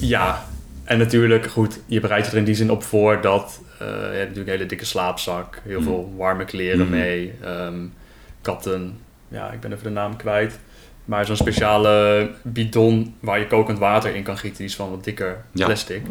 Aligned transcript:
Ja, 0.00 0.44
en 0.84 0.98
natuurlijk, 0.98 1.46
goed, 1.46 1.80
je 1.86 2.00
bereidt 2.00 2.26
je 2.26 2.32
er 2.32 2.38
in 2.38 2.44
die 2.44 2.54
zin 2.54 2.70
op 2.70 2.82
voor 2.82 3.20
dat 3.20 3.60
uh, 3.82 3.88
je 3.88 3.94
hebt 3.94 4.12
natuurlijk 4.18 4.46
een 4.46 4.52
hele 4.52 4.66
dikke 4.66 4.84
slaapzak, 4.84 5.60
heel 5.64 5.78
Mm. 5.78 5.84
veel 5.84 6.14
warme 6.16 6.44
kleren 6.44 6.84
Mm. 6.84 6.90
mee, 6.90 7.32
ehm, 7.42 7.74
katten, 8.42 8.98
ja, 9.28 9.50
ik 9.50 9.60
ben 9.60 9.72
even 9.72 9.84
de 9.84 9.90
naam 9.90 10.16
kwijt. 10.16 10.58
Maar 11.04 11.26
zo'n 11.26 11.36
speciale 11.36 12.30
bidon 12.42 13.14
waar 13.20 13.38
je 13.38 13.46
kokend 13.46 13.78
water 13.78 14.14
in 14.14 14.22
kan 14.22 14.38
gieten, 14.38 14.58
die 14.58 14.66
is 14.66 14.76
van 14.76 14.90
wat 14.90 15.04
dikker 15.04 15.44
Ja. 15.52 15.64
plastic. 15.66 16.02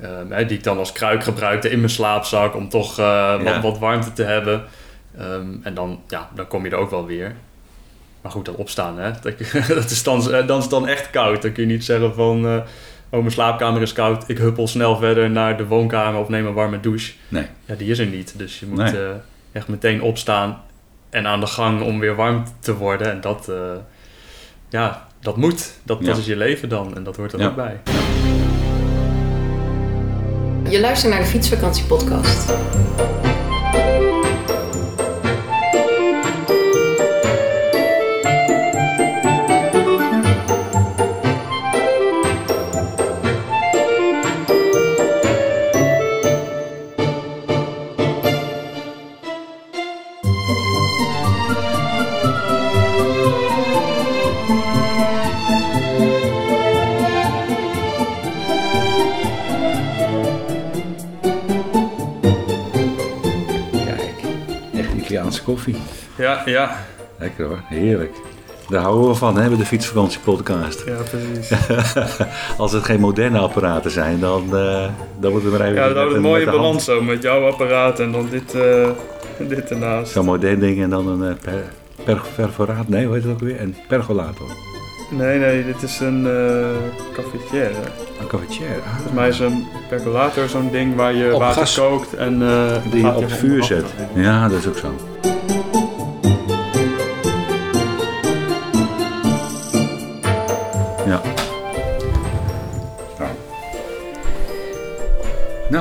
Ehm, 0.00 0.30
hè, 0.30 0.46
die 0.46 0.56
ik 0.56 0.64
dan 0.64 0.78
als 0.78 0.92
kruik 0.92 1.24
gebruikte 1.24 1.70
in 1.70 1.78
mijn 1.78 1.90
slaapzak 1.90 2.54
om 2.56 2.68
toch 2.68 2.98
eh, 2.98 3.04
Ja. 3.44 3.60
wat, 3.60 3.78
warmte 3.78 4.12
te 4.12 4.22
hebben. 4.22 4.64
Ehm, 5.18 5.46
en 5.62 5.74
dan, 5.74 6.00
ja, 6.08 6.28
dan 6.34 6.46
kom 6.46 6.64
je 6.64 6.70
er 6.70 6.76
ook 6.76 6.90
wel 6.90 7.06
weer. 7.06 7.34
Maar 8.20 8.32
goed, 8.32 8.44
dan 8.44 8.54
opstaan, 8.54 8.98
hè. 8.98 9.10
Dat, 9.22 9.38
dat 9.68 9.90
is 9.90 10.02
dan, 10.02 10.32
eh, 10.32 10.46
dan 10.46 10.56
is 10.56 10.62
het 10.62 10.70
dan 10.72 10.88
echt 10.88 11.10
koud. 11.10 11.42
Dan 11.42 11.52
kun 11.52 11.62
je 11.66 11.72
niet 11.72 11.84
zeggen 11.84 12.14
van... 12.14 12.46
eh, 12.46 12.56
oh, 13.12 13.20
mijn 13.20 13.30
slaapkamer 13.32 13.82
is 13.82 13.92
koud. 13.92 14.28
Ik 14.28 14.38
huppel 14.38 14.68
snel 14.68 14.96
verder 14.96 15.30
naar 15.30 15.56
de 15.56 15.66
woonkamer 15.66 16.20
of 16.20 16.28
neem 16.28 16.46
een 16.46 16.54
warme 16.54 16.80
douche. 16.80 17.12
Nee. 17.28 17.46
Ja, 17.64 17.74
die 17.74 17.90
is 17.90 17.98
er 17.98 18.06
niet. 18.06 18.34
Dus 18.36 18.60
je 18.60 18.66
moet 18.66 18.78
Nee. 18.78 19.02
eh, 19.04 19.10
echt 19.52 19.68
meteen 19.68 20.02
opstaan 20.02 20.60
en 21.10 21.26
aan 21.26 21.40
de 21.40 21.46
gang 21.46 21.82
om 21.82 21.98
weer 22.00 22.14
warm 22.14 22.44
te 22.60 22.74
worden. 22.76 23.10
En 23.10 23.20
dat, 23.20 23.48
eh, 23.48 23.56
ja, 24.68 25.06
dat 25.20 25.36
moet. 25.36 25.72
Dat, 25.82 25.98
Ja. 26.00 26.06
dat 26.06 26.16
is 26.16 26.26
je 26.26 26.36
leven 26.36 26.68
dan. 26.68 26.96
En 26.96 27.02
dat 27.04 27.16
hoort 27.16 27.32
er 27.32 27.38
Ja. 27.40 27.46
ook 27.46 27.56
bij. 27.56 27.80
Je 30.68 30.80
luistert 30.80 31.12
naar 31.12 31.22
de 31.22 31.28
Fietsvakantie 31.28 31.84
Podcast. 31.84 32.52
Koffie. 65.40 65.76
Ja, 66.16 66.42
ja. 66.44 66.76
Lekker 67.18 67.46
hoor, 67.46 67.60
heerlijk. 67.64 68.14
Daar 68.68 68.82
houden 68.82 69.08
we 69.08 69.14
van, 69.14 69.36
hè, 69.38 69.48
bij 69.48 69.56
de 69.58 69.64
fietsvakantiepodcast. 69.66 70.82
Ja, 70.86 70.94
precies. 71.10 71.52
Als 72.58 72.72
het 72.72 72.84
geen 72.84 73.00
moderne 73.00 73.38
apparaten 73.38 73.90
zijn, 73.90 74.20
dan, 74.20 74.56
eh 74.56 74.84
dan 75.20 75.32
moeten 75.32 75.50
we 75.52 75.58
er 75.58 75.64
even 75.64 75.74
Ja, 75.74 75.80
dat 75.82 75.88
met 75.88 75.96
houdt 75.96 76.14
een 76.14 76.20
mooie 76.22 76.44
balans 76.44 76.84
zo. 76.84 77.02
Met 77.02 77.22
jouw 77.22 77.46
apparaat 77.46 78.00
en 78.00 78.12
dan 78.12 78.28
dit, 78.30 78.54
eh, 78.54 78.88
dit 79.48 79.70
ernaast. 79.70 80.12
Zo'n 80.12 80.24
modern 80.24 80.58
ding 80.60 80.82
en 80.82 80.90
dan 80.90 81.08
een 81.08 81.28
eh, 81.28 81.34
per, 81.42 81.62
per, 82.04 82.20
perforaat, 82.36 82.88
nee, 82.88 83.04
hoe 83.06 83.14
heet 83.14 83.22
het 83.22 83.32
ook 83.32 83.40
weer? 83.40 83.60
Een 83.60 83.76
pergolator. 83.88 84.46
Nee, 85.10 85.38
nee, 85.38 85.64
dit 85.64 85.82
is 85.82 86.00
een 86.00 86.26
eh 86.26 87.12
cafetière. 87.14 87.74
Een 88.20 88.26
cafetière. 88.26 88.80
Ah, 88.84 88.92
Volgens 88.94 89.12
mij 89.14 89.28
is 89.28 89.38
een 89.38 89.64
percolator 89.88 90.48
zo'n 90.48 90.70
ding 90.70 90.96
waar 90.96 91.14
je 91.14 91.34
Op 91.34 91.40
water 91.40 91.60
gas. 91.60 91.74
kookt 91.78 92.14
en 92.14 92.42
eh 92.42 92.76
die 92.90 93.00
je 93.00 93.14
op 93.14 93.22
het 93.22 93.32
vuur 93.32 93.64
zet. 93.64 93.84
Ja, 94.14 94.48
dat 94.48 94.58
is 94.58 94.66
ook 94.66 94.76
zo. 94.76 94.94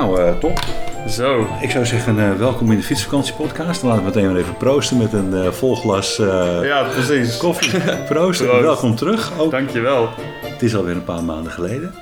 Nou, 0.01 0.21
eh, 0.21 0.37
top. 0.37 0.59
Zo, 1.09 1.47
Ik 1.61 1.71
zou 1.71 1.85
zeggen, 1.85 2.19
eh, 2.19 2.37
welkom 2.37 2.71
in 2.71 2.77
de 2.77 2.83
fietsvakantiepodcast. 2.83 3.81
Dan 3.81 3.89
laten 3.89 4.05
we 4.05 4.09
meteen 4.09 4.33
weer 4.33 4.41
even 4.41 4.57
proosten 4.57 4.97
met 4.97 5.13
een 5.13 5.33
eh, 5.33 5.51
vol 5.51 5.75
glas 5.75 6.15
ja, 6.61 6.83
precies. 6.83 7.37
koffie. 7.37 7.79
Proost, 8.09 8.43
Proost. 8.43 8.61
welkom 8.61 8.95
terug. 8.95 9.31
Ook, 9.39 9.51
Dankjewel. 9.51 10.09
het 10.41 10.61
is 10.61 10.75
alweer 10.75 10.95
een 10.95 11.03
paar 11.03 11.23
maanden 11.23 11.51
geleden. 11.51 11.93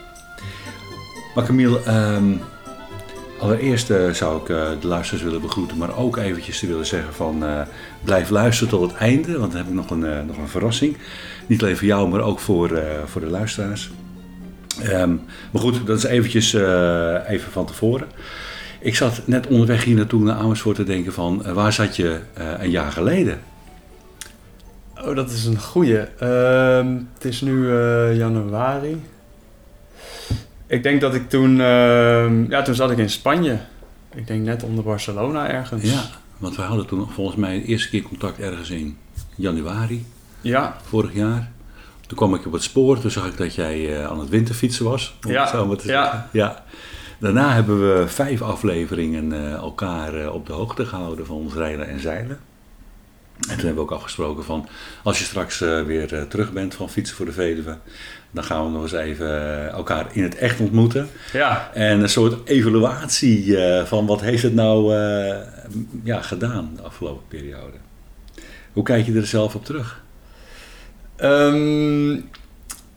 Maar 1.36 1.46
Camille, 1.46 1.80
ehm, 1.86 2.32
allereerst 3.40 3.92
zou 4.12 4.40
ik 4.40 4.46
de 4.82 4.88
luisteraars 4.88 5.24
willen 5.24 5.42
begroeten, 5.42 5.78
maar 5.78 5.98
ook 5.98 6.18
eventjes 6.18 6.60
te 6.60 6.68
willen 6.68 6.86
zeggen 6.86 7.14
van 7.14 7.44
blijf 8.04 8.30
luisteren 8.30 8.70
tot 8.70 8.92
het 8.92 9.00
einde, 9.00 9.40
want 9.40 9.52
dan 9.52 9.62
heb 9.62 9.70
ik 9.70 9.76
nog 9.76 9.90
een, 9.90 10.26
nog 10.26 10.38
een 10.38 10.48
verrassing. 10.48 10.98
Niet 11.48 11.62
alleen 11.62 11.78
voor 11.78 11.88
jou, 11.88 12.10
maar 12.10 12.22
ook 12.22 12.40
voor, 12.40 12.82
voor 13.06 13.22
de 13.22 13.30
luisteraars. 13.30 13.90
Ehm, 14.82 15.16
maar 15.52 15.62
goed, 15.62 15.88
dat 15.88 15.98
is 15.98 16.04
eventjes 16.04 16.54
eh, 16.54 17.16
even 17.28 17.52
van 17.52 17.66
tevoren. 17.66 18.08
Ik 18.80 18.96
zat 18.96 19.22
net 19.26 19.48
onderweg 19.48 19.84
hier 19.84 19.96
naartoe 19.96 20.24
naar 20.24 20.36
Amersfoort 20.36 20.76
te 20.76 20.84
denken 20.84 21.14
van, 21.14 21.46
eh, 21.46 21.52
waar 21.52 21.74
zat 21.74 21.96
je 21.96 22.20
eh, 22.34 22.46
een 22.60 22.70
jaar 22.70 22.92
geleden? 22.92 23.40
Oh, 25.02 25.16
dat 25.16 25.32
is 25.32 25.46
een 25.46 25.60
goeie. 25.60 25.98
Ehm, 25.98 26.96
het 27.14 27.26
is 27.26 27.42
nu 27.42 27.74
januari. 28.14 29.02
Ik 30.68 30.84
denk 30.84 31.02
dat 31.02 31.14
ik 31.16 31.30
toen... 31.30 31.62
ehm, 31.62 32.50
ja, 32.50 32.62
toen 32.62 32.76
zat 32.76 32.92
ik 32.92 32.98
in 32.98 33.10
Spanje. 33.10 33.58
Ik 34.16 34.28
denk 34.28 34.46
net 34.46 34.64
onder 34.64 34.84
Barcelona 34.84 35.50
ergens. 35.50 35.84
Ja, 35.84 36.02
want 36.38 36.56
we 36.56 36.62
hadden 36.62 36.86
toen 36.86 37.10
volgens 37.10 37.38
mij 37.38 37.60
de 37.60 37.66
eerste 37.66 37.90
keer 37.90 38.02
contact 38.02 38.40
ergens 38.40 38.70
in 38.70 38.98
januari. 39.36 40.06
Ja, 40.42 40.78
vorig 40.84 41.14
jaar. 41.14 41.52
Toen 42.10 42.18
kwam 42.18 42.36
ik 42.36 42.46
op 42.46 42.52
het 42.52 42.64
spoor, 42.64 43.00
toen 43.00 43.12
zag 43.12 43.28
ik 43.28 43.38
dat 43.38 43.56
jij 43.56 43.96
eh, 43.96 44.06
aan 44.06 44.20
het 44.20 44.30
winterfietsen 44.30 44.86
was. 44.86 45.16
Om 45.26 45.32
Ja, 45.32 45.48
zo 45.48 45.66
maar 45.66 45.78
te 45.78 45.88
ja. 45.88 46.04
zeggen. 46.04 46.30
ja. 46.32 46.64
Daarna 47.20 47.54
hebben 47.54 47.80
we 47.80 48.08
vijf 48.08 48.42
afleveringen 48.42 49.34
eh, 49.34 49.54
elkaar 49.54 50.14
eh, 50.14 50.34
op 50.34 50.46
de 50.46 50.54
hoogte 50.54 50.86
gehouden 50.86 51.26
van 51.26 51.36
ons 51.36 51.54
rijden 51.54 51.88
en 51.88 52.00
zeilen. 52.00 52.40
En 53.36 53.56
toen 53.56 53.66
hebben 53.66 53.76
we 53.76 53.82
ook 53.82 53.92
afgesproken 53.92 54.44
van, 54.44 54.68
als 55.04 55.20
je 55.20 55.26
straks 55.26 55.60
weer 55.60 56.28
terug 56.28 56.52
bent 56.52 56.76
van 56.76 56.90
Fietsen 56.90 57.16
voor 57.16 57.26
de 57.26 57.32
Veluwe, 57.32 57.78
dan 58.32 58.44
gaan 58.44 58.66
we 58.66 58.72
nog 58.72 58.82
eens 58.82 58.92
even 58.92 59.72
elkaar 59.72 60.06
in 60.12 60.24
het 60.24 60.36
echt 60.36 60.60
ontmoeten. 60.60 61.10
ja. 61.34 61.70
En 61.74 62.00
een 62.00 62.10
soort 62.10 62.50
evaluatie 62.50 63.58
van 63.86 64.06
wat 64.06 64.22
heeft 64.22 64.44
het 64.44 64.54
nou 64.54 64.94
ja, 66.04 66.22
gedaan 66.22 66.72
de 66.76 66.82
afgelopen 66.82 67.28
periode. 67.28 67.78
Hoe 68.74 68.84
kijk 68.84 69.06
je 69.06 69.14
er 69.14 69.28
zelf 69.28 69.56
op 69.56 69.66
terug? 69.66 70.02
Ehm, 71.20 72.12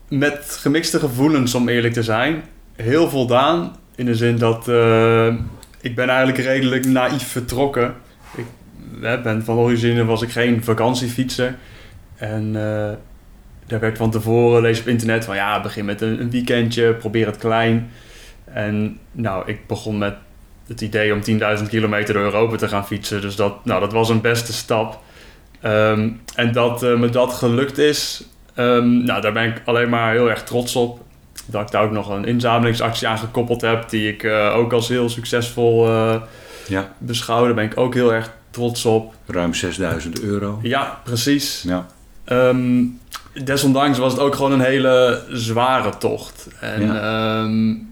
met 0.09 0.57
gemixte 0.61 0.99
gevoelens, 0.99 1.55
om 1.55 1.69
eerlijk 1.69 1.95
te 1.95 2.03
zijn. 2.03 2.43
Heel 2.77 3.09
voldaan. 3.09 3.77
In 3.95 4.07
de 4.07 4.15
zin 4.15 4.37
dat 4.37 4.69
eh, 4.69 5.35
ik 5.81 5.95
ben 5.95 6.09
eigenlijk 6.09 6.39
redelijk 6.39 6.87
naïef 6.87 7.27
vertrokken. 7.27 7.95
Ik 8.37 9.23
ben 9.23 9.45
van 9.45 9.57
origine 9.57 10.05
was 10.05 10.23
ik 10.23 10.31
geen 10.31 10.65
vakantiefietser. 10.65 11.55
En 12.17 12.47
eh, 12.47 12.91
daar 13.67 13.81
werd 13.81 13.97
van 13.97 14.11
tevoren, 14.11 14.63
lees 14.63 14.81
op 14.81 14.87
internet, 14.87 15.25
van 15.25 15.37
ja, 15.37 15.61
begin 15.61 15.85
met 15.85 16.01
een, 16.01 16.21
een 16.21 16.31
weekendje, 16.31 16.95
probeer 16.95 17.27
het 17.27 17.37
klein. 17.37 17.91
En 18.45 18.99
nou, 19.13 19.49
ik 19.49 19.67
begon 19.67 19.99
met 19.99 20.15
het 20.67 20.81
idee 20.81 21.13
om 21.13 21.21
10.000 21.59 21.69
kilometer 21.69 22.15
door 22.15 22.23
Europa 22.23 22.57
te 22.57 22.69
gaan 22.69 22.87
fietsen. 22.87 23.21
Dus 23.21 23.37
dat, 23.37 23.65
nou, 23.65 23.81
dat 23.81 23.93
was 23.93 24.09
een 24.09 24.21
beste 24.21 24.53
stap. 24.53 25.03
Ehm, 25.63 26.09
en 26.35 26.53
dat 26.53 26.83
eh, 26.83 26.95
me 26.95 27.09
dat 27.11 27.33
gelukt 27.33 27.79
is, 27.79 28.25
ehm, 28.55 29.05
nou, 29.05 29.21
daar 29.21 29.33
ben 29.33 29.45
ik 29.45 29.63
alleen 29.65 29.89
maar 29.89 30.13
heel 30.13 30.31
erg 30.31 30.43
trots 30.43 30.77
op. 30.77 31.01
Dat 31.47 31.61
ik 31.63 31.71
daar 31.71 31.83
ook 31.85 31.91
nog 31.91 32.09
een 32.09 32.25
inzamelingsactie 32.25 33.09
aan 33.09 33.19
gekoppeld 33.19 33.61
heb, 33.61 33.89
die 33.89 34.09
ik 34.13 34.23
eh, 34.23 34.55
ook 34.57 34.73
als 34.73 34.89
heel 34.89 35.09
succesvol 35.09 35.87
eh 35.89 36.15
Ja. 36.69 36.93
beschouw. 36.99 37.45
Daar 37.45 37.55
ben 37.55 37.65
ik 37.65 37.79
ook 37.79 37.95
heel 37.95 38.13
erg 38.13 38.31
trots 38.51 38.85
op. 38.85 39.15
Ruim 39.27 39.55
6000 39.55 40.21
euro. 40.23 40.59
Ja, 40.63 41.01
precies. 41.05 41.63
Ja. 41.67 41.87
Ehm, 42.25 42.83
desondanks 43.45 43.99
was 43.99 44.13
het 44.13 44.21
ook 44.21 44.35
gewoon 44.35 44.53
een 44.53 44.61
hele 44.61 45.23
zware 45.31 45.99
tocht. 45.99 46.49
En 46.61 46.83
Ja. 46.87 47.45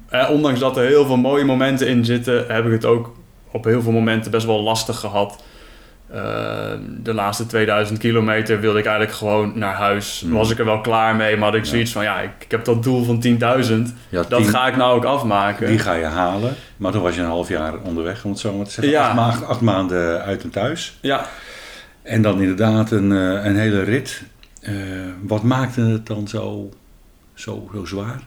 eh, 0.08 0.30
ondanks 0.30 0.60
dat 0.60 0.76
er 0.76 0.86
heel 0.86 1.06
veel 1.06 1.16
mooie 1.16 1.44
momenten 1.44 1.86
in 1.88 2.04
zitten, 2.04 2.44
heb 2.48 2.66
ik 2.66 2.72
het 2.72 2.84
ook 2.84 3.12
op 3.50 3.64
heel 3.64 3.82
veel 3.82 3.92
momenten 3.92 4.30
best 4.30 4.46
wel 4.46 4.62
lastig 4.62 4.98
gehad. 4.98 5.42
Ehm, 6.14 6.78
de 7.02 7.14
laatste 7.14 7.46
2000 7.46 7.98
kilometer 7.98 8.60
wilde 8.60 8.78
ik 8.78 8.84
eigenlijk 8.84 9.16
gewoon 9.16 9.52
naar 9.58 9.74
huis. 9.74 10.22
Mhm. 10.24 10.34
Was 10.34 10.50
ik 10.50 10.58
er 10.58 10.64
wel 10.64 10.80
klaar 10.80 11.16
mee, 11.16 11.36
maar 11.36 11.48
had 11.48 11.56
ik 11.58 11.64
Ja. 11.64 11.70
zoiets 11.70 11.92
van: 11.92 12.02
ja, 12.02 12.20
ik, 12.20 12.30
ik 12.38 12.50
heb 12.50 12.64
dat 12.64 12.82
doel 12.82 13.04
van 13.04 13.20
10.000. 13.20 13.94
Ja, 14.08 14.22
Dat 14.28 14.46
ga 14.48 14.66
ik 14.66 14.76
nou 14.76 14.96
ook 14.96 15.04
afmaken. 15.04 15.66
Die 15.66 15.78
ga 15.78 15.92
je 15.94 16.04
halen. 16.04 16.54
Maar 16.76 16.92
toen 16.92 17.02
was 17.02 17.14
je 17.14 17.20
een 17.20 17.26
half 17.26 17.48
jaar 17.48 17.78
onderweg, 17.82 18.24
om 18.24 18.30
het 18.30 18.40
zo 18.40 18.54
maar 18.56 18.64
te 18.66 18.70
zeggen. 18.70 18.92
Ja. 18.92 19.08
Acht 19.46 19.60
maanden 19.60 20.22
uit 20.22 20.42
en 20.42 20.50
thuis. 20.50 20.98
Ja, 21.00 21.26
En 22.02 22.22
dan 22.22 22.40
inderdaad 22.40 22.90
een, 22.90 23.12
eh, 23.12 23.44
een 23.44 23.56
hele 23.56 23.82
rit. 23.82 24.22
Eh, 24.62 24.74
wat 25.22 25.42
maakte 25.42 25.80
het 25.80 26.06
dan 26.06 26.28
zo, 26.28 26.70
zo, 27.34 27.68
zo 27.74 27.84
zwaar? 27.84 28.20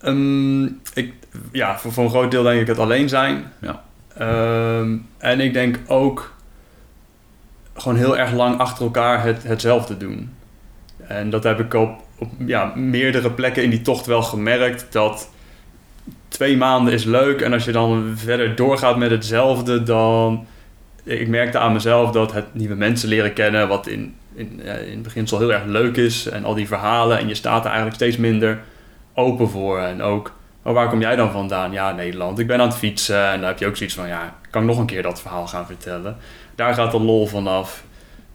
Ehm, 0.00 0.64
ik, 0.94 1.12
ja, 1.52 1.78
voor, 1.78 1.92
voor 1.92 2.04
een 2.04 2.10
groot 2.10 2.30
deel 2.30 2.42
denk 2.42 2.60
ik 2.60 2.66
het 2.66 2.78
alleen 2.78 3.08
zijn. 3.08 3.44
Ja. 3.58 3.82
Ehm, 4.16 4.96
en 5.18 5.40
ik 5.40 5.52
denk 5.52 5.78
ook 5.86 6.32
gewoon 7.74 7.98
heel 7.98 8.18
erg 8.18 8.32
lang 8.32 8.58
achter 8.58 8.84
elkaar 8.84 9.24
het, 9.24 9.42
hetzelfde 9.42 9.96
doen. 9.96 10.34
En 11.06 11.30
dat 11.30 11.44
heb 11.44 11.60
ik 11.60 11.74
op, 11.74 12.02
op 12.18 12.28
ja, 12.46 12.72
meerdere 12.74 13.30
plekken 13.30 13.62
in 13.62 13.70
die 13.70 13.82
tocht 13.82 14.06
wel 14.06 14.22
gemerkt 14.22 14.86
dat 14.90 15.30
twee 16.28 16.56
maanden 16.56 16.92
is 16.92 17.04
leuk. 17.04 17.40
En 17.40 17.52
als 17.52 17.64
je 17.64 17.72
dan 17.72 18.12
verder 18.16 18.54
doorgaat 18.54 18.96
met 18.96 19.10
hetzelfde, 19.10 19.82
dan... 19.82 20.46
Ik 21.04 21.28
merkte 21.28 21.58
aan 21.58 21.72
mezelf 21.72 22.10
dat 22.10 22.32
het 22.32 22.54
nieuwe 22.54 22.74
mensen 22.74 23.08
leren 23.08 23.32
kennen, 23.32 23.68
wat 23.68 23.86
in, 23.86 24.14
in, 24.34 24.60
in 24.60 24.92
het 24.92 25.02
beginsel 25.02 25.38
heel 25.38 25.52
erg 25.52 25.64
leuk 25.64 25.96
is. 25.96 26.28
En 26.28 26.44
al 26.44 26.54
die 26.54 26.66
verhalen. 26.66 27.18
En 27.18 27.28
je 27.28 27.34
staat 27.34 27.60
er 27.60 27.66
eigenlijk 27.66 27.94
steeds 27.94 28.16
minder 28.16 28.60
open 29.14 29.48
voor. 29.48 29.78
En 29.78 30.02
ook, 30.02 30.32
oh, 30.62 30.72
waar 30.72 30.88
kom 30.88 31.00
jij 31.00 31.16
dan 31.16 31.30
vandaan? 31.30 31.72
Ja, 31.72 31.92
Nederland. 31.92 32.38
Ik 32.38 32.46
ben 32.46 32.60
aan 32.60 32.68
het 32.68 32.76
fietsen. 32.76 33.28
En 33.28 33.38
dan 33.38 33.48
heb 33.48 33.58
je 33.58 33.66
ook 33.66 33.76
zoiets 33.76 33.94
van, 33.94 34.08
ja, 34.08 34.34
kan 34.50 34.62
ik 34.62 34.68
nog 34.68 34.78
een 34.78 34.86
keer 34.86 35.02
dat 35.02 35.20
verhaal 35.20 35.46
gaan 35.46 35.66
vertellen? 35.66 36.16
Daar 36.54 36.74
gaat 36.74 36.90
de 36.90 37.00
lol 37.00 37.26
vanaf. 37.26 37.84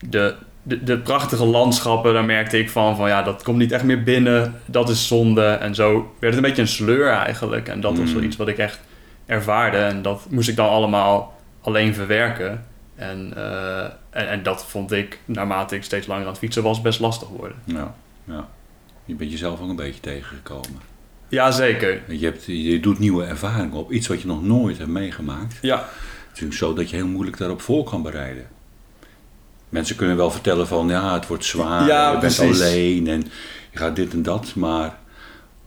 De, 0.09 0.35
de, 0.63 0.83
de 0.83 0.97
prachtige 0.97 1.45
landschappen, 1.45 2.13
daar 2.13 2.25
merkte 2.25 2.57
ik 2.59 2.69
van, 2.69 2.95
van 2.95 3.09
ja, 3.09 3.23
dat 3.23 3.43
komt 3.43 3.57
niet 3.57 3.71
echt 3.71 3.83
meer 3.83 4.03
binnen. 4.03 4.53
Dat 4.65 4.89
is 4.89 5.07
zonde. 5.07 5.45
En 5.45 5.75
zo 5.75 5.93
werd 6.19 6.33
het 6.33 6.43
een 6.43 6.49
beetje 6.49 6.61
een 6.61 6.67
sleur 6.67 7.09
eigenlijk. 7.09 7.67
En 7.67 7.81
dat 7.81 7.97
was 7.97 8.11
wel 8.11 8.19
Mm. 8.21 8.27
iets 8.27 8.35
wat 8.35 8.47
ik 8.47 8.57
echt 8.57 8.79
ervaarde. 9.25 9.77
En 9.77 10.01
dat 10.01 10.25
moest 10.29 10.49
ik 10.49 10.55
dan 10.55 10.69
allemaal 10.69 11.35
alleen 11.61 11.93
verwerken. 11.93 12.65
En, 12.95 13.33
eh, 13.35 13.83
en, 14.09 14.29
en 14.29 14.43
dat 14.43 14.65
vond 14.65 14.91
ik, 14.91 15.19
naarmate 15.25 15.75
ik 15.75 15.83
steeds 15.83 16.07
langer 16.07 16.23
aan 16.23 16.29
het 16.29 16.37
fietsen 16.37 16.63
was, 16.63 16.81
best 16.81 16.99
lastig 16.99 17.27
worden. 17.27 17.57
Ja, 17.63 17.95
ja. 18.23 18.47
Je 19.05 19.15
bent 19.15 19.31
jezelf 19.31 19.61
ook 19.61 19.69
een 19.69 19.75
beetje 19.75 19.99
tegengekomen. 19.99 20.79
Jazeker. 21.27 22.01
Je, 22.07 22.25
hebt, 22.25 22.45
je 22.45 22.79
doet 22.79 22.99
nieuwe 22.99 23.23
ervaringen 23.25 23.71
op, 23.77 23.91
iets 23.91 24.07
wat 24.07 24.21
je 24.21 24.27
nog 24.27 24.43
nooit 24.43 24.77
hebt 24.77 24.89
meegemaakt. 24.89 25.57
Ja, 25.61 25.85
natuurlijk 26.41 26.59
zo 26.59 26.73
dat 26.73 26.89
je 26.89 26.95
heel 26.95 27.07
moeilijk 27.07 27.37
daarop 27.37 27.61
voor 27.61 27.83
kan 27.83 28.01
bereiden. 28.01 28.47
Mensen 29.69 29.95
kunnen 29.95 30.17
wel 30.17 30.31
vertellen 30.31 30.67
van 30.67 30.87
ja, 30.89 31.13
het 31.13 31.27
wordt 31.27 31.45
zwaar, 31.45 31.87
Ja, 31.87 32.11
je 32.11 32.17
bent 32.17 32.39
alleen 32.39 33.07
en 33.07 33.21
je 33.71 33.77
gaat 33.77 33.95
dit 33.95 34.13
en 34.13 34.23
dat. 34.23 34.55
Maar 34.55 34.97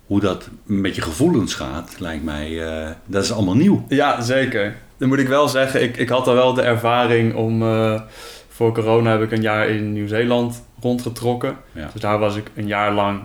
hoe 0.06 0.20
dat 0.20 0.48
met 0.64 0.94
je 0.94 1.02
gevoelens 1.02 1.54
gaat, 1.54 1.94
lijkt 1.98 2.24
mij, 2.24 2.66
eh, 2.66 2.90
dat 3.06 3.24
is 3.24 3.32
allemaal 3.32 3.56
nieuw. 3.56 3.84
ja, 3.88 4.20
zeker. 4.20 4.76
Dan 4.96 5.08
moet 5.08 5.18
ik 5.18 5.28
wel 5.28 5.48
zeggen, 5.48 5.82
ik, 5.82 5.96
ik 5.96 6.08
had 6.08 6.26
al 6.26 6.34
wel 6.34 6.54
de 6.54 6.62
ervaring 6.62 7.34
om... 7.34 7.62
eh, 7.62 8.00
voor 8.48 8.72
corona 8.74 9.10
heb 9.10 9.22
ik 9.22 9.32
een 9.32 9.42
jaar 9.42 9.68
in 9.68 9.92
Nieuw-Zeeland 9.92 10.62
rondgetrokken. 10.80 11.56
Ja. 11.72 11.88
Dus 11.92 12.00
daar 12.00 12.18
was 12.18 12.36
ik 12.36 12.50
een 12.54 12.66
jaar 12.66 12.92
lang 12.92 13.22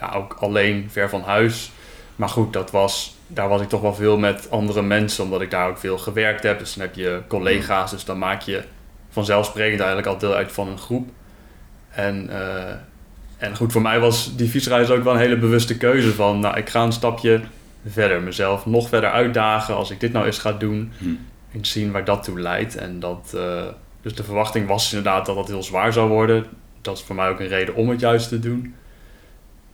ja, 0.00 0.12
ook 0.14 0.36
alleen, 0.40 0.88
ver 0.90 1.08
van 1.08 1.22
huis. 1.22 1.72
Maar 2.16 2.28
goed, 2.28 2.52
dat 2.52 2.70
was, 2.70 3.16
daar 3.32 3.48
was 3.48 3.60
ik 3.60 3.68
toch 3.68 3.80
wel 3.80 3.94
veel 3.94 4.18
met 4.18 4.50
andere 4.50 4.82
mensen, 4.82 5.24
omdat 5.24 5.40
ik 5.40 5.50
daar 5.50 5.68
ook 5.68 5.78
veel 5.78 5.98
gewerkt 5.98 6.42
heb. 6.42 6.58
Dus 6.58 6.74
dan 6.74 6.86
heb 6.86 6.94
je 6.94 7.22
collega's, 7.28 7.90
dus 7.90 8.04
dan 8.04 8.18
maak 8.18 8.42
je 8.42 8.62
vanzelfsprekend 9.10 9.80
eigenlijk 9.80 10.08
al 10.08 10.18
deel 10.18 10.34
uit 10.34 10.52
van 10.52 10.68
een 10.68 10.78
groep. 10.78 11.08
En, 11.90 12.28
eh, 12.30 12.74
en 13.38 13.56
goed, 13.56 13.72
voor 13.72 13.82
mij 13.82 14.00
was 14.00 14.36
die 14.36 14.48
fietsreis 14.48 14.90
ook 14.90 15.04
wel 15.04 15.14
een 15.14 15.20
hele 15.20 15.38
bewuste 15.38 15.76
keuze 15.76 16.14
van, 16.14 16.40
nou, 16.40 16.56
ik 16.56 16.68
ga 16.68 16.82
een 16.82 16.92
stapje 16.92 17.40
verder, 17.86 18.22
mezelf 18.22 18.66
nog 18.66 18.88
verder 18.88 19.10
uitdagen 19.10 19.74
als 19.74 19.90
ik 19.90 20.00
dit 20.00 20.12
nou 20.12 20.26
eens 20.26 20.38
ga 20.38 20.52
doen. 20.52 20.92
Hm. 20.98 21.08
En 21.52 21.64
zien 21.64 21.90
waar 21.90 22.04
dat 22.04 22.22
toe 22.22 22.40
leidt. 22.40 22.76
En 22.76 23.00
dat, 23.00 23.32
eh, 23.34 23.62
dus 24.02 24.14
de 24.14 24.24
verwachting 24.24 24.66
was 24.66 24.92
inderdaad 24.92 25.26
dat 25.26 25.36
dat 25.36 25.48
heel 25.48 25.62
zwaar 25.62 25.92
zou 25.92 26.08
worden. 26.08 26.46
Dat 26.80 26.96
is 26.96 27.02
voor 27.02 27.14
mij 27.14 27.28
ook 27.28 27.40
een 27.40 27.48
reden 27.48 27.74
om 27.74 27.88
het 27.88 28.00
juist 28.00 28.28
te 28.28 28.38
doen. 28.38 28.74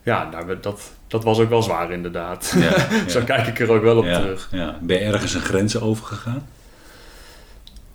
Ja, 0.07 0.29
nou, 0.31 0.59
dat, 0.61 0.91
dat 1.07 1.23
was 1.23 1.39
ook 1.39 1.49
wel 1.49 1.63
zwaar 1.63 1.91
inderdaad. 1.91 2.55
Ja, 2.59 2.87
Zo 3.13 3.21
kijk 3.23 3.47
ik 3.47 3.59
er 3.59 3.71
ook 3.71 3.81
wel 3.83 3.97
op 3.97 4.03
terug. 4.05 4.47
ja. 4.51 4.77
Ben 4.81 4.99
je 4.99 5.03
ergens 5.05 5.33
een 5.33 5.41
grens 5.41 5.79
overgegaan? 5.79 6.47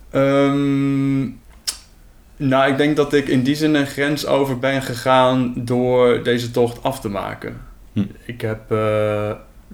Ehm, 0.09 1.21
nou, 2.37 2.71
ik 2.71 2.77
denk 2.77 2.95
dat 2.95 3.13
ik 3.13 3.27
in 3.27 3.43
die 3.43 3.55
zin 3.55 3.73
een 3.75 3.87
grens 3.87 4.25
over 4.25 4.59
ben 4.59 4.81
gegaan 4.81 5.53
door 5.55 6.23
deze 6.23 6.51
tocht 6.51 6.83
af 6.83 6.99
te 6.99 7.09
maken. 7.09 7.61
Hm. 7.93 8.03
Ik 8.25 8.41
heb 8.41 8.71
eh, 8.71 9.31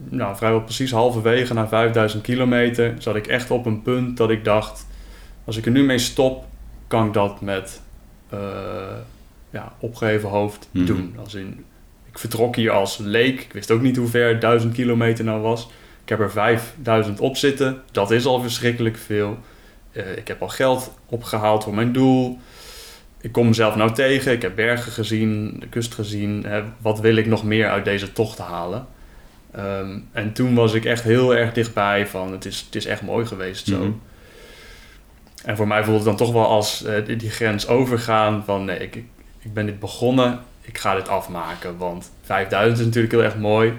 nou, 0.09 0.35
vrijwel 0.35 0.61
precies 0.61 0.91
halverwege 0.91 1.53
na 1.53 1.67
5000 1.67 2.23
kilometer 2.23 2.93
zat 2.97 3.15
ik 3.15 3.27
echt 3.27 3.51
op 3.51 3.65
een 3.65 3.81
punt 3.81 4.17
dat 4.17 4.29
ik 4.29 4.43
dacht, 4.43 4.85
als 5.45 5.57
ik 5.57 5.65
er 5.65 5.71
nu 5.71 5.83
mee 5.83 5.97
stop, 5.99 6.45
kan 6.87 7.07
ik 7.07 7.13
dat 7.13 7.41
met 7.41 7.81
eh, 8.29 8.39
ja, 9.49 9.73
opgeheven 9.79 10.29
hoofd 10.29 10.67
Mhm. 10.71 10.85
doen. 10.85 11.15
Als 11.23 11.33
in, 11.33 11.65
ik 12.11 12.19
vertrok 12.19 12.55
hier 12.55 12.71
als 12.71 12.97
leek. 12.97 13.41
Ik 13.41 13.53
wist 13.53 13.71
ook 13.71 13.81
niet 13.81 13.97
hoe 13.97 14.07
ver 14.07 14.39
1000 14.39 14.73
kilometer 14.73 15.25
nou 15.25 15.41
was. 15.41 15.69
Ik 16.03 16.09
heb 16.09 16.19
er 16.19 16.31
5000 16.31 17.19
op 17.19 17.37
zitten. 17.37 17.81
Dat 17.91 18.11
is 18.11 18.25
al 18.25 18.41
verschrikkelijk 18.41 18.97
veel. 18.97 19.37
Eh, 19.91 20.17
ik 20.17 20.27
heb 20.27 20.41
al 20.41 20.47
geld 20.47 20.93
opgehaald 21.05 21.63
voor 21.63 21.73
mijn 21.73 21.91
doel. 21.91 22.39
Ik 23.21 23.31
kom 23.31 23.47
mezelf 23.47 23.75
nou 23.75 23.93
tegen. 23.93 24.31
Ik 24.31 24.41
heb 24.41 24.55
bergen 24.55 24.91
gezien, 24.91 25.55
de 25.59 25.67
kust 25.67 25.93
gezien. 25.93 26.43
Hè, 26.47 26.63
wat 26.77 26.99
wil 26.99 27.15
ik 27.15 27.25
nog 27.25 27.43
meer 27.43 27.69
uit 27.69 27.85
deze 27.85 28.13
tocht 28.13 28.37
halen? 28.37 28.87
Ehm, 29.51 29.99
en 30.11 30.33
toen 30.33 30.55
was 30.55 30.73
ik 30.73 30.85
echt 30.85 31.03
heel 31.03 31.35
erg 31.35 31.53
dichtbij 31.53 32.07
van 32.07 32.31
het 32.31 32.45
is, 32.45 32.59
het 32.59 32.75
is 32.75 32.85
echt 32.85 33.01
mooi 33.01 33.25
geweest 33.25 33.67
zo. 33.67 33.77
Mhm. 33.77 33.91
En 35.45 35.55
voor 35.55 35.67
mij 35.67 35.83
voelde 35.83 35.99
het 35.99 36.07
dan 36.07 36.27
toch 36.27 36.31
wel 36.31 36.47
als 36.47 36.83
eh, 36.83 37.17
die, 37.17 37.29
grens 37.29 37.67
overgaan 37.67 38.43
van 38.45 38.65
nee, 38.65 38.79
ik, 38.79 38.95
ik 39.39 39.53
ben 39.53 39.65
dit 39.65 39.79
begonnen, 39.79 40.39
ik 40.69 40.77
ga 40.77 40.95
dit 40.95 41.07
afmaken. 41.07 41.77
Want 41.77 42.11
5000 42.21 42.79
is 42.79 42.85
natuurlijk 42.85 43.13
heel 43.13 43.23
erg 43.23 43.35
mooi. 43.37 43.77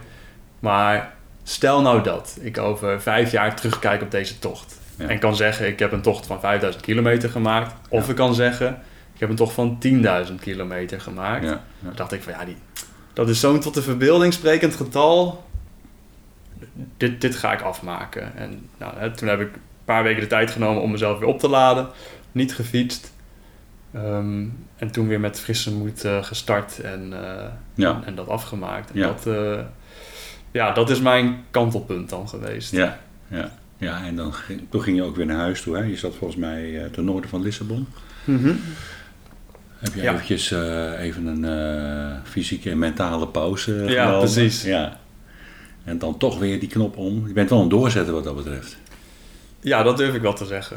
Maar 0.60 1.12
stel 1.42 1.82
nou 1.82 2.02
dat 2.02 2.38
ik 2.40 2.58
over 2.58 3.00
vijf 3.00 3.31
jaar 3.32 3.56
terugkijk 3.56 4.02
op 4.02 4.10
deze 4.10 4.38
tocht. 4.38 4.78
Ja. 4.96 5.08
En 5.08 5.19
kan 5.19 5.37
zeggen, 5.37 5.66
ik 5.66 5.78
heb 5.78 5.92
een 5.92 6.00
tocht 6.00 6.26
van 6.26 6.40
5000 6.40 6.84
kilometer 6.84 7.31
gemaakt. 7.31 7.75
Of 7.88 8.04
Ja. 8.04 8.10
ik 8.10 8.16
kan 8.16 8.34
zeggen, 8.34 8.82
ik 9.14 9.20
heb 9.20 9.28
een 9.28 9.37
tocht 9.37 9.52
van 9.54 9.78
10.000 10.28 10.34
kilometer 10.40 11.00
gemaakt. 11.00 11.44
Ja. 11.44 11.62
Dan 11.81 11.92
dacht 11.94 12.12
ik 12.12 12.22
van 12.22 12.32
ja, 12.32 12.44
die, 12.44 12.56
dat 13.12 13.28
is 13.28 13.40
zo'n 13.40 13.60
tot 13.60 13.75
de 13.75 13.82
verbeelding 13.82 14.32
sprekend 14.32 14.76
getal. 14.76 15.44
Dit, 16.96 17.20
dit 17.20 17.37
ga 17.37 17.52
ik 17.52 17.60
afmaken. 17.60 18.37
En 18.37 18.69
nou, 18.78 18.92
hè, 18.96 19.10
toen 19.10 19.28
heb 19.28 19.40
ik 19.40 19.54
een 19.54 19.60
paar 19.84 20.02
weken 20.02 20.20
de 20.20 20.26
tijd 20.26 20.50
genomen 20.50 20.82
om 20.82 20.90
mezelf 20.90 21.19
weer 21.19 21.28
op 21.28 21.38
te 21.38 21.48
laden. 21.48 21.88
Niet 22.32 22.54
gefietst. 22.54 23.12
Ehm, 23.94 24.44
en 24.76 24.90
toen 24.90 25.08
weer 25.08 25.20
met 25.20 25.40
frisse 25.40 25.72
moed 25.75 26.04
eh, 26.04 26.22
gestart 26.25 26.78
en, 26.81 27.12
eh, 27.12 27.44
Ja. 27.75 27.90
en, 27.94 28.04
en 28.04 28.14
dat 28.14 28.28
afgemaakt. 28.28 28.90
En 28.90 28.98
Ja. 28.98 29.06
dat, 29.06 29.26
eh, 29.26 29.60
ja, 30.50 30.72
dat 30.72 30.90
is 30.90 31.00
mijn 31.00 31.44
kantelpunt 31.50 32.08
dan 32.10 32.28
geweest. 32.28 32.72
Ja, 32.72 32.98
ja. 33.28 33.50
ja 33.78 34.04
en 34.06 34.16
dan 34.16 34.32
ging, 34.34 34.60
toen 34.70 34.82
ging 34.82 34.96
je 34.96 35.02
ook 35.02 35.16
weer 35.16 35.26
naar 35.26 35.37
huis 35.38 35.62
toe. 35.62 35.76
Hè? 35.76 35.82
Je 35.82 35.96
zat 35.96 36.14
volgens 36.14 36.40
mij 36.40 36.82
eh, 36.84 36.90
ten 36.90 37.04
noorden 37.04 37.31
van 37.31 37.42
Lissabon. 37.42 37.87
Mhm. 38.25 38.52
Heb 39.78 39.94
je 39.94 40.02
Ja. 40.02 40.12
eventjes 40.12 40.50
eh, 40.52 41.00
even 41.00 41.26
een 41.26 41.44
eh, 41.44 42.16
fysieke 42.25 42.70
en 42.70 42.78
mentale 42.78 43.28
pauze 43.28 43.82
eh, 43.82 43.88
Ja, 43.88 44.02
genomen? 44.04 44.19
precies. 44.32 44.62
Ja. 44.62 44.98
En 45.84 45.98
dan 45.98 46.16
toch 46.19 46.38
weer 46.38 46.60
die 46.60 46.69
knop 46.69 46.96
om. 46.96 47.26
Je 47.26 47.32
bent 47.32 47.50
wel 47.50 47.61
een 47.61 47.68
doorzetter 47.68 48.14
wat 48.14 48.25
dat 48.25 48.37
betreft. 48.37 48.76
ja, 49.61 49.82
dat 49.82 49.97
durf 49.97 50.14
ik 50.14 50.20
wel 50.23 50.32
te 50.35 50.44
zeggen. 50.47 50.76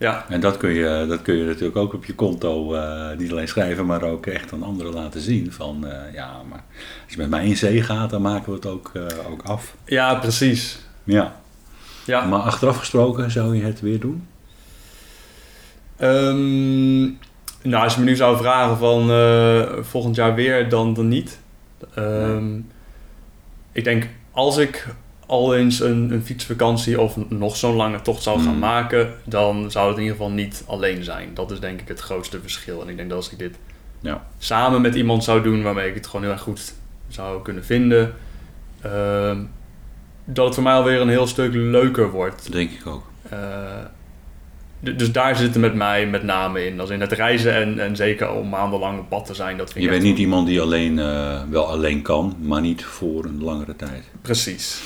Ja, 0.00 0.24
En 0.28 0.40
dat 0.40 0.56
kun 0.56 0.70
je, 0.70 1.04
dat 1.08 1.22
kun 1.22 1.36
je 1.36 1.44
natuurlijk 1.44 1.76
ook 1.76 1.94
op 1.94 2.04
je 2.04 2.14
konto 2.14 2.74
eh, 2.74 3.16
niet 3.18 3.30
alleen 3.30 3.48
schrijven, 3.48 3.86
maar 3.86 4.02
ook 4.02 4.26
echt 4.26 4.52
aan 4.52 4.62
anderen 4.62 4.92
laten 4.92 5.20
zien. 5.20 5.52
Van 5.52 5.86
eh, 5.86 6.14
ja, 6.14 6.42
maar 6.48 6.64
als 7.04 7.12
je 7.12 7.16
met 7.16 7.30
mij 7.30 7.46
in 7.46 7.56
zee 7.56 7.82
gaat, 7.82 8.10
dan 8.10 8.22
maken 8.22 8.48
we 8.48 8.54
het 8.54 8.66
ook, 8.66 8.90
eh, 8.94 9.30
ook 9.30 9.42
af. 9.42 9.74
ja 9.84 10.14
precies. 10.14 10.78
Ja. 11.04 11.40
Ja. 12.04 12.24
Maar 12.24 12.40
achteraf 12.40 12.76
gesproken 12.76 13.30
zou 13.30 13.56
je 13.56 13.62
het 13.62 13.80
weer 13.80 14.00
doen? 14.00 14.26
Ehm, 15.96 17.00
nou, 17.62 17.84
als 17.84 17.94
je 17.94 18.00
me 18.00 18.06
nu 18.06 18.16
zou 18.16 18.36
vragen 18.36 18.76
van 18.76 19.06
volgend 19.84 20.16
jaar 20.16 20.34
weer, 20.34 20.68
dan, 20.68 20.94
dan 20.94 21.08
niet. 21.08 21.38
Ehm, 21.94 22.58
Ik 23.72 23.84
denk, 23.84 24.08
als 24.30 24.56
ik 24.56 24.86
al 25.30 25.56
eens 25.56 25.80
een, 25.80 26.12
een 26.12 26.24
fietsvakantie 26.24 27.00
of 27.00 27.16
nog 27.28 27.56
zo'n 27.56 27.74
lange 27.76 28.02
tocht 28.02 28.22
zou 28.22 28.40
gaan 28.40 28.52
Mm. 28.54 28.58
maken, 28.58 29.14
dan 29.24 29.70
zou 29.70 29.88
het 29.88 29.96
in 29.96 30.02
ieder 30.02 30.16
geval 30.16 30.32
niet 30.32 30.64
alleen 30.66 31.04
zijn. 31.04 31.28
Dat 31.34 31.50
is 31.50 31.60
denk 31.60 31.80
ik 31.80 31.88
het 31.88 32.00
grootste 32.00 32.40
verschil. 32.40 32.82
En 32.82 32.88
ik 32.88 32.96
denk 32.96 33.08
dat 33.08 33.18
als 33.18 33.30
ik 33.32 33.38
dit 33.38 33.56
Ja. 34.00 34.26
samen 34.38 34.80
met 34.80 34.94
iemand 34.94 35.24
zou 35.24 35.42
doen 35.42 35.62
waarmee 35.62 35.88
ik 35.88 35.94
het 35.94 36.06
gewoon 36.06 36.22
heel 36.22 36.32
erg 36.32 36.42
goed 36.42 36.72
zou 37.08 37.42
kunnen 37.42 37.64
vinden, 37.64 38.14
ehm, 38.80 39.38
dat 40.24 40.44
het 40.44 40.54
voor 40.54 40.62
mij 40.62 40.72
alweer 40.74 41.00
een 41.00 41.08
heel 41.08 41.26
stuk 41.26 41.54
leuker 41.54 42.10
wordt. 42.10 42.42
Dat 42.42 42.52
denk 42.52 42.70
ik 42.70 42.86
ook. 42.86 43.04
Eh, 43.28 43.38
dus 44.80 45.12
daar 45.12 45.36
zit 45.36 45.46
het 45.46 45.56
met 45.62 45.74
mij 45.74 46.06
met 46.06 46.22
name 46.22 46.66
in. 46.66 46.80
Als 46.80 46.90
in 46.90 47.00
het 47.00 47.12
reizen 47.12 47.54
en, 47.54 47.78
en 47.78 47.96
zeker 47.96 48.30
om 48.32 48.48
maandenlang 48.48 48.98
op 48.98 49.08
pad 49.08 49.26
te 49.26 49.34
zijn. 49.34 49.56
Dat 49.56 49.72
vind 49.72 49.84
Je 49.84 49.90
bent 49.90 50.02
niet 50.02 50.18
iemand 50.18 50.46
die 50.46 50.60
alleen, 50.60 50.98
eh, 50.98 51.42
wel 51.50 51.66
alleen 51.68 52.02
kan, 52.02 52.36
maar 52.40 52.60
niet 52.60 52.84
voor 52.84 53.24
een 53.24 53.42
langere 53.42 53.76
tijd. 53.76 54.04
Precies. 54.22 54.82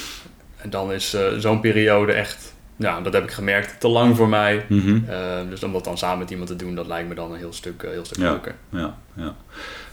En 0.65 0.71
dan 0.71 0.93
is 0.93 1.15
eh, 1.15 1.27
zo'n 1.39 1.61
periode 1.61 2.13
echt, 2.13 2.55
ja, 2.77 3.01
dat 3.01 3.13
heb 3.13 3.23
ik 3.25 3.31
gemerkt, 3.31 3.81
te 3.81 3.89
lang 3.89 4.17
voor 4.17 4.29
mij. 4.29 4.65
Mhm. 4.69 4.99
Eh, 5.09 5.39
dus 5.49 5.63
om 5.63 5.73
dat 5.73 5.85
dan 5.85 5.99
samen 5.99 6.19
met 6.19 6.31
iemand 6.31 6.49
te 6.49 6.57
doen, 6.57 6.75
dat 6.75 6.87
lijkt 6.87 7.09
me 7.09 7.15
dan 7.15 7.33
een 7.33 7.39
heel 7.39 7.53
stuk, 7.53 7.83
eh, 7.83 7.91
heel 7.91 8.05
stuk 8.05 8.19
leuker. 8.19 8.55
Ja, 8.69 8.97
ja. 9.15 9.35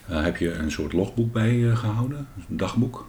Heb 0.06 0.38
je 0.38 0.54
een 0.54 0.72
soort 0.72 0.94
logboek 0.94 1.34
bij 1.34 1.70
eh, 1.70 1.78
gehouden? 1.78 2.28
Een 2.50 2.58
dagboek? 2.58 3.06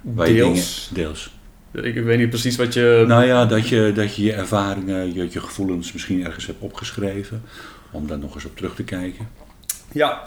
Waar 0.00 0.26
Deels. 0.26 0.88
dingen- 0.88 1.04
deels. 1.08 1.34
Ik, 1.72 1.94
ik 1.94 2.04
weet 2.04 2.18
niet 2.18 2.28
precies 2.28 2.56
wat 2.56 2.74
je... 2.74 3.04
Nou 3.06 3.24
ja, 3.24 3.46
dat 3.46 3.68
je, 3.68 3.92
dat 3.94 4.16
je 4.16 4.22
je 4.22 4.32
ervaringen, 4.32 5.14
je, 5.14 5.28
je 5.30 5.40
gevoelens 5.40 5.92
misschien 5.92 6.24
ergens 6.24 6.46
hebt 6.46 6.60
opgeschreven. 6.62 7.42
Om 7.90 8.06
daar 8.06 8.18
nog 8.18 8.34
eens 8.34 8.44
op 8.44 8.56
terug 8.56 8.74
te 8.74 8.82
kijken. 8.84 9.28
Ja, 9.92 10.22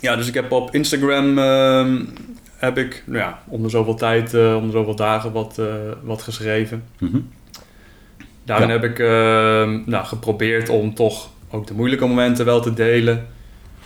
Ja, 0.00 0.16
dus 0.16 0.28
ik 0.28 0.34
heb 0.34 0.52
op 0.52 0.74
Instagram 0.74 1.38
ehm, 1.38 2.04
heb 2.62 2.78
ik 2.78 3.02
nou 3.06 3.18
ja, 3.18 3.38
om 3.48 3.62
de 3.62 3.68
zoveel 3.68 3.94
tijd, 3.94 4.34
om 4.34 4.66
de 4.66 4.70
zoveel 4.72 4.94
dagen 4.96 5.32
wat, 5.32 5.58
eh, 5.58 5.66
wat 6.02 6.22
geschreven. 6.22 6.84
Mhm. 6.98 7.18
Daarin 8.44 8.68
Ja. 8.68 8.72
heb 8.72 8.84
ik 8.84 8.98
ehm, 8.98 9.90
nou, 9.90 10.04
geprobeerd 10.04 10.68
om 10.68 10.94
toch 10.94 11.28
ook 11.50 11.66
de 11.66 11.74
moeilijke 11.74 12.06
momenten 12.06 12.44
wel 12.44 12.60
te 12.60 12.74
delen. 12.74 13.26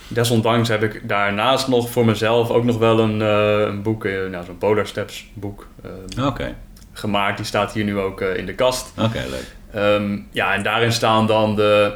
Desondanks 0.07 0.69
heb 0.69 0.83
ik 0.83 1.07
daarnaast 1.07 1.67
nog 1.67 1.89
voor 1.89 2.05
mezelf 2.05 2.49
ook 2.49 2.63
nog 2.63 2.77
wel 2.77 2.99
een, 2.99 3.21
eh, 3.21 3.59
een 3.67 3.81
boek, 3.81 4.03
nou, 4.03 4.45
zo'n 4.45 4.57
Polar 4.57 4.87
Steps 4.87 5.27
boek 5.33 5.67
ehm, 5.83 6.25
Oké, 6.27 6.55
gemaakt. 6.93 7.37
Die 7.37 7.45
staat 7.45 7.73
hier 7.73 7.83
nu 7.83 7.97
ook 7.99 8.21
in 8.21 8.45
de 8.45 8.53
kast. 8.55 8.93
oké, 8.97 9.23
leuk. 9.29 9.55
Ehm, 9.71 10.17
ja, 10.31 10.53
en 10.53 10.63
daarin 10.63 10.91
staan 10.91 11.27
dan 11.27 11.55
de, 11.55 11.93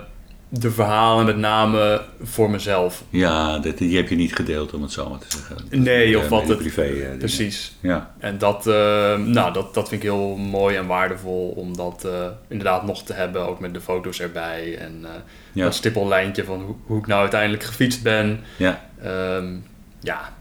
de 0.53 0.72
verhalen 0.72 1.25
met 1.25 1.38
name 1.38 2.01
voor 2.24 2.50
mezelf. 2.50 3.03
Ja, 3.10 3.60
dit, 3.60 3.77
die 3.77 3.96
heb 3.98 4.08
je 4.10 4.15
niet 4.15 4.36
gedeeld, 4.36 4.74
om 4.74 4.81
het 4.81 4.91
zo 4.91 5.10
maar 5.10 5.20
te 5.20 5.27
zeggen. 5.29 5.84
Nee, 5.84 6.17
of 6.17 6.24
Eh, 6.24 6.29
wat 6.29 6.48
het- 6.48 6.58
privé. 6.58 6.81
eh, 6.81 6.93
dingen. 7.01 7.17
Precies. 7.17 7.75
Ja, 7.79 8.13
En 8.20 8.38
dat, 8.38 8.67
eh, 8.67 8.74
nou, 9.17 9.53
dat, 9.53 9.74
dat 9.74 9.89
vind 9.89 10.03
ik 10.03 10.10
heel 10.10 10.36
mooi 10.36 10.75
en 10.75 10.88
waardevol 10.88 11.50
om 11.50 11.77
dat 11.77 12.08
inderdaad 12.48 12.84
nog 12.86 13.03
te 13.03 13.13
hebben, 13.13 13.48
ook 13.48 13.60
met 13.60 13.74
de 13.74 13.81
foto's 13.81 14.20
erbij. 14.20 14.77
En 14.77 15.05
ja, 15.53 15.63
dat 15.63 15.75
stippellijntje 15.75 16.43
van 16.43 16.62
hoe, 16.62 16.75
hoe 16.86 16.98
ik 17.00 17.08
nou 17.08 17.22
uiteindelijk 17.22 17.63
gefietst 17.63 18.03
ben. 18.03 18.39
ja. 18.58 18.89
Ehm, 19.03 19.53
ja, 20.00 20.34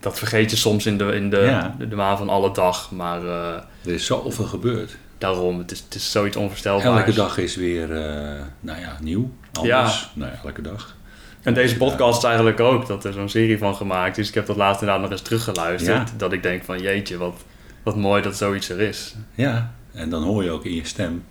dat 0.00 0.18
vergeet 0.18 0.50
je 0.50 0.56
soms 0.56 0.86
in 0.86 0.98
de, 0.98 1.04
in 1.04 1.30
de, 1.30 1.36
Ja. 1.40 1.74
de, 1.78 1.88
de 1.88 1.96
waan 1.96 2.18
van 2.18 2.28
alle 2.28 2.52
dag. 2.52 2.90
Maar 2.90 3.24
Er 3.24 3.64
is 3.94 4.06
zoveel 4.06 4.44
gebeurd. 4.44 4.96
Daarom, 5.18 5.58
het 5.58 5.70
is, 5.70 5.80
het 5.80 5.94
is 5.94 6.10
zoiets 6.10 6.36
onvoorstelbaars. 6.36 6.98
Elke 6.98 7.12
dag 7.12 7.38
is 7.38 7.56
weer, 7.56 7.92
eh, 7.92 8.42
nou 8.60 8.80
ja, 8.80 8.96
nieuw, 9.00 9.30
anders. 9.52 10.10
Nou 10.14 10.30
ja, 10.32 10.40
elke 10.44 10.62
dag. 10.62 10.96
En 11.42 11.54
deze 11.54 11.76
podcast 11.76 12.24
eigenlijk 12.24 12.60
ook, 12.60 12.86
dat 12.86 13.04
er 13.04 13.12
zo'n 13.12 13.28
serie 13.28 13.58
van 13.58 13.74
gemaakt 13.76 14.18
is. 14.18 14.28
Ik 14.28 14.34
heb 14.34 14.46
dat 14.46 14.56
laatst 14.56 14.80
inderdaad 14.80 15.02
nog 15.02 15.12
eens 15.12 15.22
teruggeluisterd. 15.22 16.08
Ja. 16.08 16.14
Dat 16.16 16.32
ik 16.32 16.42
denk 16.42 16.64
van 16.64 16.80
jeetje, 16.80 17.16
wat, 17.16 17.44
wat 17.82 17.96
mooi 17.96 18.22
dat 18.22 18.36
zoiets 18.36 18.68
er 18.68 18.80
is. 18.80 19.14
Ja, 19.34 19.72
en 19.92 20.10
dan 20.10 20.22
hoor 20.22 20.44
je 20.44 20.50
ook 20.50 20.64
in 20.64 20.74
je 20.74 20.86
stem 20.86 21.24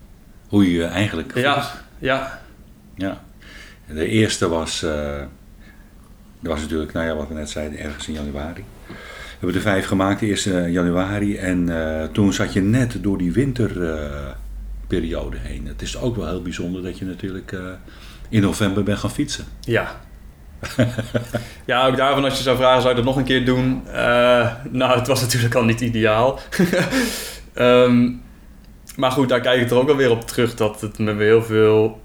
hoe 0.48 0.72
je 0.72 0.77
je 0.77 0.86
eigenlijk 0.86 1.32
voelt. 1.32 1.46
Ja, 1.46 1.72
ja, 2.00 2.41
Ja. 2.96 3.22
De 3.88 4.08
eerste 4.08 4.50
was, 4.50 4.84
eh 4.84 5.22
dat 6.39 6.51
was 6.51 6.62
natuurlijk, 6.62 6.94
nou 6.94 7.06
ja, 7.06 7.15
wat 7.15 7.27
we 7.27 7.34
net 7.34 7.50
zeiden, 7.50 7.79
ergens 7.79 8.08
in 8.08 8.13
januari. 8.13 8.63
We 9.39 9.46
hebben 9.46 9.62
er 9.62 9.70
vijf 9.70 9.86
gemaakt, 9.86 10.20
de 10.20 10.25
eerste 10.25 10.72
januari. 10.72 11.38
En 11.38 11.70
eh, 11.70 12.08
toen 12.08 12.34
zat 12.34 12.53
je 12.53 12.62
net 12.62 13.03
door 13.03 13.17
die 13.17 13.32
winterperiode 13.32 15.38
heen. 15.38 15.67
Het 15.67 15.82
is 15.82 15.98
ook 15.98 16.15
wel 16.15 16.27
heel 16.27 16.41
bijzonder 16.41 16.84
dat 16.84 16.98
je 16.98 17.06
natuurlijk 17.06 17.51
eh, 17.51 17.60
in 18.29 18.41
november 18.41 18.84
bent 18.84 18.98
gaan 18.98 19.12
fietsen. 19.12 19.46
ja. 19.62 20.06
ja, 21.65 21.88
ook 21.88 21.98
daarvan 21.98 22.24
als 22.24 22.38
je 22.38 22.44
zou 22.44 22.58
vragen, 22.58 22.82
zou 22.82 22.89
ik 22.89 22.98
dat 22.98 23.06
nog 23.06 23.17
een 23.17 23.24
keer 23.24 23.46
doen? 23.46 23.88
Eh, 23.88 24.53
nou, 24.72 24.98
het 24.98 25.08
was 25.08 25.22
natuurlijk 25.22 25.56
al 25.56 25.63
niet 25.63 25.82
ideaal. 25.82 26.39
Ehm, 27.53 28.12
maar 28.96 29.12
goed, 29.12 29.29
daar 29.29 29.41
kijk 29.41 29.62
ik 29.62 29.70
er 29.70 29.77
ook 29.77 29.88
wel 29.88 29.96
weer 29.96 30.12
op 30.12 30.27
terug 30.27 30.56
dat 30.56 30.82
het 30.82 30.98
me 30.98 31.24
heel 31.24 31.44
veel 31.44 32.01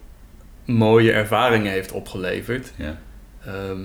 mooie 0.64 1.12
ervaringen 1.12 1.72
heeft 1.72 1.92
opgeleverd. 1.92 2.72
Ja. 2.76 2.98
Ehm, 3.44 3.80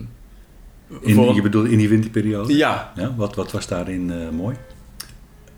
In, 1.01 1.13
voor- 1.15 1.33
Je 1.35 1.41
bedoelt 1.41 1.67
in 1.67 1.77
die 1.77 1.89
winterperiode? 1.89 2.55
ja, 2.57 2.91
Ja, 2.95 3.13
wat, 3.15 3.35
wat 3.35 3.51
was 3.51 3.67
daarin 3.67 4.11
eh, 4.11 4.29
mooi? 4.29 4.55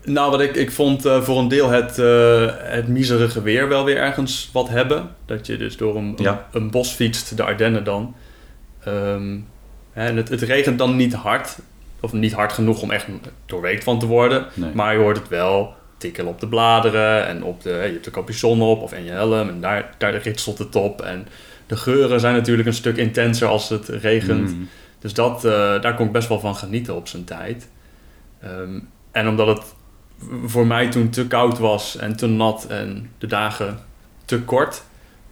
Nou, 0.04 0.30
wat 0.30 0.40
ik, 0.40 0.54
ik 0.56 0.70
vond 0.70 1.04
eh, 1.04 1.22
voor 1.22 1.38
een 1.38 1.48
deel 1.48 1.68
het, 1.70 1.98
eh 1.98 2.46
het 2.56 2.88
miserige 2.88 3.42
weer 3.42 3.68
wel 3.68 3.84
weer 3.84 3.96
ergens 3.96 4.50
wat 4.52 4.68
hebben. 4.68 5.08
Dat 5.26 5.46
je 5.46 5.56
dus 5.56 5.76
door 5.76 5.96
een, 5.96 6.14
Ja. 6.16 6.46
een, 6.52 6.62
een 6.62 6.70
bos 6.70 6.90
fietst, 6.92 7.36
de 7.36 7.42
Ardennen 7.42 7.84
dan. 7.84 8.14
Ehm, 8.84 9.36
en 9.92 10.16
het, 10.16 10.28
het 10.28 10.42
regent 10.42 10.78
dan 10.78 10.96
niet 10.96 11.14
hard. 11.14 11.58
Of 12.00 12.12
niet 12.12 12.32
hard 12.32 12.52
genoeg 12.52 12.82
om 12.82 12.90
echt 12.90 13.06
doorweekt 13.46 13.84
van 13.84 13.98
te 13.98 14.06
worden. 14.06 14.46
Nee. 14.54 14.70
Maar 14.74 14.92
je 14.94 14.98
hoort 15.00 15.16
het 15.16 15.28
wel 15.28 15.74
tikken 15.96 16.26
op 16.26 16.40
de 16.40 16.48
bladeren. 16.48 17.26
En 17.26 17.42
op 17.42 17.62
de, 17.62 17.68
je 17.68 17.74
hebt 17.92 18.04
de 18.04 18.10
capuchon 18.10 18.62
op 18.62 18.82
of 18.82 18.92
en 18.92 19.04
je 19.04 19.10
helm. 19.10 19.48
En 19.48 19.60
daar, 19.60 19.94
daar 19.98 20.16
ritselt 20.16 20.58
het 20.58 20.76
op. 20.76 21.00
En 21.02 21.26
de 21.66 21.76
geuren 21.76 22.20
zijn 22.20 22.34
natuurlijk 22.34 22.68
een 22.68 22.74
stuk 22.74 22.96
intenser 22.96 23.48
als 23.48 23.68
het 23.68 23.88
regent. 23.88 24.48
Mm. 24.56 24.68
Dus 25.00 25.14
dat, 25.14 25.44
eh, 25.44 25.80
daar 25.80 25.94
kon 25.94 26.06
ik 26.06 26.12
best 26.12 26.28
wel 26.28 26.40
van 26.40 26.56
genieten 26.56 26.94
op 26.94 27.08
zijn 27.08 27.24
tijd. 27.24 27.68
Ehm, 28.42 28.78
en 29.12 29.28
omdat 29.28 29.46
het 29.46 29.62
voor 30.44 30.66
mij 30.66 30.88
toen 30.90 31.10
te 31.10 31.26
koud 31.26 31.58
was 31.58 31.96
en 31.96 32.16
te 32.16 32.26
nat 32.26 32.66
en 32.66 33.10
de 33.18 33.26
dagen 33.26 33.78
te 34.24 34.40
kort 34.40 34.82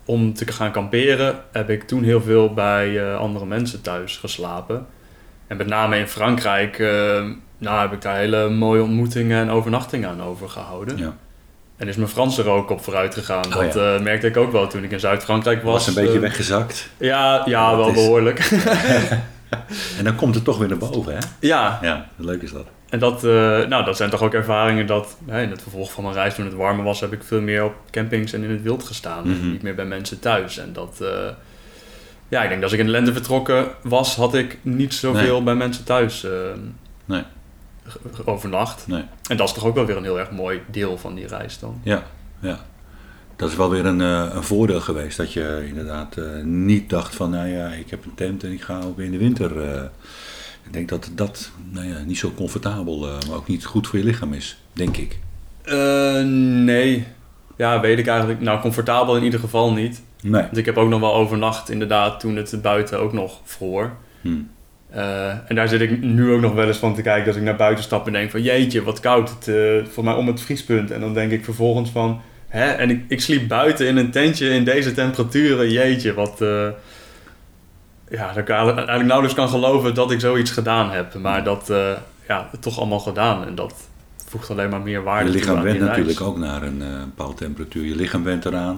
om 0.04 0.34
te 0.34 0.52
gaan 0.52 0.70
kamperen, 0.72 1.38
heb 1.52 1.70
ik 1.70 1.82
toen 1.82 2.02
heel 2.02 2.20
veel 2.22 2.54
bij 2.54 2.98
eh, 3.10 3.16
andere 3.18 3.46
mensen 3.46 3.82
thuis 3.82 4.16
geslapen. 4.16 4.86
En 5.46 5.56
met 5.56 5.66
name 5.66 5.98
in 5.98 6.06
Frankrijk 6.08 6.78
eh, 6.78 7.24
nou, 7.58 7.80
heb 7.80 7.92
ik 7.92 8.02
daar 8.02 8.16
hele 8.16 8.48
mooie 8.48 8.82
ontmoetingen 8.82 9.40
en 9.40 9.50
overnachtingen 9.50 10.08
aan 10.08 10.22
overgehouden. 10.22 10.96
Ja. 10.96 11.16
En 11.76 11.88
is 11.88 11.96
mijn 11.96 12.08
Frans 12.08 12.38
er 12.38 12.48
ook 12.48 12.70
op 12.70 12.80
vooruit 12.84 13.14
gegaan. 13.14 13.46
Oh, 13.46 13.52
dat 13.62 13.74
ja. 13.74 13.94
eh, 13.94 14.00
merkte 14.02 14.26
ik 14.26 14.36
ook 14.36 14.52
wel 14.52 14.66
toen 14.66 14.84
ik 14.84 14.90
in 14.90 15.00
Zuid-Frankrijk 15.00 15.62
was. 15.62 15.86
Was 15.86 15.96
een 15.96 16.02
beetje 16.04 16.18
weggezakt. 16.18 16.88
Ja, 16.96 17.42
ja 17.44 17.68
Dat 17.70 17.76
wel 17.78 17.88
is- 17.88 17.94
behoorlijk. 17.94 18.38
En 19.98 20.04
dan 20.04 20.14
komt 20.14 20.34
het 20.34 20.44
toch 20.44 20.58
weer 20.58 20.68
naar 20.68 20.78
boven, 20.78 21.12
hè? 21.12 21.18
ja, 21.40 21.78
Ja, 21.82 22.08
leuk 22.16 22.42
is 22.42 22.52
dat. 22.52 22.66
En 22.88 22.98
dat, 22.98 23.24
eh, 23.24 23.30
nou, 23.66 23.84
dat 23.84 23.96
zijn 23.96 24.10
toch 24.10 24.22
ook 24.22 24.34
ervaringen 24.34 24.86
dat 24.86 25.16
hè, 25.26 25.42
in 25.42 25.50
het 25.50 25.62
vervolg 25.62 25.92
van 25.92 26.02
mijn 26.04 26.14
reis 26.14 26.34
toen 26.34 26.44
het 26.44 26.54
warmer 26.54 26.84
was, 26.84 27.00
heb 27.00 27.12
ik 27.12 27.22
veel 27.24 27.40
meer 27.40 27.64
op 27.64 27.74
campings 27.90 28.32
en 28.32 28.42
in 28.42 28.50
het 28.50 28.62
wild 28.62 28.84
gestaan. 28.84 29.28
Mhm. 29.28 29.50
Niet 29.50 29.62
meer 29.62 29.74
bij 29.74 29.84
mensen 29.84 30.18
thuis. 30.20 30.58
En 30.58 30.72
dat, 30.72 30.98
eh, 31.00 31.08
ja, 32.28 32.42
ik 32.42 32.48
denk 32.48 32.60
dat 32.60 32.62
als 32.62 32.72
ik 32.72 32.78
in 32.78 32.84
de 32.86 32.90
lente 32.92 33.12
vertrokken 33.12 33.66
was, 33.82 34.16
had 34.16 34.34
ik 34.34 34.58
niet 34.62 34.94
zoveel 34.94 35.42
bij 35.42 35.54
mensen 35.54 35.84
thuis 35.84 36.24
eh, 36.24 36.30
Nee. 37.04 37.22
overnacht. 38.24 38.86
Nee. 38.86 39.04
En 39.28 39.36
dat 39.36 39.48
is 39.48 39.54
toch 39.54 39.64
ook 39.64 39.74
wel 39.74 39.84
weer 39.86 39.96
een 39.96 40.02
heel 40.02 40.18
erg 40.18 40.30
mooi 40.30 40.62
deel 40.66 40.98
van 40.98 41.14
die 41.14 41.26
reis 41.26 41.58
dan. 41.58 41.80
Ja, 41.82 42.02
ja. 42.40 42.58
Dat 43.38 43.50
is 43.50 43.56
wel 43.56 43.70
weer 43.70 43.86
een, 43.86 44.00
eh, 44.00 44.26
een 44.34 44.42
voordeel 44.42 44.80
geweest. 44.80 45.16
Dat 45.16 45.32
je 45.32 45.64
inderdaad 45.68 46.16
eh, 46.16 46.24
niet 46.44 46.90
dacht 46.90 47.14
van, 47.14 47.30
nou 47.30 47.48
ja, 47.48 47.68
ik 47.68 47.90
heb 47.90 48.04
een 48.04 48.14
tent 48.14 48.44
en 48.44 48.52
ik 48.52 48.62
ga 48.62 48.80
ook 48.84 48.98
in 48.98 49.10
de 49.10 49.18
winter. 49.18 49.60
eh. 49.60 49.82
ik 50.64 50.72
denk 50.72 50.88
dat 50.88 51.10
dat 51.14 51.50
nou 51.70 51.86
ja, 51.86 51.98
niet 52.06 52.18
zo 52.18 52.32
comfortabel, 52.36 52.98
maar 52.98 53.36
ook 53.36 53.46
niet 53.46 53.64
goed 53.64 53.86
voor 53.86 53.98
je 53.98 54.04
lichaam 54.04 54.32
is, 54.32 54.58
denk 54.72 54.96
ik. 54.96 55.18
Nee. 56.64 57.06
Ja, 57.56 57.80
weet 57.80 57.98
ik 57.98 58.06
eigenlijk. 58.06 58.40
Nou, 58.40 58.60
comfortabel 58.60 59.16
in 59.16 59.24
ieder 59.24 59.40
geval 59.40 59.72
niet. 59.72 60.02
Nee. 60.22 60.42
Want 60.42 60.56
ik 60.56 60.64
heb 60.66 60.76
ook 60.76 60.88
nog 60.88 61.00
wel 61.00 61.14
overnacht 61.14 61.70
inderdaad 61.70 62.20
toen 62.20 62.36
het 62.36 62.62
buiten 62.62 62.98
ook 63.00 63.12
nog 63.12 63.40
vroor. 63.44 63.92
Hm. 64.20 64.28
Eh, 64.90 65.28
en 65.48 65.54
daar 65.54 65.68
zit 65.68 65.80
ik 65.80 66.02
nu 66.02 66.32
ook 66.32 66.40
nog 66.40 66.52
wel 66.54 66.66
eens 66.66 66.76
van 66.78 66.94
te 66.94 67.02
kijken 67.02 67.26
als 67.26 67.36
ik 67.36 67.42
naar 67.42 67.56
buiten 67.56 67.84
stap 67.84 68.06
en 68.06 68.12
denk 68.12 68.30
van 68.30 68.42
jeetje, 68.42 68.82
wat 68.82 69.00
koud. 69.00 69.30
Het, 69.30 69.48
eh 69.48 69.90
voor 69.92 70.04
mij 70.04 70.14
om 70.14 70.26
het 70.26 70.40
vriespunt. 70.40 70.90
En 70.90 71.00
dan 71.00 71.14
denk 71.14 71.30
ik 71.32 71.44
vervolgens 71.44 71.90
van, 71.90 72.20
hè, 72.48 72.64
en 72.70 72.90
ik, 72.90 73.04
ik 73.08 73.20
sliep 73.20 73.48
buiten 73.48 73.86
in 73.86 73.96
een 73.96 74.10
tentje 74.10 74.48
in 74.48 74.64
deze 74.64 74.92
temperaturen. 74.94 75.70
Jeetje, 75.70 76.14
wat, 76.14 76.40
eh, 76.40 76.68
ja, 78.10 78.28
dat 78.28 78.36
ik 78.36 78.48
eigenlijk 78.48 79.02
nauwelijks 79.02 79.34
kan 79.34 79.48
geloven 79.48 79.94
dat 79.94 80.10
ik 80.10 80.20
zoiets 80.20 80.50
gedaan 80.50 80.90
heb. 80.90 81.14
Maar 81.14 81.44
dat, 81.44 81.70
eh, 81.70 81.92
ja, 82.28 82.50
toch 82.60 82.78
allemaal 82.78 83.00
gedaan. 83.00 83.46
En 83.46 83.54
dat 83.54 83.74
voegt 84.28 84.50
alleen 84.50 84.70
maar 84.70 84.80
meer 84.80 85.02
waarde 85.02 85.24
Je 85.24 85.30
toe 85.30 85.40
lichaam 85.40 85.56
aan 85.56 85.62
went 85.62 85.76
die 85.78 85.84
reis. 85.86 85.96
natuurlijk 85.98 86.26
ook 86.26 86.38
naar 86.38 86.62
een 86.62 86.82
eh, 86.82 86.88
bepaalde 87.04 87.34
temperatuur. 87.34 87.84
Je 87.84 87.96
lichaam 87.96 88.24
went 88.24 88.44
eraan. 88.44 88.74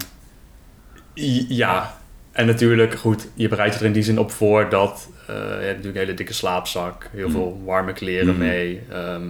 I- 1.15 1.45
Ja, 1.49 1.97
en 2.31 2.45
natuurlijk, 2.45 2.93
goed, 2.95 3.27
je 3.33 3.47
bereidt 3.47 3.73
je 3.73 3.79
er 3.79 3.85
in 3.85 3.91
die 3.91 4.03
zin 4.03 4.19
op 4.19 4.31
voor 4.31 4.69
dat 4.69 5.09
je 5.27 5.33
hebt 5.37 5.61
natuurlijk 5.65 5.95
een 5.95 6.01
hele 6.01 6.13
dikke 6.13 6.33
slaapzak, 6.33 7.09
heel 7.11 7.27
Mm. 7.27 7.33
veel 7.33 7.61
warme 7.65 7.93
kleren 7.93 8.27
Mhm. 8.35 8.37
mee, 8.37 8.81
ehm, 8.91 9.23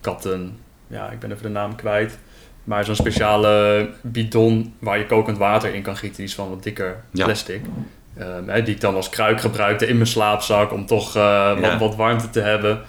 katten, 0.00 0.56
ja, 0.86 1.10
ik 1.10 1.18
ben 1.18 1.30
even 1.30 1.42
de 1.42 1.48
naam 1.48 1.74
kwijt. 1.76 2.18
Maar 2.64 2.84
zo'n 2.84 2.94
speciale 2.94 3.88
bidon 4.00 4.74
waar 4.78 4.98
je 4.98 5.06
kokend 5.06 5.38
water 5.38 5.74
in 5.74 5.82
kan 5.82 5.96
gieten, 5.96 6.16
die 6.16 6.26
is 6.26 6.34
van 6.34 6.48
wat 6.48 6.62
dikker 6.62 6.96
Ja. 7.10 7.24
plastic. 7.24 7.60
Ehm, 8.18 8.48
hè, 8.48 8.62
die 8.62 8.74
ik 8.74 8.80
dan 8.80 8.94
als 8.94 9.08
kruik 9.08 9.40
gebruikte 9.40 9.86
in 9.86 9.94
mijn 9.96 10.08
slaapzak 10.08 10.72
om 10.72 10.86
toch 10.86 11.16
eh, 11.16 11.22
Ja. 11.22 11.60
wat, 11.60 11.78
wat 11.78 11.96
warmte 11.96 12.30
te 12.30 12.40
hebben. 12.40 12.80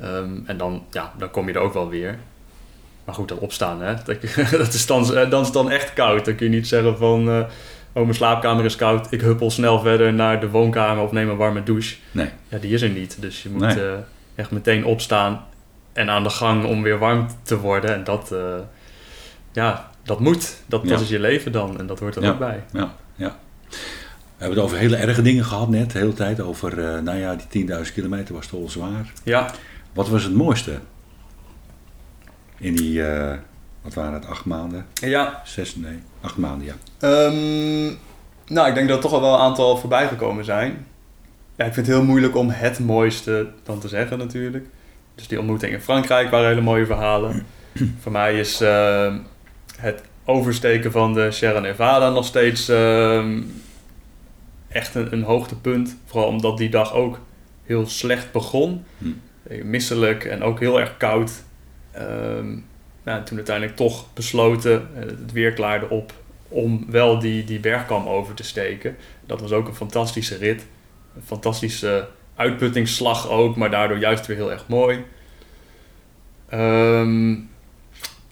Ehm, 0.00 0.30
en 0.46 0.56
dan, 0.56 0.84
ja, 0.90 1.12
dan 1.18 1.30
kom 1.30 1.48
je 1.48 1.54
er 1.54 1.60
ook 1.60 1.72
wel 1.72 1.88
weer. 1.88 2.18
Maar 3.04 3.14
goed, 3.14 3.28
dat 3.28 3.38
opstaan, 3.38 3.82
hè? 3.82 3.94
Dat, 4.04 4.16
dat 4.50 4.74
is 4.74 4.86
dan, 4.86 5.14
eh, 5.16 5.30
dan 5.30 5.40
is 5.40 5.46
het 5.46 5.54
dan 5.54 5.70
echt 5.70 5.92
koud. 5.92 6.24
Dan 6.24 6.34
kun 6.34 6.50
je 6.50 6.56
niet 6.56 6.68
zeggen 6.68 6.98
van... 6.98 7.28
eh, 7.28 7.36
oh, 7.92 8.02
mijn 8.02 8.14
slaapkamer 8.14 8.64
is 8.64 8.76
koud. 8.76 9.12
Ik 9.12 9.20
huppel 9.20 9.50
snel 9.50 9.80
verder 9.80 10.12
naar 10.14 10.40
de 10.40 10.48
woonkamer 10.50 11.02
of 11.04 11.12
neem 11.12 11.28
een 11.28 11.36
warme 11.36 11.62
douche. 11.62 11.96
Nee. 12.10 12.28
Ja, 12.48 12.58
die 12.58 12.72
is 12.74 12.82
er 12.82 12.88
niet. 12.90 13.16
Dus 13.20 13.42
je 13.42 13.48
moet 13.50 13.60
Nee. 13.76 13.94
echt 14.34 14.50
meteen 14.50 14.84
opstaan 14.84 15.44
en 15.92 16.10
aan 16.10 16.22
de 16.22 16.30
gang 16.30 16.64
om 16.64 16.82
weer 16.82 16.98
warm 16.98 17.26
te 17.42 17.58
worden. 17.58 17.94
En 17.94 18.04
dat, 18.04 18.34
ja, 19.52 19.90
dat 20.02 20.20
moet. 20.20 20.56
Dat, 20.66 20.82
Ja. 20.82 20.88
dat 20.88 21.00
is 21.00 21.08
je 21.08 21.18
leven 21.20 21.52
dan. 21.52 21.78
En 21.78 21.86
dat 21.86 21.98
hoort 21.98 22.16
er 22.16 22.22
Ja. 22.22 22.30
ook 22.30 22.38
bij. 22.38 22.64
Ja, 22.72 22.94
ja. 23.14 23.36
We 23.68 24.44
hebben 24.44 24.56
het 24.62 24.66
over 24.66 24.78
hele 24.78 24.96
erge 24.96 25.22
dingen 25.22 25.44
gehad 25.44 25.68
net, 25.68 25.90
de 25.92 25.98
hele 25.98 26.12
tijd. 26.14 26.40
Over, 26.40 26.78
eh, 26.94 27.00
nou 27.00 27.18
ja, 27.18 27.34
die 27.34 27.46
10.000 27.48 27.94
kilometer 27.94 28.34
was 28.34 28.46
toch 28.46 28.60
wel 28.60 28.68
zwaar. 28.70 29.12
Ja, 29.22 29.50
Wat 29.92 30.08
was 30.08 30.22
het 30.24 30.34
mooiste? 30.34 30.78
In 32.58 32.74
die, 32.74 33.06
eh, 33.06 33.36
wat 33.82 33.94
waren 33.94 34.12
het, 34.12 34.26
acht 34.26 34.44
maanden? 34.44 34.86
ja. 34.94 35.42
Zes, 35.44 35.76
nee, 35.76 35.98
acht 36.20 36.36
maanden, 36.36 36.66
ja. 36.66 36.74
Ehm, 36.98 37.86
nou, 38.46 38.68
ik 38.68 38.74
denk 38.74 38.88
dat 38.88 38.96
er 38.96 39.02
toch 39.02 39.12
al 39.12 39.20
wel 39.20 39.34
een 39.34 39.40
aantal 39.40 39.76
voorbij 39.76 40.08
gekomen 40.08 40.44
zijn. 40.44 40.86
ja, 41.56 41.64
ik 41.64 41.72
vind 41.74 41.86
het 41.86 41.94
heel 41.96 42.04
moeilijk 42.04 42.36
om 42.36 42.50
het 42.50 42.78
mooiste 42.78 43.48
dan 43.62 43.78
te 43.78 43.88
zeggen 43.88 44.18
natuurlijk. 44.18 44.66
Dus 45.14 45.28
die 45.28 45.38
ontmoeting 45.38 45.72
in 45.72 45.80
Frankrijk 45.80 46.30
waren 46.30 46.48
hele 46.48 46.60
mooie 46.60 46.86
verhalen. 46.86 47.46
Voor 48.02 48.12
mij 48.12 48.38
is 48.38 48.60
eh, 48.60 49.14
het 49.78 50.02
oversteken 50.24 50.92
van 50.92 51.14
de 51.14 51.30
Sierra 51.30 51.60
Nevada 51.60 52.10
nog 52.10 52.24
steeds 52.24 52.68
eh, 52.68 53.24
echt 54.68 54.94
een, 54.94 55.12
een 55.12 55.22
hoogtepunt. 55.22 55.96
Vooral 56.04 56.28
omdat 56.28 56.58
die 56.58 56.68
dag 56.68 56.92
ook 56.92 57.20
heel 57.64 57.86
slecht 57.86 58.32
begon. 58.32 58.84
Hm. 58.98 59.06
Eh, 59.42 59.64
Misselijk 59.64 60.24
en 60.24 60.42
ook 60.42 60.60
heel 60.60 60.80
erg 60.80 60.96
koud. 60.96 61.30
Ehm, 61.90 62.56
nou, 63.02 63.24
toen 63.24 63.36
uiteindelijk 63.36 63.76
toch 63.76 64.14
besloten, 64.14 64.88
eh, 64.94 65.00
het 65.00 65.32
weer 65.32 65.52
klaarde 65.52 65.88
op, 65.88 66.12
om 66.48 66.84
wel 66.88 67.18
die, 67.18 67.44
die 67.44 67.60
bergkam 67.60 68.06
over 68.06 68.34
te 68.34 68.42
steken. 68.42 68.96
Dat 69.26 69.40
was 69.40 69.52
ook 69.52 69.68
een 69.68 69.74
fantastische 69.74 70.36
rit. 70.36 70.66
Een 71.16 71.22
fantastische 71.22 72.08
uitputtingsslag 72.34 73.28
ook, 73.28 73.56
maar 73.56 73.70
daardoor 73.70 73.98
juist 73.98 74.26
weer 74.26 74.36
heel 74.36 74.52
erg 74.52 74.68
mooi. 74.68 75.04
Ehm, 76.48 77.34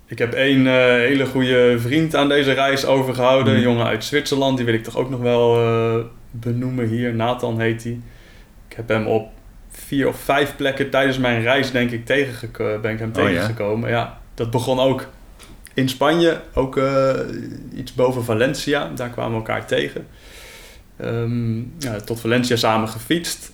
ik 0.07 0.19
heb 0.19 0.33
één 0.33 0.67
eh, 0.67 0.73
hele 0.85 1.27
goede 1.27 1.77
vriend 1.79 2.15
aan 2.15 2.29
deze 2.29 2.53
reis 2.53 2.85
overgehouden. 2.85 3.53
Een 3.55 3.61
Mhm. 3.61 3.69
jongen 3.69 3.87
uit 3.87 4.05
Zwitserland, 4.05 4.57
die 4.57 4.67
wil 4.67 4.75
ik 4.75 4.85
toch 4.85 4.97
ook 4.97 5.11
nog 5.11 5.21
wel 5.21 5.57
eh, 5.61 6.05
benoemen 6.31 6.89
hier. 6.89 7.15
Nathan 7.15 7.61
heet 7.61 7.83
hij. 7.83 8.01
Ik 8.69 8.77
heb 8.77 8.89
hem 8.89 9.07
op 9.07 9.29
vier 9.71 10.09
of 10.09 10.17
vijf 10.17 10.57
plekken 10.57 10.91
tijdens 10.91 11.19
mijn 11.19 11.43
reis, 11.43 11.71
denk 11.71 11.91
ik, 11.91 12.07
tegengeko- 12.07 12.79
ben 12.81 12.93
ik 12.93 12.99
hem 12.99 13.09
Oh, 13.09 13.15
tegengekomen. 13.15 13.91
Ja, 13.91 14.19
dat 14.35 14.51
begon 14.51 14.79
ook 14.81 15.07
in 15.75 15.89
Spanje, 15.89 16.41
ook 16.55 16.77
eh, 16.77 17.11
iets 17.75 17.95
boven 17.95 18.25
Valencia. 18.25 18.91
Daar 18.95 19.09
kwamen 19.11 19.31
we 19.31 19.37
elkaar 19.37 19.67
tegen. 19.67 20.07
Ehm, 20.97 21.57
ja, 21.79 22.01
tot 22.05 22.21
Valencia 22.21 22.57
samen 22.57 22.89
gefietst. 22.89 23.53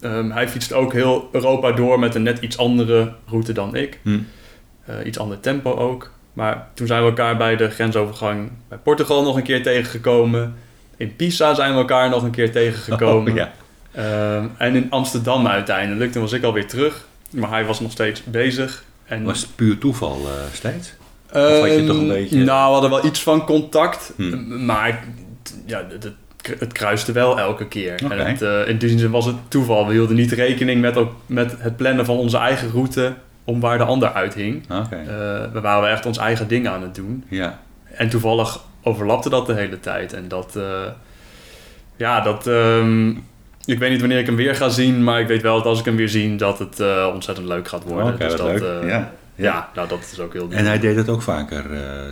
Ehm, 0.00 0.30
hij 0.30 0.48
fietst 0.48 0.72
ook 0.72 0.92
heel 0.92 1.28
Europa 1.32 1.72
door 1.72 1.98
met 1.98 2.14
een 2.14 2.22
net 2.22 2.38
iets 2.38 2.58
andere 2.58 3.12
route 3.26 3.52
dan 3.52 3.74
ik. 3.76 3.98
Hm. 4.02 4.18
Eh, 4.84 4.94
iets 5.04 5.18
ander 5.18 5.40
tempo 5.40 5.74
ook. 5.74 6.10
Maar 6.32 6.66
toen 6.74 6.86
zijn 6.86 7.00
we 7.02 7.08
elkaar 7.08 7.36
bij 7.36 7.56
de 7.56 7.70
grensovergang 7.70 8.50
bij 8.68 8.78
Portugal 8.78 9.22
nog 9.22 9.36
een 9.36 9.42
keer 9.42 9.62
tegengekomen. 9.62 10.54
In 10.96 11.16
Pisa 11.16 11.54
zijn 11.54 11.72
we 11.72 11.78
elkaar 11.78 12.08
nog 12.10 12.22
een 12.22 12.30
keer 12.30 12.52
tegengekomen. 12.52 13.32
Oh, 13.32 13.36
ja. 13.38 13.52
Ehm, 13.92 14.44
en 14.56 14.74
in 14.74 14.86
Amsterdam 14.90 15.46
uiteindelijk. 15.46 16.12
Toen 16.12 16.22
was 16.22 16.32
ik 16.32 16.42
alweer 16.42 16.66
terug. 16.66 17.04
Maar 17.30 17.50
hij 17.50 17.64
was 17.64 17.80
nog 17.80 17.90
steeds 17.90 18.24
bezig. 18.24 18.84
En, 19.04 19.24
Was 19.24 19.40
het 19.40 19.54
puur 19.56 19.78
toeval 19.78 20.16
eh, 20.26 20.32
steeds? 20.52 20.92
Of 21.32 21.36
had 21.40 21.64
je 21.64 21.76
Ehm, 21.76 21.86
toch 21.86 21.96
een 21.96 22.08
beetje- 22.08 22.44
Nou, 22.44 22.66
we 22.66 22.72
hadden 22.72 22.90
wel 22.90 23.04
iets 23.04 23.22
van 23.22 23.44
contact. 23.44 24.12
Hm. 24.16 24.64
Maar 24.64 25.04
ja, 25.66 25.84
het, 25.88 26.12
het, 26.58 26.72
kruiste 26.72 27.12
wel 27.12 27.38
elke 27.38 27.66
keer. 27.68 27.94
En 28.10 28.26
het, 28.26 28.42
eh, 28.42 28.68
in 28.68 28.78
die 28.78 28.98
zin 28.98 29.10
was 29.10 29.24
het 29.24 29.36
toeval. 29.48 29.86
We 29.86 29.92
hielden 29.92 30.16
niet 30.16 30.32
rekening 30.32 30.80
met, 30.80 30.96
ook, 30.96 31.12
met 31.26 31.54
het 31.58 31.76
plannen 31.76 32.04
van 32.04 32.16
onze 32.16 32.36
eigen 32.36 32.70
route... 32.70 33.14
om 33.50 33.60
waar 33.60 33.78
de 33.78 33.84
ander 33.84 34.12
uithing. 34.12 34.62
Oké. 34.70 34.96
Eh, 34.96 35.52
we 35.52 35.60
waren 35.60 35.90
echt 35.90 36.06
ons 36.06 36.18
eigen 36.18 36.48
ding 36.48 36.68
aan 36.68 36.82
het 36.82 36.94
doen. 36.94 37.24
ja. 37.28 37.58
En 37.90 38.08
toevallig 38.08 38.60
overlapte 38.82 39.28
dat 39.28 39.46
de 39.46 39.54
hele 39.54 39.80
tijd. 39.80 40.12
En 40.12 40.28
dat, 40.28 40.56
eh, 40.56 40.64
ja, 41.96 42.20
dat, 42.20 42.46
ehm, 42.46 43.08
ik 43.64 43.78
weet 43.78 43.90
niet 43.90 44.00
wanneer 44.00 44.18
ik 44.18 44.26
hem 44.26 44.36
weer 44.36 44.54
ga 44.54 44.68
zien, 44.68 45.04
maar 45.04 45.20
ik 45.20 45.26
weet 45.26 45.42
wel 45.42 45.56
dat 45.56 45.66
als 45.66 45.78
ik 45.78 45.84
hem 45.84 45.96
weer 45.96 46.08
zie, 46.08 46.36
dat 46.36 46.58
het 46.58 46.80
eh, 46.80 47.10
ontzettend 47.12 47.46
leuk 47.46 47.68
gaat 47.68 47.84
worden. 47.84 48.18
Dus 48.18 48.36
dat, 48.36 48.60
leuk. 48.60 48.88
ja. 48.88 49.12
ja. 49.34 49.68
nou 49.74 49.88
dat 49.88 50.08
is 50.12 50.20
ook 50.20 50.32
heel 50.32 50.48
En 50.50 50.64
hij 50.64 50.78
deed 50.78 50.96
het 50.96 51.08
ook 51.08 51.22
vaker, 51.22 51.64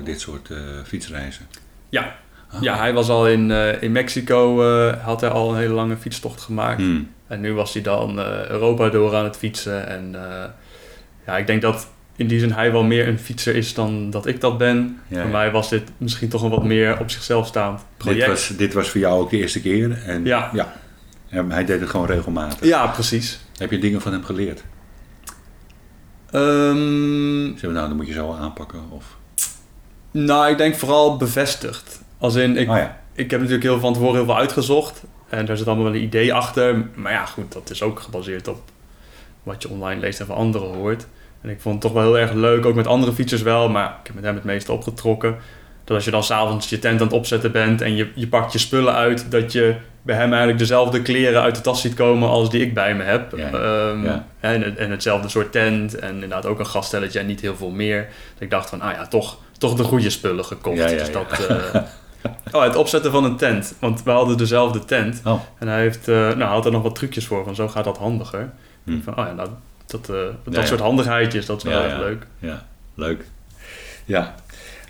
dit 0.04 0.20
soort 0.20 0.50
fietsreizen? 0.84 1.46
Ja. 1.88 2.14
Ah. 2.50 2.62
Ja, 2.62 2.76
hij 2.76 2.92
was 2.92 3.08
al 3.08 3.28
in, 3.28 3.50
in 3.80 3.92
Mexico, 3.92 4.62
had 5.02 5.20
hij 5.20 5.30
al 5.30 5.50
een 5.50 5.58
hele 5.58 5.74
lange 5.74 5.96
fietstocht 5.96 6.40
gemaakt. 6.40 6.80
Hm. 6.80 7.00
En 7.26 7.40
nu 7.40 7.52
was 7.52 7.72
hij 7.72 7.82
dan 7.82 8.18
Europa 8.48 8.88
door 8.88 9.16
aan 9.16 9.24
het 9.24 9.36
fietsen. 9.36 9.88
En 9.88 10.14
ja, 11.28 11.36
ik 11.36 11.46
denk 11.46 11.62
dat 11.62 11.88
in 12.16 12.26
die 12.26 12.38
zin 12.40 12.52
hij 12.52 12.72
wel 12.72 12.82
meer 12.82 13.08
een 13.08 13.18
fietser 13.18 13.56
is 13.56 13.74
dan 13.74 14.10
dat 14.10 14.26
ik 14.26 14.40
dat 14.40 14.58
ben. 14.58 15.00
Ja, 15.08 15.20
Voor 15.20 15.30
mij 15.30 15.50
was 15.50 15.68
dit 15.68 15.82
misschien 15.96 16.28
toch 16.28 16.42
een 16.42 16.50
wat 16.50 16.64
meer 16.64 17.00
op 17.00 17.10
zichzelf 17.10 17.46
staand 17.46 17.84
project. 17.96 18.20
Dit, 18.20 18.28
was, 18.28 18.48
dit 18.56 18.72
was 18.72 18.88
voor 18.88 19.00
jou 19.00 19.20
ook 19.20 19.30
de 19.30 19.36
eerste 19.36 19.60
keer? 19.60 20.02
En, 20.06 20.24
Ja. 20.24 20.50
ja. 20.52 20.76
En 21.28 21.50
hij 21.50 21.64
deed 21.64 21.80
het 21.80 21.90
gewoon 21.90 22.06
regelmatig. 22.06 22.68
Ja, 22.68 22.86
precies. 22.86 23.40
Heb 23.56 23.70
je 23.70 23.78
dingen 23.78 24.00
van 24.00 24.12
hem 24.12 24.24
geleerd? 24.24 24.64
Ehm, 26.30 27.46
Zeg 27.46 27.62
maar, 27.62 27.72
nou, 27.72 27.88
dan 27.88 27.96
moet 27.96 28.06
je 28.06 28.12
zo 28.12 28.32
aanpakken. 28.32 28.80
Of... 28.90 29.16
nou, 30.10 30.50
ik 30.50 30.58
denk 30.58 30.74
vooral 30.74 31.16
bevestigd. 31.16 32.00
Als 32.18 32.34
in, 32.34 32.56
ik, 32.56 32.70
oh 32.70 32.76
ja. 32.76 33.00
ik 33.12 33.30
heb 33.30 33.40
natuurlijk 33.40 33.66
heel 33.66 33.80
van 33.80 33.92
tevoren 33.92 34.14
heel 34.14 34.24
veel 34.24 34.36
uitgezocht. 34.36 35.02
En 35.28 35.46
daar 35.46 35.56
zit 35.56 35.66
allemaal 35.66 35.84
wel 35.84 35.94
een 35.94 36.02
idee 36.02 36.34
achter. 36.34 36.86
Maar 36.94 37.12
ja, 37.12 37.26
goed, 37.26 37.52
dat 37.52 37.70
is 37.70 37.82
ook 37.82 38.00
gebaseerd 38.00 38.48
op 38.48 38.60
wat 39.42 39.62
je 39.62 39.68
online 39.68 40.00
leest 40.00 40.20
en 40.20 40.26
van 40.26 40.36
anderen 40.36 40.74
hoort. 40.74 41.06
En 41.40 41.50
ik 41.50 41.60
vond 41.60 41.74
het 41.74 41.82
toch 41.82 41.92
wel 41.92 42.02
heel 42.02 42.18
erg 42.18 42.32
leuk, 42.32 42.66
ook 42.66 42.74
met 42.74 42.86
andere 42.86 43.12
fietsers 43.12 43.42
wel. 43.42 43.68
Maar 43.68 43.88
ik 44.00 44.06
heb 44.06 44.14
met 44.14 44.24
hem 44.24 44.34
het 44.34 44.44
meeste 44.44 44.72
opgetrokken. 44.72 45.36
Dat 45.84 45.96
als 45.96 46.04
je 46.04 46.10
dan 46.10 46.24
s'avonds 46.24 46.68
je 46.68 46.78
tent 46.78 47.00
aan 47.00 47.06
het 47.06 47.16
opzetten 47.16 47.52
bent 47.52 47.80
en 47.80 47.96
je, 47.96 48.10
je 48.14 48.28
pakt 48.28 48.52
je 48.52 48.58
spullen 48.58 48.94
uit... 48.94 49.30
dat 49.30 49.52
je 49.52 49.74
bij 50.02 50.16
hem 50.16 50.28
eigenlijk 50.28 50.58
dezelfde 50.58 51.02
kleren 51.02 51.42
uit 51.42 51.54
de 51.54 51.60
tas 51.60 51.80
ziet 51.80 51.94
komen 51.94 52.28
als 52.28 52.50
die 52.50 52.62
ik 52.62 52.74
bij 52.74 52.94
me 52.94 53.02
heb. 53.02 53.36
Ja, 53.36 53.50
Ehm, 53.50 54.04
ja. 54.04 54.26
En, 54.40 54.78
en 54.78 54.90
hetzelfde 54.90 55.28
soort 55.28 55.52
tent 55.52 55.98
en 55.98 56.14
inderdaad 56.14 56.46
ook 56.46 56.58
een 56.58 56.66
gaststelletje 56.66 57.18
en 57.18 57.26
niet 57.26 57.40
heel 57.40 57.56
veel 57.56 57.70
meer. 57.70 58.00
Dat 58.34 58.42
ik 58.42 58.50
dacht 58.50 58.68
van, 58.68 58.80
ah 58.80 58.92
ja, 58.92 59.06
toch, 59.06 59.38
toch 59.58 59.74
de 59.74 59.82
goede 59.82 60.10
spullen 60.10 60.44
gekocht. 60.44 60.88
Dus 60.88 61.12
dat... 61.12 61.46
eh, 61.48 61.80
Oh, 62.52 62.62
het 62.62 62.76
opzetten 62.76 63.10
van 63.10 63.24
een 63.24 63.36
tent. 63.36 63.74
Want 63.78 64.02
we 64.02 64.10
hadden 64.10 64.36
dezelfde 64.36 64.84
tent. 64.84 65.20
Oh. 65.24 65.40
En 65.58 65.68
hij 65.68 65.80
heeft, 65.80 66.08
eh, 66.08 66.14
nou, 66.14 66.42
had 66.42 66.64
er 66.64 66.72
nog 66.72 66.82
wat 66.82 66.94
trucjes 66.94 67.26
voor. 67.26 67.44
Van 67.44 67.54
zo 67.54 67.68
gaat 67.68 67.84
dat 67.84 67.98
handiger. 67.98 68.50
Hm. 68.84 68.92
Ik 68.92 69.02
Van, 69.02 69.18
oh 69.18 69.26
ja, 69.26 69.32
nou, 69.32 69.48
dat, 69.90 70.00
eh, 70.08 70.16
dat 70.44 70.54
Ja, 70.54 70.60
ja. 70.60 70.66
soort 70.66 70.80
handigheidjes, 70.80 71.46
dat 71.46 71.56
is 71.56 71.62
wel 71.62 71.86
ja. 71.86 71.98
leuk. 71.98 72.26
Ja, 72.38 72.66
leuk. 72.94 73.24
Ja, 74.04 74.34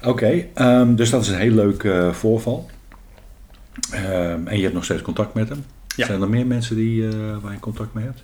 oké. 0.05 0.45
ehm, 0.55 0.95
dus 0.95 1.11
dat 1.11 1.23
is 1.23 1.29
een 1.29 1.39
heel 1.39 1.53
leuk 1.55 1.85
eh, 1.85 2.13
voorval. 2.13 2.71
Ehm, 3.91 4.47
en 4.47 4.57
je 4.57 4.63
hebt 4.63 4.75
nog 4.75 4.85
steeds 4.85 5.03
contact 5.03 5.35
met 5.35 5.49
hem. 5.49 5.65
Zijn 5.97 6.23
er 6.23 6.29
meer 6.29 6.47
mensen 6.47 6.77
die, 6.77 7.09
eh, 7.09 7.15
waar 7.43 7.53
je 7.53 7.61
contact 7.61 7.95
mee 7.95 8.05
hebt? 8.05 8.23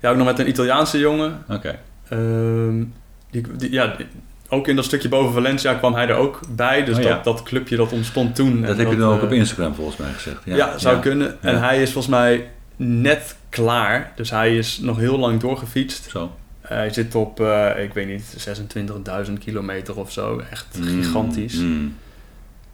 Ja, 0.00 0.10
ook 0.10 0.16
nog 0.16 0.26
met 0.26 0.38
een 0.38 0.48
Italiaanse 0.48 0.98
jongen. 0.98 1.44
Oké. 1.48 1.78
Ehm, 2.08 2.84
die, 3.30 3.56
die- 3.56 3.72
ja, 3.72 3.86
die- 3.96 4.06
ook 4.48 4.68
in 4.68 4.76
dat 4.76 4.84
stukje 4.84 5.08
boven 5.08 5.32
Valencia 5.32 5.74
kwam 5.74 5.94
hij 5.94 6.08
er 6.08 6.14
ook 6.14 6.40
bij. 6.48 6.84
Dus 6.84 6.96
Oh, 6.96 7.02
ja. 7.02 7.08
dat, 7.08 7.24
dat 7.24 7.42
clubje 7.42 7.76
dat 7.76 7.92
ontstond 7.92 8.34
toen. 8.34 8.60
Dat 8.60 8.70
En 8.70 8.76
heb 8.78 8.90
je 8.90 8.96
dan 8.96 9.14
ook 9.14 9.22
op 9.22 9.32
Instagram 9.32 9.74
volgens 9.74 9.96
mij 9.96 10.12
gezegd. 10.12 10.40
Ja, 10.44 10.78
zou 10.78 10.98
kunnen. 11.00 11.42
En 11.42 11.60
hij 11.60 11.82
is 11.82 11.92
volgens 11.92 12.14
mij 12.14 12.50
net 12.76 13.36
klaar. 13.48 14.12
Dus 14.16 14.30
hij 14.30 14.56
is 14.56 14.78
nog 14.78 14.96
heel 14.98 15.18
lang 15.18 15.40
doorgefietst. 15.40 16.10
Zo. 16.10 16.32
Hij 16.60 16.90
zit 16.90 17.14
op, 17.14 17.40
eh, 17.40 17.82
ik 17.82 17.94
weet 17.94 18.06
niet, 18.06 18.34
26.000 18.36 19.38
kilometer 19.38 19.96
of 19.96 20.12
zo. 20.12 20.42
Echt 20.50 20.66
gigantisch. 20.82 21.54
Mm, 21.56 21.66
mm. 21.68 21.96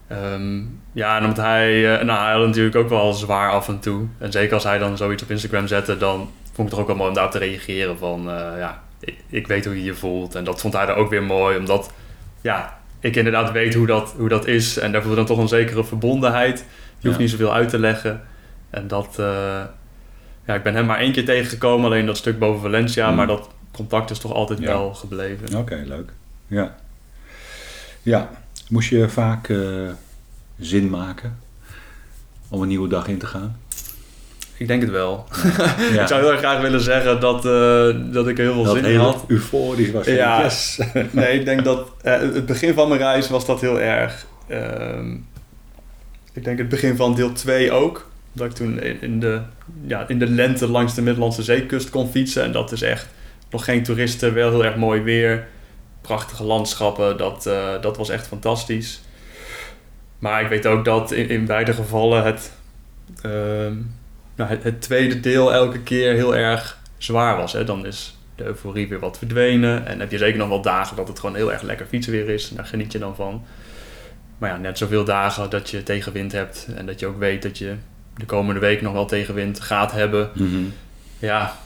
Ehm, 0.06 0.60
ja, 0.92 1.16
en 1.16 1.22
omdat 1.22 1.36
hij, 1.44 1.98
eh, 1.98 2.04
nou, 2.04 2.20
hij 2.24 2.32
had 2.32 2.46
natuurlijk 2.46 2.76
ook 2.76 2.88
wel 2.88 3.12
zwaar 3.12 3.50
af 3.50 3.68
en 3.68 3.78
toe. 3.78 4.06
En 4.18 4.32
zeker 4.32 4.54
als 4.54 4.64
hij 4.64 4.78
dan 4.78 4.96
zoiets 4.96 5.22
op 5.22 5.30
Instagram 5.30 5.66
zette, 5.66 5.96
dan 5.96 6.30
vond 6.52 6.68
ik 6.68 6.74
het 6.74 6.80
ook 6.82 6.86
wel 6.86 6.96
mooi 6.96 7.08
om 7.08 7.14
daarop 7.14 7.32
te 7.32 7.38
reageren 7.38 7.98
van, 7.98 8.18
eh, 8.30 8.58
ja, 8.58 8.82
ik, 9.00 9.14
ik 9.28 9.46
weet 9.46 9.64
hoe 9.64 9.76
je 9.76 9.84
je 9.84 9.94
voelt. 9.94 10.34
En 10.34 10.44
dat 10.44 10.60
vond 10.60 10.74
hij 10.74 10.86
er 10.86 10.94
ook 10.94 11.10
weer 11.10 11.22
mooi, 11.22 11.58
omdat, 11.58 11.92
ja, 12.40 12.78
ik 13.00 13.16
inderdaad 13.16 13.52
weet 13.52 13.74
hoe 13.74 13.86
dat, 13.86 14.14
hoe 14.16 14.28
dat 14.28 14.46
is. 14.46 14.78
En 14.78 14.92
daar 14.92 15.00
voelde 15.00 15.16
dan 15.16 15.26
toch 15.26 15.38
een 15.38 15.48
zekere 15.48 15.84
verbondenheid. 15.84 16.58
Je 16.98 17.06
hoeft 17.06 17.14
Ja. 17.16 17.22
niet 17.22 17.30
zoveel 17.30 17.52
uit 17.54 17.68
te 17.68 17.78
leggen. 17.78 18.20
En 18.70 18.88
dat, 18.88 19.18
ja, 20.48 20.54
ik 20.54 20.62
ben 20.62 20.74
hem 20.74 20.86
maar 20.86 20.98
één 20.98 21.12
keer 21.12 21.24
tegengekomen, 21.24 21.84
alleen 21.86 22.06
dat 22.06 22.16
stuk 22.16 22.38
boven 22.38 22.60
Valencia. 22.60 23.10
Mm. 23.10 23.16
Maar 23.16 23.26
dat 23.26 23.48
contact 23.72 24.10
is 24.10 24.18
toch 24.18 24.32
altijd 24.32 24.58
Ja. 24.58 24.66
wel 24.66 24.94
gebleven. 24.94 25.56
Oké, 25.56 25.82
leuk. 25.86 26.10
Ja. 26.46 26.76
Ja, 28.02 28.30
moest 28.68 28.88
je 28.88 29.08
vaak 29.08 29.48
eh, 29.48 29.58
zin 30.58 30.90
maken 30.90 31.38
om 32.48 32.62
een 32.62 32.68
nieuwe 32.68 32.88
dag 32.88 33.06
in 33.08 33.18
te 33.18 33.26
gaan? 33.26 33.56
Ik 34.56 34.66
denk 34.66 34.82
het 34.82 34.90
wel. 34.90 35.24
Ja. 35.92 36.00
Ik 36.02 36.06
zou 36.08 36.20
heel 36.20 36.30
erg 36.30 36.38
graag 36.38 36.60
willen 36.60 36.80
zeggen 36.80 37.20
dat, 37.20 37.36
eh, 37.46 38.12
dat 38.12 38.28
ik 38.28 38.38
er 38.38 38.44
heel 38.44 38.52
veel 38.54 38.64
dat 38.64 38.74
zin 38.74 38.84
in 38.84 38.98
had. 38.98 39.24
euforisch 39.26 39.90
was. 39.90 40.06
Ja. 40.06 40.42
Yes. 40.42 40.80
Nee, 41.10 41.38
ik 41.38 41.44
denk 41.44 41.64
dat 41.64 41.88
eh, 42.02 42.18
het 42.18 42.46
begin 42.46 42.74
van 42.74 42.88
mijn 42.88 43.00
reis 43.00 43.28
was 43.28 43.46
dat 43.46 43.60
heel 43.60 43.80
erg. 43.80 44.26
Ehm, 44.46 45.14
ik 46.32 46.44
denk 46.44 46.58
het 46.58 46.68
begin 46.68 46.96
van 46.96 47.14
deel 47.14 47.32
2 47.32 47.72
ook. 47.72 48.07
Dat 48.32 48.46
ik 48.46 48.52
toen 48.52 48.82
in, 48.82 49.20
de, 49.20 49.40
ja, 49.86 50.08
in 50.08 50.18
de 50.18 50.26
lente 50.26 50.68
langs 50.68 50.94
de 50.94 51.02
Middellandse 51.02 51.42
zeekust 51.42 51.90
kon 51.90 52.08
fietsen. 52.08 52.44
En 52.44 52.52
dat 52.52 52.72
is 52.72 52.82
echt 52.82 53.08
nog 53.50 53.64
geen 53.64 53.82
toeristen, 53.82 54.34
wel 54.34 54.50
heel 54.50 54.64
erg 54.64 54.76
mooi 54.76 55.00
weer. 55.00 55.46
Prachtige 56.00 56.44
landschappen, 56.44 57.16
dat, 57.16 57.46
eh, 57.46 57.80
dat 57.80 57.96
was 57.96 58.08
echt 58.08 58.26
fantastisch. 58.26 59.00
Maar 60.18 60.42
ik 60.42 60.48
weet 60.48 60.66
ook 60.66 60.84
dat 60.84 61.12
in, 61.12 61.44
beide 61.46 61.72
gevallen 61.72 62.24
het, 62.24 62.52
ehm, 63.22 63.74
nou, 64.34 64.50
het, 64.50 64.62
het 64.62 64.80
tweede 64.80 65.20
deel 65.20 65.52
elke 65.52 65.80
keer 65.80 66.14
heel 66.14 66.36
erg 66.36 66.78
zwaar 66.98 67.36
was. 67.36 67.52
Hè? 67.52 67.64
Dan 67.64 67.86
is 67.86 68.18
de 68.34 68.44
euforie 68.44 68.88
weer 68.88 68.98
wat 68.98 69.18
verdwenen. 69.18 69.86
En 69.86 70.00
heb 70.00 70.10
je 70.10 70.18
zeker 70.18 70.38
nog 70.38 70.48
wel 70.48 70.62
dagen 70.62 70.96
dat 70.96 71.08
het 71.08 71.18
gewoon 71.18 71.34
heel 71.34 71.52
erg 71.52 71.62
lekker 71.62 71.86
fietsen 71.86 72.12
weer 72.12 72.28
is. 72.28 72.50
En 72.50 72.56
daar 72.56 72.64
geniet 72.64 72.92
je 72.92 72.98
dan 72.98 73.14
van. 73.16 73.44
Maar 74.38 74.50
ja, 74.50 74.56
net 74.56 74.78
zoveel 74.78 75.04
dagen 75.04 75.50
dat 75.50 75.70
je 75.70 75.82
tegenwind 75.82 76.32
hebt. 76.32 76.68
En 76.76 76.86
dat 76.86 77.00
je 77.00 77.06
ook 77.06 77.18
weet 77.18 77.42
dat 77.42 77.58
je 77.58 77.74
de 78.18 78.26
komende 78.26 78.60
week 78.60 78.82
nog 78.82 78.92
wel 78.92 79.06
tegenwind 79.06 79.60
gaat 79.60 79.92
hebben. 79.92 80.30
Mhm. 80.34 80.62
Ja, 81.18 81.56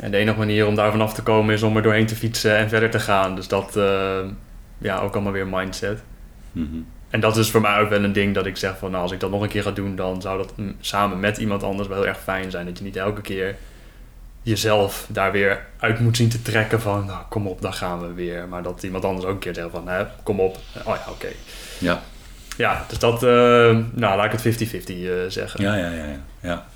en 0.00 0.10
de 0.10 0.16
enige 0.16 0.38
manier 0.38 0.66
om 0.66 0.74
daar 0.74 0.90
vanaf 0.90 1.14
te 1.14 1.22
komen 1.22 1.54
is 1.54 1.62
om 1.62 1.76
er 1.76 1.82
doorheen 1.82 2.06
te 2.06 2.16
fietsen 2.16 2.56
en 2.56 2.68
verder 2.68 2.90
te 2.90 3.00
gaan. 3.00 3.34
Dus 3.34 3.48
dat, 3.48 3.76
eh, 3.76 4.18
ja, 4.78 4.98
ook 4.98 5.14
allemaal 5.14 5.32
weer 5.32 5.46
mindset. 5.46 6.02
Mhm. 6.52 6.76
En 7.10 7.20
dat 7.20 7.36
is 7.36 7.50
voor 7.50 7.60
mij 7.60 7.80
ook 7.80 7.88
wel 7.88 8.04
een 8.04 8.12
ding 8.12 8.34
dat 8.34 8.46
ik 8.46 8.56
zeg 8.56 8.78
van, 8.78 8.90
nou, 8.90 9.02
als 9.02 9.12
ik 9.12 9.20
dat 9.20 9.30
nog 9.30 9.42
een 9.42 9.48
keer 9.48 9.62
ga 9.62 9.70
doen, 9.70 9.96
dan 9.96 10.20
zou 10.20 10.38
dat 10.38 10.52
samen 10.80 11.20
met 11.20 11.38
iemand 11.38 11.62
anders 11.62 11.88
wel 11.88 11.96
heel 11.98 12.06
erg 12.06 12.20
fijn 12.20 12.50
zijn. 12.50 12.66
Dat 12.66 12.78
je 12.78 12.84
niet 12.84 12.96
elke 12.96 13.20
keer 13.20 13.56
jezelf 14.42 15.06
daar 15.08 15.32
weer 15.32 15.66
uit 15.78 16.00
moet 16.00 16.16
zien 16.16 16.28
te 16.28 16.42
trekken 16.42 16.80
van, 16.80 17.06
nou, 17.06 17.22
kom 17.28 17.46
op, 17.46 17.62
dan 17.62 17.72
gaan 17.72 18.00
we 18.00 18.12
weer. 18.12 18.48
Maar 18.48 18.62
dat 18.62 18.82
iemand 18.82 19.04
anders 19.04 19.26
ook 19.26 19.32
een 19.32 19.38
keer 19.38 19.54
zegt 19.54 19.70
van, 19.70 19.88
kom 20.22 20.40
op, 20.40 20.58
oh 20.84 20.96
ja, 20.96 21.10
oké. 21.10 21.28
Ja. 21.78 22.02
Ja, 22.56 22.84
dus 22.88 22.98
dat, 22.98 23.22
eh, 23.22 23.28
nou, 23.92 24.16
laat 24.16 24.24
ik 24.24 24.32
het 24.32 24.40
50-50 24.40 25.04
eh, 25.04 25.12
zeggen. 25.28 25.62
Ja, 25.62 25.74
ja, 25.74 25.90
ja, 25.90 26.04
ja, 26.04 26.16
ja. 26.40 26.66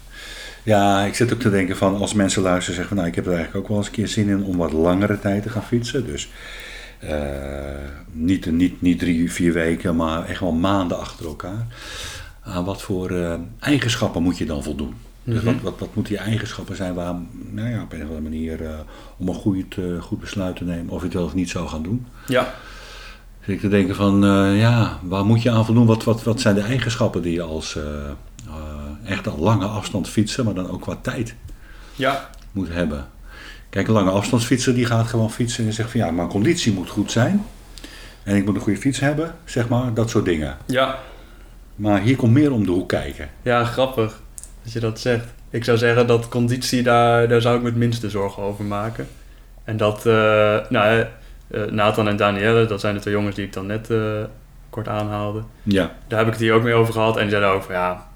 Ja, 0.63 1.05
ik 1.05 1.15
zit 1.15 1.33
ook 1.33 1.41
te 1.41 1.51
denken 1.51 1.77
van 1.77 1.97
als 1.97 2.15
mensen 2.15 2.43
luisteren 2.43 2.75
zeggen 2.75 2.89
van 2.89 2.97
nou, 2.97 3.09
ik 3.09 3.15
heb 3.15 3.27
er 3.27 3.35
eigenlijk 3.35 3.63
ook 3.65 3.69
wel 3.69 3.77
eens 3.79 3.87
een 3.87 3.93
keer 3.93 4.09
zin 4.09 4.29
in 4.29 4.43
om 4.45 4.57
wat 4.57 4.73
langere 4.73 5.19
tijd 5.21 5.43
te 5.43 5.49
gaan 5.51 5.65
fietsen. 5.65 6.07
Dus 6.07 6.29
eh, 6.99 7.19
niet, 8.13 8.47
niet, 8.51 8.83
niet 8.83 8.99
drie, 8.99 9.33
vier 9.33 9.53
weken, 9.53 9.97
maar 9.97 10.25
echt 10.25 10.41
wel 10.41 10.53
maanden 10.53 10.99
achter 10.99 11.27
elkaar. 11.27 11.67
Aan 12.43 12.65
wat 12.65 12.83
voor 12.83 13.39
eigenschappen 13.61 14.23
moet 14.23 14.39
je 14.39 14.47
dan 14.47 14.63
voldoen? 14.63 14.95
Dus 15.23 15.43
Mhm. 15.43 15.45
wat, 15.53 15.63
wat, 15.63 15.79
wat 15.79 15.95
moeten 15.95 16.15
je 16.15 16.21
eigenschappen 16.21 16.77
zijn 16.77 16.95
waar, 16.95 17.15
nou 17.51 17.69
ja, 17.69 17.83
op 17.83 17.93
een 17.93 18.03
of 18.03 18.09
andere 18.09 18.21
manier 18.21 18.61
om 19.17 19.29
een 19.29 19.35
goed, 19.35 19.77
goed 20.01 20.21
besluit 20.21 20.57
te 20.57 20.65
nemen 20.65 20.89
of 20.89 20.99
je 20.99 21.05
het 21.05 21.15
wel 21.15 21.25
of 21.25 21.35
niet 21.35 21.51
zou 21.51 21.69
gaan 21.69 21.83
doen? 21.83 22.07
Ja, 22.27 22.55
Zit 23.47 23.55
ik 23.55 23.61
te 23.61 23.69
denken 23.69 23.95
van, 23.95 24.25
eh, 24.25 24.59
ja, 24.59 24.99
waar 25.03 25.25
moet 25.25 25.43
je 25.43 25.51
aan 25.51 25.65
voldoen? 25.65 25.87
Wat, 25.87 26.05
wat, 26.05 26.23
wat 26.23 26.41
zijn 26.41 26.55
de 26.55 26.61
eigenschappen 26.61 27.23
die 27.23 27.33
je 27.33 27.43
als 27.43 27.77
eh, 27.77 27.83
echt 29.05 29.27
een 29.27 29.39
lange 29.39 29.65
afstand 29.67 30.09
fietsen, 30.09 30.45
maar 30.45 30.55
dan 30.55 30.71
ook 30.71 30.81
qua 30.81 30.99
tijd 31.03 31.35
ja, 31.95 32.31
moet 32.53 32.69
hebben? 32.69 33.07
Kijk, 33.71 33.89
een 33.89 33.95
lange 33.95 34.11
afstandsfietser 34.11 34.75
die 34.75 34.87
gaat 34.87 35.07
gewoon 35.07 35.31
fietsen 35.31 35.67
en 35.67 35.73
zegt 35.73 35.91
van 35.91 36.01
ja, 36.01 36.11
mijn 36.11 36.29
conditie 36.29 36.73
moet 36.73 36.91
goed 36.91 37.11
zijn. 37.11 37.47
En 38.23 38.37
ik 38.37 38.45
moet 38.45 38.55
een 38.55 38.61
goede 38.61 38.79
fiets 38.79 39.01
hebben, 39.01 39.35
zeg 39.45 39.69
maar, 39.69 39.95
dat 39.95 40.11
soort 40.11 40.25
dingen. 40.25 40.57
ja, 40.65 40.99
Maar 41.75 42.01
hier 42.01 42.17
komt 42.17 42.33
meer 42.33 42.53
om 42.53 42.65
de 42.67 42.73
hoek 42.73 42.89
kijken. 42.89 43.29
ja, 43.43 43.65
grappig 43.65 44.21
dat 44.63 44.73
je 44.73 44.81
dat 44.81 45.01
zegt. 45.01 45.27
Ik 45.51 45.65
zou 45.65 45.79
zeggen 45.79 46.07
dat 46.07 46.29
conditie, 46.29 46.83
daar, 46.83 47.29
daar 47.29 47.41
zou 47.41 47.57
ik 47.57 47.63
me 47.63 47.69
het 47.69 47.79
minste 47.79 48.11
zorgen 48.11 48.43
over 48.43 48.65
maken. 48.65 49.09
En 49.65 49.77
dat, 49.77 50.05
nou, 50.69 51.07
Nathan 51.71 52.09
en 52.09 52.17
Danielle, 52.17 52.67
dat 52.67 52.81
zijn 52.81 52.95
de 52.95 53.01
twee 53.01 53.15
jongens 53.15 53.35
die 53.35 53.45
ik 53.45 53.53
dan 53.53 53.67
net 53.67 53.91
eh, 53.91 54.23
kort 54.71 54.89
aanhaalde. 54.89 55.43
Ja, 55.63 55.95
Daar 56.07 56.19
heb 56.19 56.27
ik 56.27 56.33
het 56.33 56.43
hier 56.43 56.53
ook 56.53 56.63
mee 56.63 56.75
over 56.75 56.93
gehad. 56.93 57.17
En 57.17 57.23
die 57.23 57.31
zeiden 57.31 57.51
ook 57.51 57.63
van 57.63 57.75
ja, 57.75 58.07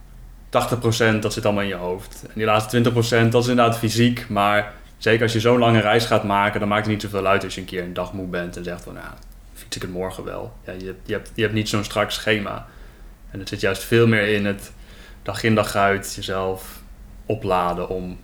80% 1.16 1.18
dat 1.20 1.32
zit 1.32 1.44
allemaal 1.44 1.62
in 1.62 1.68
je 1.68 1.74
hoofd. 1.74 2.22
En 2.22 2.32
die 2.34 2.44
laatste 2.44 2.90
20% 2.90 3.28
dat 3.28 3.42
is 3.42 3.48
inderdaad 3.48 3.78
fysiek. 3.78 4.28
Maar 4.28 4.72
zeker 4.98 5.22
als 5.22 5.32
je 5.32 5.40
zo'n 5.40 5.58
lange 5.58 5.80
reis 5.80 6.04
gaat 6.04 6.24
maken, 6.24 6.60
dan 6.60 6.68
maakt 6.68 6.84
het 6.84 6.92
niet 6.92 7.02
zoveel 7.02 7.26
uit 7.26 7.44
als 7.44 7.54
je 7.54 7.60
een 7.60 7.66
keer 7.66 7.82
een 7.82 7.92
dag 7.92 8.12
moe 8.12 8.26
bent 8.26 8.56
en 8.56 8.64
zegt 8.64 8.82
van 8.82 8.94
ja, 8.94 9.14
fiets 9.54 9.76
ik 9.76 9.82
het 9.82 9.90
morgen 9.90 10.24
wel. 10.24 10.52
Ja, 10.64 10.72
je, 10.72 10.94
je, 11.04 11.12
hebt, 11.12 11.30
je 11.34 11.42
hebt 11.42 11.54
niet 11.54 11.68
zo'n 11.68 11.84
strak 11.84 12.10
schema. 12.10 12.66
En 13.30 13.38
het 13.38 13.48
zit 13.48 13.60
juist 13.60 13.84
veel 13.84 14.06
meer 14.06 14.28
in 14.28 14.46
het 14.46 14.72
dag 15.22 15.42
in 15.42 15.54
dag 15.54 15.74
uit 15.74 16.12
jezelf 16.14 16.80
opladen 17.26 17.88
om 17.88 18.18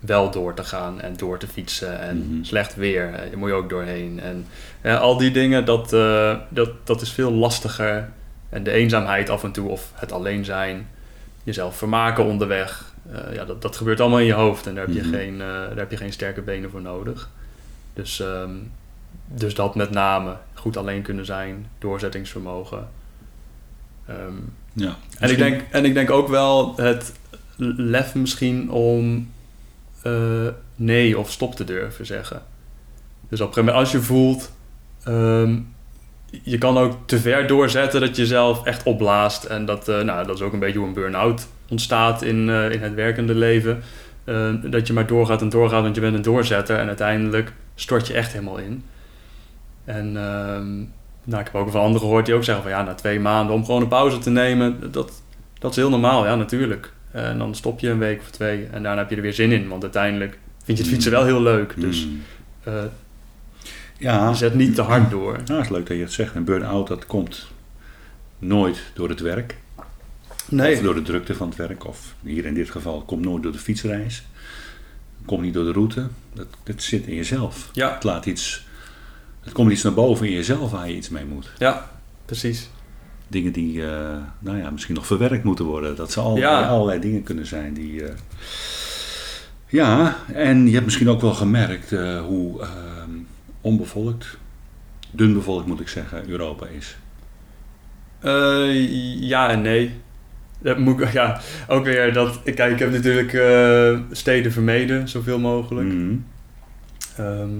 wel 0.00 0.30
door 0.30 0.54
te 0.54 0.64
gaan 0.64 1.00
en 1.00 1.16
door 1.16 1.38
te 1.38 1.46
fietsen. 1.46 2.00
En 2.00 2.16
Mhm. 2.18 2.44
slecht 2.44 2.74
weer, 2.74 3.14
eh, 3.14 3.30
je 3.30 3.36
moet 3.36 3.48
je 3.48 3.54
ook 3.54 3.68
doorheen. 3.70 4.20
En 4.20 4.46
ja, 4.82 4.96
al 4.96 5.16
die 5.16 5.30
dingen, 5.30 5.64
dat, 5.64 5.92
eh, 5.92 6.36
dat, 6.48 6.70
dat 6.84 7.00
is 7.00 7.12
veel 7.12 7.32
lastiger. 7.32 8.08
En 8.48 8.62
de 8.62 8.70
eenzaamheid 8.70 9.30
af 9.30 9.44
en 9.44 9.52
toe, 9.52 9.68
of 9.68 9.90
het 9.94 10.12
alleen 10.12 10.44
zijn, 10.44 10.88
jezelf 11.44 11.76
vermaken 11.76 12.24
onderweg. 12.24 12.88
eh, 13.12 13.34
ja, 13.34 13.44
dat, 13.44 13.62
dat 13.62 13.76
gebeurt 13.76 14.00
allemaal 14.00 14.18
in 14.18 14.26
je 14.26 14.32
hoofd 14.32 14.66
en 14.66 14.74
daar 14.74 14.86
heb, 14.86 14.94
je 14.94 15.00
Mhm. 15.02 15.10
geen, 15.14 15.32
eh, 15.40 15.46
daar 15.46 15.76
heb 15.76 15.90
je 15.90 15.96
geen 15.96 16.12
sterke 16.12 16.40
benen 16.42 16.70
voor 16.70 16.80
nodig. 16.82 17.30
Dus, 17.94 18.20
ehm, 18.20 18.50
dus 19.26 19.54
dat 19.54 19.74
met 19.74 19.90
name, 19.90 20.36
goed 20.54 20.76
alleen 20.76 21.02
kunnen 21.02 21.24
zijn, 21.24 21.66
doorzettingsvermogen. 21.78 22.88
Ehm, 24.06 24.34
ja. 24.72 24.96
en, 25.18 25.30
ik 25.30 25.36
denk, 25.38 25.60
en 25.70 25.84
ik 25.84 25.94
denk 25.94 26.10
ook 26.10 26.28
wel 26.28 26.76
het 26.76 27.12
lef 27.76 28.14
misschien 28.14 28.70
om 28.70 29.30
eh, 30.02 30.46
nee 30.76 31.18
of 31.18 31.30
stop 31.30 31.54
te 31.54 31.64
durven 31.64 32.06
zeggen. 32.06 32.42
Dus 33.28 33.40
op 33.40 33.46
een 33.46 33.54
gegeven 33.54 33.64
moment 33.64 33.76
als 33.76 33.92
je 33.92 34.00
voelt, 34.00 34.52
ehm, 35.04 35.58
je 36.42 36.58
kan 36.58 36.78
ook 36.78 36.96
te 37.06 37.18
ver 37.18 37.46
doorzetten 37.46 38.00
dat 38.00 38.16
je 38.16 38.22
jezelf 38.22 38.64
echt 38.64 38.82
opblaast. 38.82 39.44
En 39.44 39.64
dat, 39.64 39.88
eh, 39.88 40.00
nou, 40.00 40.26
dat 40.26 40.36
is 40.36 40.42
ook 40.42 40.52
een 40.52 40.58
beetje 40.58 40.78
hoe 40.78 40.88
een 40.88 40.94
burn-out 40.94 41.48
ontstaat 41.68 42.22
in, 42.22 42.48
eh, 42.48 42.70
in 42.70 42.82
het 42.82 42.94
werkende 42.94 43.34
leven. 43.34 43.82
Eh, 44.24 44.48
dat 44.62 44.86
je 44.86 44.92
maar 44.92 45.06
doorgaat 45.06 45.40
en 45.40 45.48
doorgaat, 45.48 45.82
want 45.82 45.94
je 45.94 46.00
bent 46.00 46.14
een 46.14 46.22
doorzetter. 46.22 46.76
En 46.78 46.86
uiteindelijk 46.86 47.52
stort 47.74 48.06
je 48.06 48.14
echt 48.14 48.32
helemaal 48.32 48.58
in. 48.58 48.84
En 49.84 50.06
ehm, 50.16 50.76
nou, 51.24 51.40
ik 51.40 51.48
heb 51.52 51.54
ook 51.54 51.70
van 51.70 51.80
anderen 51.80 52.00
gehoord 52.00 52.26
die 52.26 52.34
ook 52.34 52.44
zeggen 52.44 52.62
van 52.62 52.72
ja, 52.72 52.82
na 52.82 52.94
twee 52.94 53.20
maanden 53.20 53.54
om 53.54 53.64
gewoon 53.64 53.82
een 53.82 53.88
pauze 53.88 54.18
te 54.18 54.30
nemen, 54.30 54.92
dat, 54.92 55.22
dat 55.58 55.70
is 55.70 55.76
heel 55.76 55.90
normaal, 55.90 56.26
ja, 56.26 56.34
natuurlijk. 56.34 56.92
En 57.10 57.38
dan 57.38 57.54
stop 57.54 57.80
je 57.80 57.88
een 57.88 57.98
week 57.98 58.20
of 58.20 58.30
twee 58.30 58.66
en 58.66 58.82
daarna 58.82 59.00
heb 59.00 59.10
je 59.10 59.16
er 59.16 59.22
weer 59.22 59.32
zin 59.34 59.52
in, 59.52 59.68
want 59.68 59.82
uiteindelijk 59.82 60.38
vind 60.64 60.78
je 60.78 60.84
het 60.84 60.92
fietsen 60.92 61.10
wel 61.12 61.24
heel 61.24 61.42
leuk. 61.42 61.74
Dus 61.80 62.06
Mm. 62.06 62.22
eh, 62.64 62.82
ja, 63.98 64.32
zet 64.34 64.54
niet 64.54 64.74
te 64.74 64.82
hard 64.82 65.10
door. 65.10 65.32
nou, 65.32 65.52
het 65.60 65.64
is 65.64 65.68
leuk 65.76 65.86
dat 65.86 65.96
je 65.96 66.02
het 66.02 66.12
zegt. 66.12 66.34
Een 66.34 66.44
burn-out, 66.44 66.86
dat 66.88 67.06
komt 67.06 67.46
nooit 68.38 68.78
door 68.94 69.08
het 69.08 69.20
werk. 69.20 69.56
Of 70.52 70.80
door 70.80 70.94
de 70.94 71.02
drukte 71.02 71.34
van 71.34 71.48
het 71.48 71.56
werk. 71.56 71.86
Of 71.86 72.14
hier 72.22 72.44
in 72.46 72.54
dit 72.54 72.70
geval, 72.70 73.00
komt 73.02 73.24
nooit 73.24 73.42
door 73.42 73.52
de 73.52 73.58
fietsreis. 73.58 74.22
Komt 75.24 75.42
niet 75.42 75.54
door 75.54 75.64
de 75.64 75.72
route. 75.72 76.06
Dat, 76.32 76.46
dat 76.62 76.82
zit 76.82 77.06
in 77.06 77.14
jezelf. 77.14 77.68
Ja, 77.72 77.94
Het 77.94 78.04
laat 78.04 78.26
iets... 78.26 78.66
Het 79.40 79.52
komt 79.52 79.72
iets 79.72 79.82
naar 79.82 79.94
boven 79.94 80.26
in 80.26 80.32
jezelf 80.32 80.70
waar 80.70 80.88
je 80.88 80.96
iets 80.96 81.08
mee 81.08 81.24
moet. 81.24 81.50
ja, 81.58 81.90
precies. 82.24 82.68
Dingen 83.30 83.52
die, 83.52 83.86
eh, 83.86 84.16
nou 84.38 84.58
ja, 84.58 84.70
misschien 84.70 84.94
nog 84.94 85.06
verwerkt 85.06 85.44
moeten 85.44 85.64
worden. 85.64 85.96
Dat 85.96 86.12
ze 86.12 86.20
al, 86.20 86.36
Ja. 86.36 86.66
allerlei 86.66 87.00
dingen 87.00 87.22
kunnen 87.22 87.46
zijn 87.46 87.74
die... 87.74 88.04
eh, 88.04 88.14
ja, 89.66 90.16
en 90.32 90.66
je 90.66 90.72
hebt 90.72 90.84
misschien 90.84 91.08
ook 91.08 91.20
wel 91.20 91.34
gemerkt 91.34 91.92
eh, 91.92 92.20
hoe 92.20 92.60
ehm, 92.60 93.10
onbevolkt, 93.60 94.38
dun 95.10 95.32
bevolkt 95.32 95.66
moet 95.66 95.80
ik 95.80 95.88
zeggen, 95.88 96.28
Europa 96.28 96.66
is. 96.66 96.96
Ja 99.20 99.50
en 99.50 99.62
nee. 99.62 99.94
Dat 100.58 100.78
moet 100.78 101.12
ja, 101.12 101.40
ook 101.68 101.84
weer 101.84 102.12
dat. 102.12 102.42
Kijk, 102.42 102.72
ik 102.72 102.78
heb 102.78 102.90
natuurlijk 102.92 103.30
steden 104.10 104.52
vermeden, 104.52 105.08
zoveel 105.08 105.38
mogelijk. 105.38 105.88
Mhm. 105.88 106.14
Ehm, 107.16 107.50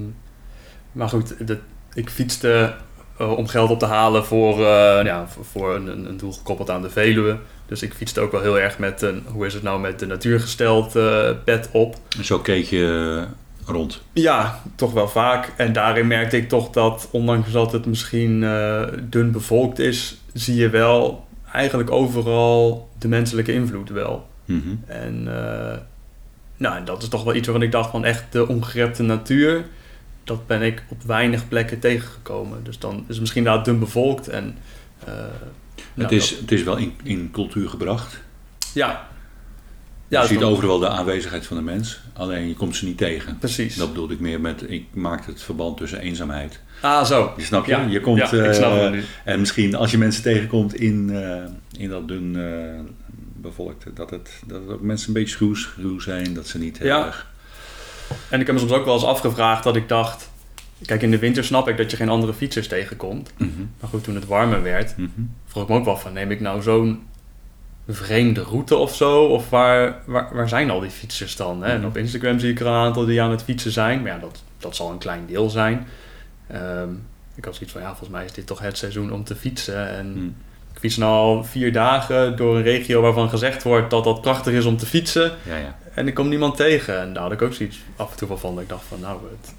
maar 0.92 1.08
goed, 1.08 1.46
dat, 1.46 1.58
ik 1.94 2.10
fietste 2.10 2.74
eh, 3.20 3.32
om 3.32 3.48
geld 3.48 3.70
op 3.70 3.78
te 3.78 3.86
halen 3.86 4.24
voor, 4.24 4.52
eh, 4.52 5.04
ja, 5.04 5.26
voor, 5.40 5.74
een, 5.74 6.08
een, 6.08 6.16
doel 6.16 6.32
gekoppeld 6.32 6.70
aan 6.70 6.82
de 6.82 6.90
Veluwe. 6.90 7.36
Dus 7.66 7.82
ik 7.82 7.94
fietste 7.94 8.20
ook 8.20 8.32
wel 8.32 8.40
heel 8.40 8.58
erg 8.58 8.78
met 8.78 9.02
een, 9.02 9.22
hoe 9.26 9.46
is 9.46 9.54
het 9.54 9.62
nou, 9.62 9.80
met 9.80 9.98
de 9.98 10.06
natuurgesteld 10.06 10.96
eh, 10.96 11.30
pet 11.44 11.68
op. 11.72 11.96
En 12.18 12.24
zo 12.24 12.38
keek 12.38 12.64
je 12.64 13.24
rond. 13.66 14.02
Ja, 14.12 14.62
toch 14.74 14.92
wel 14.92 15.08
vaak. 15.08 15.52
En 15.56 15.72
daarin 15.72 16.06
merkte 16.06 16.36
ik 16.36 16.48
toch 16.48 16.70
dat, 16.70 17.08
ondanks 17.10 17.52
dat 17.52 17.72
het 17.72 17.86
misschien 17.86 18.40
dun 19.10 19.30
bevolkt 19.30 19.78
is, 19.78 20.16
zie 20.32 20.56
je 20.56 20.68
wel 20.68 21.26
eigenlijk 21.52 21.90
overal 21.90 22.88
de 22.98 23.08
menselijke 23.08 23.52
invloed 23.52 23.90
wel. 23.90 24.26
Mhm. 24.44 24.74
En 24.86 25.28
nou, 26.56 26.84
dat 26.84 27.02
is 27.02 27.08
toch 27.08 27.24
wel 27.24 27.34
iets 27.34 27.46
waarvan 27.46 27.66
ik 27.66 27.72
dacht 27.72 27.90
van 27.90 28.04
echt 28.04 28.24
de 28.30 28.48
ongerepte 28.48 29.02
natuur, 29.02 29.64
dat 30.30 30.46
ben 30.46 30.62
ik 30.62 30.82
op 30.88 31.02
weinig 31.02 31.48
plekken 31.48 31.78
tegengekomen. 31.78 32.64
Dus 32.64 32.78
dan 32.78 32.94
is 32.96 33.04
het 33.08 33.20
misschien 33.20 33.40
inderdaad 33.42 33.64
dun 33.64 33.78
bevolkt 33.78 34.28
en... 34.28 34.56
eh, 35.04 35.14
het, 35.14 35.84
nou, 35.94 36.14
is, 36.14 36.30
dat- 36.30 36.40
het 36.40 36.52
is 36.52 36.62
wel 36.62 36.76
in, 36.76 36.92
in 37.02 37.28
cultuur 37.32 37.68
gebracht. 37.68 38.20
ja. 38.74 39.08
je 40.08 40.16
Ja, 40.16 40.26
ziet 40.26 40.38
dan- 40.40 40.50
overal 40.52 40.78
de 40.78 40.88
aanwezigheid 40.88 41.46
van 41.46 41.56
de 41.56 41.62
mens, 41.62 42.00
alleen 42.12 42.48
je 42.48 42.54
komt 42.54 42.76
ze 42.76 42.84
niet 42.84 42.98
tegen. 42.98 43.38
Precies. 43.38 43.76
Dat 43.76 43.88
bedoelde 43.88 44.14
ik 44.14 44.20
meer 44.20 44.40
met, 44.40 44.70
ik 44.70 44.84
maakte 44.94 45.30
het 45.30 45.42
verband 45.42 45.76
tussen 45.76 45.98
eenzaamheid. 46.00 46.60
Ah, 46.80 47.04
zo. 47.04 47.32
Je 47.36 47.44
snap 47.44 47.64
je? 47.64 47.70
Ja, 47.70 47.80
je 47.86 48.00
komt, 48.00 48.18
ja, 48.18 48.32
ik 48.44 48.52
snap 48.54 48.72
eh, 48.72 48.90
het. 48.90 49.04
En 49.24 49.40
misschien 49.40 49.74
als 49.74 49.90
je 49.90 49.98
mensen 49.98 50.22
tegenkomt 50.22 50.74
in, 50.74 51.10
eh, 51.10 51.44
in 51.82 51.88
dat 51.88 52.08
dun 52.08 52.36
bevolkte, 53.36 53.92
dat 53.92 54.10
het, 54.10 54.30
dat 54.46 54.60
het 54.60 54.70
ook 54.70 54.80
mensen 54.80 55.08
een 55.08 55.14
beetje 55.14 55.34
schuw, 55.34 55.54
schuw 55.54 55.98
zijn, 56.00 56.34
dat 56.34 56.46
ze 56.46 56.58
niet 56.58 56.78
heel 56.78 56.86
Ja. 56.86 57.06
erg... 57.06 57.29
En 58.28 58.40
ik 58.40 58.46
heb 58.46 58.54
me 58.54 58.60
soms 58.60 58.72
ook 58.72 58.84
wel 58.84 58.94
eens 58.94 59.04
afgevraagd 59.04 59.64
dat 59.64 59.76
ik 59.76 59.88
dacht... 59.88 60.30
Kijk, 60.86 61.02
in 61.02 61.10
de 61.10 61.18
winter 61.18 61.44
snap 61.44 61.68
ik 61.68 61.76
dat 61.76 61.90
je 61.90 61.96
geen 61.96 62.08
andere 62.08 62.34
fietsers 62.34 62.68
tegenkomt. 62.68 63.32
Mhm, 63.36 63.50
Maar 63.80 63.90
goed, 63.90 64.04
toen 64.04 64.14
het 64.14 64.26
warmer 64.26 64.62
werd, 64.62 64.96
mhm. 64.96 65.08
vroeg 65.46 65.62
ik 65.62 65.68
me 65.68 65.76
ook 65.76 65.84
wel 65.84 65.96
van... 65.96 66.12
Neem 66.12 66.30
ik 66.30 66.40
nou 66.40 66.62
zo'n 66.62 67.02
vreemde 67.88 68.42
route 68.42 68.76
of 68.76 68.94
zo? 68.94 69.24
Of 69.24 69.50
waar, 69.50 70.02
waar, 70.04 70.34
waar 70.34 70.48
zijn 70.48 70.70
al 70.70 70.80
die 70.80 70.90
fietsers 70.90 71.36
dan? 71.36 71.62
Hè? 71.62 71.72
En 71.72 71.86
op 71.86 71.96
Instagram 71.96 72.38
zie 72.38 72.50
ik 72.50 72.60
er 72.60 72.66
een 72.66 72.72
aantal 72.72 73.04
die 73.04 73.22
aan 73.22 73.30
het 73.30 73.42
fietsen 73.42 73.72
zijn. 73.72 74.02
Maar 74.02 74.12
ja, 74.12 74.18
dat, 74.18 74.42
dat 74.58 74.76
zal 74.76 74.90
een 74.90 74.98
klein 74.98 75.26
deel 75.26 75.50
zijn. 75.50 75.86
Ehm, 76.46 76.88
ik 77.34 77.44
had 77.44 77.54
zoiets 77.54 77.72
van, 77.72 77.82
ja, 77.82 77.88
volgens 77.88 78.08
mij 78.08 78.24
is 78.24 78.32
dit 78.32 78.46
toch 78.46 78.60
het 78.60 78.78
seizoen 78.78 79.12
om 79.12 79.24
te 79.24 79.36
fietsen. 79.36 79.88
En 79.88 80.34
ik 80.72 80.78
fiets 80.80 80.96
nu 80.96 81.04
al 81.04 81.44
vier 81.44 81.72
dagen 81.72 82.36
door 82.36 82.56
een 82.56 82.62
regio 82.62 83.00
waarvan 83.00 83.28
gezegd 83.28 83.62
wordt 83.62 83.90
dat 83.90 84.04
dat 84.04 84.20
prachtig 84.20 84.52
is 84.52 84.64
om 84.64 84.76
te 84.76 84.86
fietsen. 84.86 85.32
Ja, 85.42 85.56
ja. 85.56 85.78
En 85.94 86.06
ik 86.08 86.14
kom 86.14 86.28
niemand 86.28 86.56
tegen. 86.56 87.00
En 87.00 87.12
daar 87.12 87.22
had 87.22 87.32
ik 87.32 87.42
ook 87.42 87.52
zoiets 87.54 87.78
af 87.96 88.10
en 88.10 88.16
toe 88.16 88.36
van. 88.36 88.54
dat 88.54 88.62
Ik 88.62 88.68
dacht 88.68 88.84
van, 88.88 89.00
nou, 89.00 89.18
het, 89.40 89.54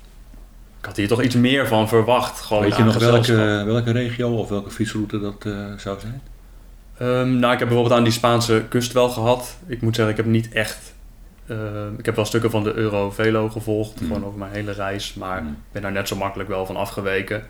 ik 0.80 0.86
had 0.86 0.98
hier 0.98 1.08
toch 1.08 1.22
iets 1.22 1.36
meer 1.36 1.67
van 1.67 1.88
verwacht. 1.88 2.39
Gewoon 2.41 2.63
Weet 2.63 2.76
je 2.76 2.84
nog 2.84 2.98
welke, 2.98 3.63
welke 3.65 3.91
regio 3.91 4.30
of 4.36 4.50
welke 4.50 4.70
fietsroute 4.72 5.20
dat 5.20 5.46
eh, 5.46 5.54
zou 5.78 6.00
zijn? 6.00 6.22
Ehm, 6.98 7.39
nou, 7.39 7.54
ik 7.54 7.60
heb 7.60 7.67
bijvoorbeeld 7.67 7.98
aan 7.98 8.04
die 8.04 8.13
Spaanse 8.13 8.63
kust 8.70 8.91
wel 8.91 9.10
gehad. 9.10 9.56
Ik 9.67 9.82
moet 9.82 9.96
zeggen, 9.96 10.13
ik 10.13 10.20
heb 10.24 10.32
niet 10.32 10.50
echt... 10.54 10.94
ehm, 11.48 11.94
ik 11.98 12.06
heb 12.06 12.15
wel 12.15 12.26
stukken 12.26 12.52
van 12.52 12.63
de 12.63 12.74
Euro-Velo 12.74 13.50
gevolgd, 13.50 14.02
Mm. 14.02 14.08
gewoon 14.08 14.26
over 14.26 14.39
mijn 14.39 14.52
hele 14.52 14.72
reis. 14.72 15.13
Maar 15.13 15.41
Mm. 15.41 15.48
ik 15.50 15.56
ben 15.72 15.82
daar 15.82 15.91
net 15.91 16.08
zo 16.08 16.15
makkelijk 16.15 16.50
wel 16.50 16.65
van 16.65 16.76
afgeweken. 16.76 17.44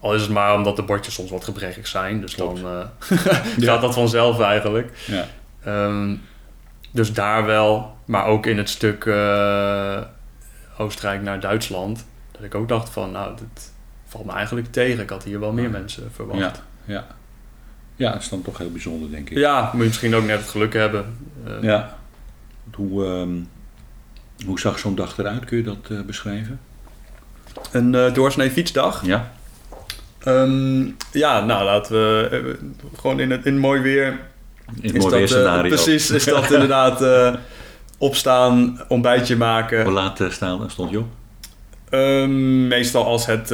Al 0.00 0.14
is 0.14 0.20
het 0.22 0.30
maar 0.30 0.54
omdat 0.54 0.76
de 0.76 0.82
bordjes 0.82 1.14
soms 1.14 1.30
wat 1.30 1.44
gebrekkig 1.44 1.86
zijn. 1.86 2.20
Dus 2.20 2.34
Klopt. 2.34 2.60
dan 2.60 2.70
eh, 3.08 3.18
gaat 3.68 3.80
dat 3.80 3.94
vanzelf 3.94 4.40
eigenlijk. 4.40 4.90
Ja. 5.06 5.26
Ehm, 5.64 6.14
dus 6.96 7.12
daar 7.12 7.44
wel, 7.46 7.96
maar 8.04 8.26
ook 8.26 8.46
in 8.46 8.58
het 8.58 8.68
stuk 8.68 9.04
eh, 9.04 10.00
Oostenrijk 10.78 11.22
naar 11.22 11.40
Duitsland. 11.40 12.06
Dat 12.32 12.42
ik 12.42 12.54
ook 12.54 12.68
dacht 12.68 12.88
van, 12.88 13.10
nou, 13.10 13.36
dit 13.36 13.72
valt 14.06 14.24
me 14.24 14.32
eigenlijk 14.32 14.72
tegen. 14.72 15.02
Ik 15.02 15.10
had 15.10 15.24
hier 15.24 15.40
wel 15.40 15.52
meer 15.52 15.64
Ja. 15.64 15.70
mensen 15.70 16.10
verwacht. 16.14 16.38
Ja, 16.40 16.52
ja. 16.84 17.06
Ja, 17.96 18.12
dat 18.12 18.20
is 18.22 18.28
dan 18.28 18.42
toch 18.42 18.58
heel 18.58 18.72
bijzonder, 18.72 19.10
denk 19.10 19.30
ik. 19.30 19.36
Ja, 19.38 19.70
moet 19.72 19.80
je 19.82 19.86
misschien 19.88 20.14
ook 20.14 20.24
net 20.24 20.38
het 20.40 20.48
geluk 20.48 20.72
hebben. 20.72 21.16
Eh, 21.46 21.52
Ja. 21.62 21.96
Hoe, 22.74 23.04
ehm, 23.04 23.34
hoe 24.46 24.60
zag 24.60 24.78
zo'n 24.78 24.94
dag 24.94 25.18
eruit? 25.18 25.44
Kun 25.44 25.56
je 25.56 25.62
dat 25.62 25.76
eh, 25.90 26.00
beschrijven? 26.00 26.60
Een 27.72 27.94
eh, 27.94 28.14
doorsnee 28.14 28.50
fietsdag. 28.50 29.06
Ja. 29.06 29.32
Ehm, 30.18 30.84
ja, 31.12 31.44
nou 31.44 31.64
laten 31.64 31.92
we 31.92 32.58
gewoon 32.96 33.20
in 33.20 33.30
het 33.30 33.46
in 33.46 33.58
mooi 33.58 33.80
weer. 33.80 34.18
In 34.66 34.82
het 34.82 34.94
is 34.94 35.02
mooi 35.02 35.26
dat, 35.26 35.44
eh, 35.44 35.60
precies, 35.60 36.10
is 36.10 36.24
dat 36.24 36.50
inderdaad 36.56 37.02
eh, 37.02 37.34
opstaan, 37.98 38.80
ontbijtje 38.88 39.36
maken. 39.36 39.84
Hoe 39.84 39.92
laat 39.92 40.20
eh, 40.20 40.30
staan, 40.30 40.70
stond 40.70 40.90
je 40.90 40.98
op? 40.98 41.06
Ehm, 41.90 42.68
meestal 42.68 43.04
als 43.04 43.26
het, 43.26 43.48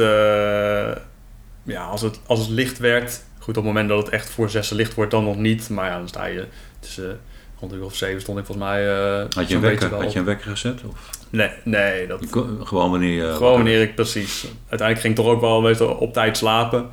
ja, 1.63 1.83
als, 1.83 2.01
het, 2.01 2.19
als 2.25 2.39
het 2.39 2.49
licht 2.49 2.77
werd. 2.77 3.23
Goed, 3.39 3.57
op 3.57 3.63
het 3.63 3.73
moment 3.73 3.89
dat 3.89 3.97
het 3.97 4.09
echt 4.09 4.29
voor 4.29 4.49
zessen 4.49 4.75
licht 4.75 4.93
wordt, 4.93 5.11
dan 5.11 5.23
nog 5.23 5.37
niet. 5.37 5.69
Maar 5.69 5.89
ja, 5.89 5.97
dan 5.97 6.07
sta 6.07 6.25
je 6.25 6.45
tussen 6.79 7.19
rond 7.59 7.73
uur 7.73 7.83
of 7.83 7.95
zeven 7.95 8.21
stond 8.21 8.39
ik 8.39 8.45
volgens 8.45 8.67
mij. 8.67 8.87
Had 9.35 9.49
je 9.49 9.55
een 9.55 9.61
wekker, 9.61 9.93
had 9.93 10.13
je 10.13 10.19
een 10.19 10.25
wekker 10.25 10.49
gezet? 10.49 10.81
Of? 10.89 11.09
Nee, 11.29 11.49
nee, 11.63 12.07
dat, 12.07 12.25
Gewoon 12.63 12.91
wanneer. 12.91 13.33
Gewoon 13.33 13.53
wanneer 13.53 13.81
ik 13.81 13.95
precies. 13.95 14.45
Uiteindelijk 14.69 14.99
ging 14.99 15.17
ik 15.17 15.23
toch 15.23 15.33
ook 15.33 15.41
wel 15.41 15.61
meestal 15.61 15.87
op 15.87 16.13
tijd 16.13 16.37
slapen. 16.37 16.89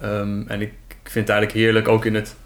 Ehm, 0.00 0.42
en 0.46 0.60
ik, 0.60 0.72
ik 0.88 1.10
vind 1.10 1.28
het 1.28 1.36
eigenlijk 1.36 1.52
heerlijk, 1.52 1.88
ook 1.88 2.04
in 2.04 2.14
het 2.14 2.36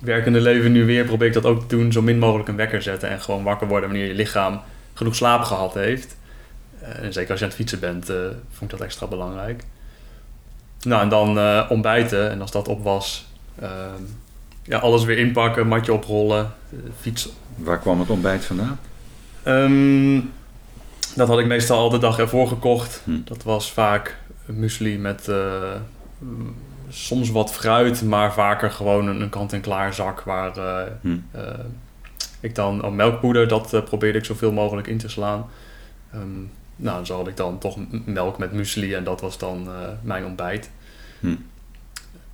werkende 0.00 0.40
leven 0.40 0.72
nu 0.72 0.84
weer, 0.84 1.04
probeer 1.04 1.26
ik 1.26 1.32
dat 1.32 1.44
ook 1.44 1.60
te 1.60 1.76
doen. 1.76 1.92
Zo 1.92 2.02
min 2.02 2.18
mogelijk 2.18 2.48
een 2.48 2.56
wekker 2.56 2.82
zetten 2.82 3.08
en 3.08 3.20
gewoon 3.20 3.42
wakker 3.42 3.68
worden 3.68 3.88
wanneer 3.88 4.06
je 4.06 4.14
lichaam 4.14 4.60
genoeg 4.94 5.14
slaap 5.14 5.42
gehad 5.42 5.74
heeft. 5.74 6.16
Eh, 6.80 7.04
en 7.04 7.12
zeker 7.12 7.30
als 7.30 7.38
je 7.38 7.44
aan 7.44 7.50
het 7.50 7.60
fietsen 7.60 7.80
bent, 7.80 8.08
eh, 8.08 8.16
vond 8.50 8.72
ik 8.72 8.78
dat 8.78 8.86
extra 8.86 9.06
belangrijk. 9.06 9.64
Nou, 10.82 11.02
en 11.02 11.08
dan 11.08 11.38
eh, 11.38 11.66
ontbijten. 11.68 12.30
En 12.30 12.40
als 12.40 12.50
dat 12.50 12.68
op 12.68 12.82
was, 12.82 13.26
ehm, 13.60 14.02
ja, 14.62 14.78
alles 14.78 15.04
weer 15.04 15.18
inpakken, 15.18 15.66
matje 15.66 15.92
oprollen, 15.92 16.52
eh, 16.70 16.78
fiets 17.00 17.28
Waar 17.56 17.78
kwam 17.78 18.00
het 18.00 18.10
ontbijt 18.10 18.44
vandaan? 18.44 18.80
Ehm, 19.42 20.20
dat 21.14 21.28
had 21.28 21.38
ik 21.38 21.46
meestal 21.46 21.78
al 21.78 21.90
de 21.90 21.98
dag 21.98 22.18
ervoor 22.18 22.48
gekocht. 22.48 23.02
Hm. 23.04 23.18
Dat 23.24 23.42
was 23.42 23.72
vaak 23.72 24.16
muesli 24.46 24.98
met 24.98 25.28
soms 26.90 27.30
wat 27.30 27.52
fruit, 27.52 28.02
maar 28.02 28.32
vaker 28.32 28.70
gewoon 28.70 29.08
een, 29.08 29.20
een 29.20 29.28
kant-en-klaar 29.28 29.94
zak 29.94 30.20
waar 30.20 30.56
eh, 30.56 30.92
Hm. 31.00 31.18
eh, 31.30 31.42
ik 32.40 32.54
dan 32.54 32.84
oh, 32.84 32.92
melkpoeder, 32.92 33.48
dat 33.48 33.74
eh, 33.74 33.82
probeerde 33.82 34.18
ik 34.18 34.24
zoveel 34.24 34.52
mogelijk 34.52 34.86
in 34.86 34.98
te 34.98 35.08
slaan. 35.08 35.46
Ehm, 36.12 36.40
nou, 36.76 37.04
zo 37.04 37.16
had 37.16 37.28
ik 37.28 37.36
dan 37.36 37.58
toch 37.58 37.76
melk 38.04 38.38
met 38.38 38.52
muesli 38.52 38.94
en 38.94 39.04
dat 39.04 39.20
was 39.20 39.38
dan 39.38 39.68
mijn 40.02 40.24
ontbijt. 40.24 40.70
Hm. 41.20 41.34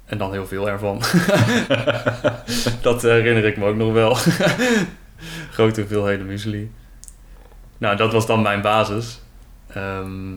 En 0.05 0.19
dan 0.19 0.33
heel 0.33 0.47
veel 0.47 0.69
ervan. 0.69 1.03
dat 2.83 3.03
herinner 3.03 3.45
ik 3.45 3.57
me 3.57 3.67
ook 3.67 3.77
nog 3.77 3.93
wel. 3.93 4.15
Grote 5.57 5.81
hoeveelheden 5.81 6.27
muesli. 6.27 6.71
Nou, 7.79 7.97
dat 7.97 8.13
was 8.13 8.27
dan 8.27 8.43
mijn 8.43 8.61
basis. 8.61 9.21
Ehm, 9.67 10.35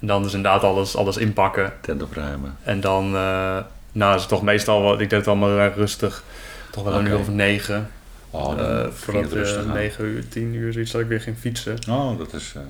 en 0.00 0.06
dan 0.06 0.22
dus 0.22 0.34
inderdaad 0.34 0.62
alles, 0.62 0.96
alles 0.96 1.16
inpakken. 1.16 1.72
Tent 1.80 2.02
opruimen. 2.02 2.56
En 2.62 2.80
dan, 2.80 3.04
eh, 3.14 3.58
nou 3.92 4.14
is 4.14 4.20
het 4.20 4.28
toch 4.28 4.42
meestal 4.42 4.82
wel, 4.82 4.92
ik 4.92 4.98
deed 4.98 5.10
het 5.18 5.28
allemaal 5.28 5.68
rustig. 5.68 6.22
Toch 6.70 6.84
wel 6.84 6.92
een 6.94 7.00
Oké. 7.00 7.10
uur 7.10 7.18
of 7.18 7.28
negen. 7.28 7.90
Oh, 8.30 8.56
dan 8.56 8.58
Eh, 8.58 8.86
voordat 8.90 9.30
het 9.30 9.66
uh. 9.66 9.72
9 9.72 10.04
uur, 10.04 10.28
10 10.28 10.54
uur 10.54 10.72
zoiets 10.72 10.90
dat 10.90 11.00
ik 11.00 11.06
weer 11.08 11.20
ging 11.20 11.38
fietsen. 11.38 11.76
Oh, 11.88 12.18
dat 12.18 12.32
is... 12.32 12.52
eh, 12.56 12.62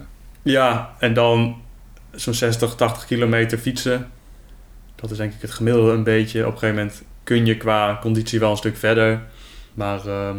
Ja, 0.42 0.90
en 0.98 1.14
dan 1.14 1.56
zo'n 2.14 2.34
60, 2.34 2.74
80 2.74 3.04
kilometer 3.06 3.58
fietsen. 3.58 4.10
Dat 4.94 5.10
is 5.10 5.16
denk 5.16 5.32
ik 5.34 5.40
het 5.40 5.50
gemiddelde 5.50 5.92
een 5.92 6.02
beetje. 6.02 6.40
Op 6.46 6.52
een 6.52 6.58
gegeven 6.58 6.74
moment 6.82 7.02
kun 7.24 7.46
je 7.46 7.56
qua 7.56 7.98
conditie 8.00 8.40
wel 8.40 8.50
een 8.50 8.56
stuk 8.56 8.76
verder. 8.76 9.20
Maar 9.74 10.06
ehm, 10.06 10.36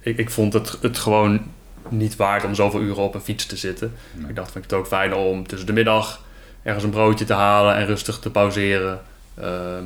ik, 0.00 0.18
ik 0.18 0.30
vond 0.30 0.52
het, 0.52 0.78
het 0.82 0.98
gewoon 0.98 1.40
niet 1.90 2.16
waard 2.16 2.44
om 2.44 2.54
zoveel 2.54 2.80
uren 2.80 3.02
op 3.02 3.14
een 3.14 3.20
fiets 3.20 3.46
te 3.46 3.56
zitten. 3.56 3.94
nee. 4.12 4.28
Ik 4.28 4.34
dacht, 4.36 4.52
vind 4.52 4.64
ik 4.64 4.70
het 4.70 4.78
ook 4.80 4.86
fijn 4.86 5.14
om 5.14 5.46
tussen 5.46 5.66
de 5.66 5.72
middag 5.72 6.24
ergens 6.62 6.84
een 6.84 6.90
broodje 6.90 7.24
te 7.24 7.32
halen 7.34 7.74
en 7.74 7.86
rustig 7.86 8.18
te 8.18 8.30
pauzeren. 8.30 9.00
Ehm, 9.34 9.84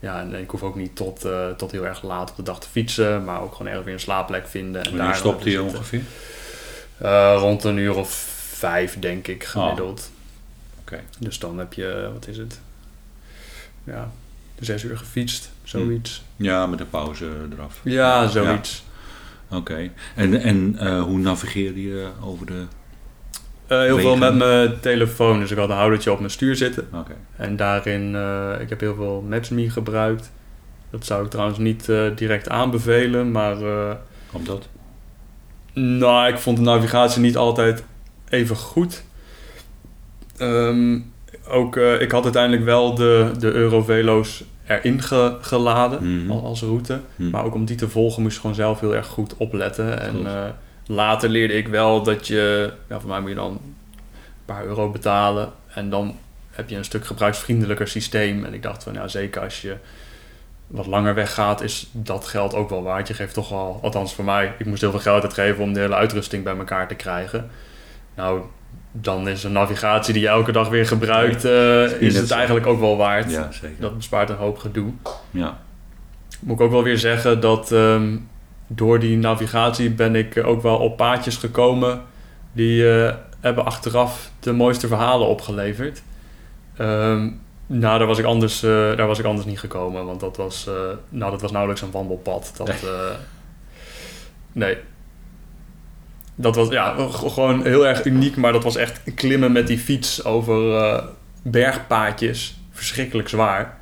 ja, 0.00 0.20
en 0.20 0.34
ik 0.34 0.50
hoef 0.50 0.62
ook 0.62 0.76
niet 0.76 0.96
tot, 0.96 1.24
eh, 1.24 1.48
tot 1.50 1.70
heel 1.70 1.86
erg 1.86 2.02
laat 2.02 2.30
op 2.30 2.36
de 2.36 2.42
dag 2.42 2.60
te 2.60 2.68
fietsen, 2.68 3.24
maar 3.24 3.40
ook 3.40 3.52
gewoon 3.52 3.66
ergens 3.66 3.84
weer 3.84 3.94
een 3.94 4.00
slaapplek 4.00 4.46
vinden. 4.48 4.82
En 4.84 4.96
Wanneer 4.96 5.22
dan 5.22 5.40
zitten. 5.42 5.62
ongeveer? 5.64 6.02
Eh, 6.98 7.36
rond 7.38 7.64
een 7.64 7.76
uur 7.76 7.94
of 7.94 8.10
vijf, 8.52 8.98
denk 8.98 9.26
ik, 9.28 9.44
gemiddeld. 9.44 10.10
Oké. 10.80 11.00
Dus 11.18 11.38
dan 11.38 11.58
heb 11.58 11.72
je, 11.72 12.10
wat 12.12 12.26
is 12.28 12.36
het? 12.36 12.60
Ja, 13.84 14.10
zes 14.60 14.82
uur 14.82 14.98
gefietst, 14.98 15.50
zoiets. 15.64 16.22
Ja, 16.36 16.66
met 16.66 16.80
een 16.80 16.90
pauze 16.90 17.30
eraf. 17.52 17.80
Ja, 17.84 18.28
zoiets. 18.28 18.84
Oké. 19.50 19.90
En, 20.14 20.40
en 20.40 20.76
eh, 20.78 21.02
hoe 21.02 21.18
navigeerde 21.18 21.82
je 21.82 22.08
over 22.20 22.46
de... 22.46 22.64
Eh, 23.66 23.80
heel 23.80 23.98
veel 23.98 24.16
met 24.16 24.34
mijn 24.34 24.80
telefoon, 24.80 25.38
dus 25.38 25.50
ik 25.50 25.58
had 25.58 25.68
een 25.68 25.76
houdertje 25.76 26.12
op 26.12 26.18
mijn 26.18 26.30
stuur 26.30 26.56
zitten. 26.56 26.88
Oké. 26.92 27.14
En 27.36 27.56
daarin, 27.56 28.14
eh, 28.14 28.60
ik 28.60 28.68
heb 28.68 28.80
heel 28.80 28.94
veel 28.94 29.24
Maps.me 29.28 29.70
gebruikt. 29.70 30.32
Dat 30.90 31.04
zou 31.04 31.24
ik 31.24 31.30
trouwens 31.30 31.58
niet 31.58 31.88
direct 32.14 32.48
aanbevelen, 32.48 33.30
maar 33.30 33.62
eh, 33.62 33.94
Omdat? 34.32 34.68
nou, 35.72 36.28
ik 36.28 36.38
vond 36.38 36.56
de 36.56 36.62
navigatie 36.62 37.20
niet 37.20 37.36
altijd 37.36 37.84
even 38.28 38.56
goed. 38.56 39.02
Ehm, 40.36 40.98
ook, 41.48 41.76
ik 41.76 42.10
had 42.10 42.24
uiteindelijk 42.24 42.64
wel 42.64 42.94
de, 42.94 43.30
de 43.38 43.52
Eurovelo's 43.52 44.44
erin 44.66 45.02
ge- 45.02 45.36
geladen 45.40 46.20
Mhm. 46.22 46.30
al- 46.30 46.44
als 46.44 46.62
route. 46.62 47.00
Hm. 47.16 47.30
Maar 47.30 47.44
ook 47.44 47.54
om 47.54 47.64
die 47.64 47.76
te 47.76 47.88
volgen 47.88 48.22
moest 48.22 48.34
je 48.34 48.40
gewoon 48.40 48.56
zelf 48.56 48.80
heel 48.80 48.94
erg 48.94 49.06
goed 49.06 49.36
opletten. 49.36 50.00
En 50.00 50.26
eh, 50.26 50.42
later 50.86 51.28
leerde 51.28 51.54
ik 51.54 51.68
wel 51.68 52.02
dat 52.02 52.26
je, 52.26 52.72
ja, 52.88 53.00
voor 53.00 53.10
mij 53.10 53.20
moet 53.20 53.28
je 53.28 53.34
dan 53.34 53.50
een 53.50 53.74
paar 54.44 54.64
euro 54.64 54.90
betalen. 54.90 55.52
En 55.74 55.90
dan 55.90 56.16
heb 56.50 56.68
je 56.70 56.76
een 56.76 56.84
stuk 56.84 57.06
gebruiksvriendelijker 57.06 57.88
systeem. 57.88 58.44
En 58.44 58.54
ik 58.54 58.62
dacht 58.62 58.82
van, 58.82 58.92
ja, 58.92 59.08
zeker 59.08 59.42
als 59.42 59.60
je 59.62 59.76
wat 60.66 60.86
langer 60.86 61.14
weggaat, 61.14 61.60
is 61.60 61.88
dat 61.92 62.26
geld 62.26 62.54
ook 62.54 62.70
wel 62.70 62.82
waard. 62.82 63.08
Je 63.08 63.14
geeft 63.14 63.34
toch 63.34 63.48
wel, 63.48 63.78
althans 63.82 64.14
voor 64.14 64.24
mij, 64.24 64.52
ik 64.58 64.66
moest 64.66 64.80
heel 64.80 64.90
veel 64.90 65.00
geld 65.00 65.22
uitgeven 65.22 65.62
om 65.62 65.72
de 65.72 65.80
hele 65.80 65.94
uitrusting 65.94 66.44
bij 66.44 66.56
elkaar 66.56 66.88
te 66.88 66.94
krijgen. 66.94 67.50
Nou, 68.14 68.40
dan 69.00 69.28
is 69.28 69.44
een 69.44 69.52
navigatie 69.52 70.12
die 70.12 70.22
je 70.22 70.28
elke 70.28 70.52
dag 70.52 70.68
weer 70.68 70.86
gebruikt, 70.86 71.44
eh, 71.44 72.00
is 72.00 72.16
het 72.16 72.30
eigenlijk 72.30 72.66
ook 72.66 72.80
wel 72.80 72.96
waard. 72.96 73.30
Ja, 73.30 73.52
zeker. 73.52 73.80
Dat 73.80 73.96
bespaart 73.96 74.30
een 74.30 74.36
hoop 74.36 74.58
gedoe. 74.58 74.92
Ja. 75.30 75.58
Moet 76.40 76.58
ik 76.58 76.64
ook 76.64 76.70
wel 76.70 76.82
weer 76.82 76.98
zeggen 76.98 77.40
dat 77.40 77.72
ehm, 77.72 78.16
door 78.66 78.98
die 78.98 79.16
navigatie 79.16 79.90
ben 79.90 80.14
ik 80.14 80.42
ook 80.44 80.62
wel 80.62 80.76
op 80.76 80.96
paadjes 80.96 81.36
gekomen 81.36 82.02
die 82.52 82.90
eh, 82.90 83.14
hebben 83.40 83.64
achteraf 83.64 84.30
de 84.40 84.52
mooiste 84.52 84.86
verhalen 84.86 85.26
opgeleverd. 85.26 86.02
Ehm, 86.76 87.30
nou, 87.66 87.98
daar 87.98 88.06
was, 88.06 88.18
ik 88.18 88.24
anders, 88.24 88.62
eh, 88.62 88.70
daar 88.70 89.06
was 89.06 89.18
ik 89.18 89.24
anders 89.24 89.46
niet 89.46 89.60
gekomen, 89.60 90.04
want 90.04 90.20
dat 90.20 90.36
was, 90.36 90.68
nou, 91.08 91.30
dat 91.30 91.40
was 91.40 91.50
nauwelijks 91.50 91.82
een 91.82 91.90
wandelpad. 91.90 92.52
Dat, 92.56 92.66
Nee. 92.66 92.76
nee. 94.52 94.76
Dat 96.38 96.56
was 96.56 96.68
ja, 96.68 96.94
gewoon 97.10 97.62
heel 97.62 97.86
erg 97.86 98.04
uniek, 98.04 98.36
maar 98.36 98.52
dat 98.52 98.64
was 98.64 98.76
echt 98.76 99.00
klimmen 99.14 99.52
met 99.52 99.66
die 99.66 99.78
fiets 99.78 100.24
over 100.24 100.76
eh, 100.76 101.04
bergpaadjes. 101.42 102.60
Verschrikkelijk 102.70 103.28
zwaar. 103.28 103.78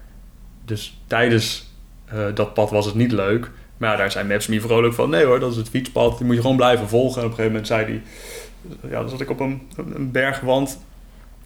Dus 0.65 1.01
tijdens 1.07 1.73
eh, 2.05 2.19
dat 2.35 2.55
pad 2.55 2.71
was 2.71 2.87
het 2.87 2.95
niet 2.95 3.13
leuk. 3.13 3.51
Maar 3.77 3.91
ja, 3.91 3.97
daar 3.97 4.11
zijn 4.11 4.27
Maps 4.27 4.47
me 4.47 4.61
vrolijk 4.61 4.95
van. 4.95 5.11
Nee 5.11 5.25
hoor, 5.25 5.41
dat 5.41 5.51
is 5.51 5.57
het 5.57 5.69
fietspad. 5.69 6.17
Die 6.19 6.27
moet 6.27 6.35
je 6.35 6.41
gewoon 6.41 6.57
blijven 6.57 6.89
volgen. 6.89 7.21
En 7.21 7.27
op 7.27 7.31
een 7.31 7.37
gegeven 7.37 7.53
moment 7.53 7.67
zei 7.67 7.85
hij... 7.85 8.03
Ja, 8.91 9.01
dan 9.01 9.09
zat 9.09 9.21
ik 9.21 9.31
op 9.31 9.41
een, 9.41 9.63
een 9.95 10.11
bergwand. 10.11 10.79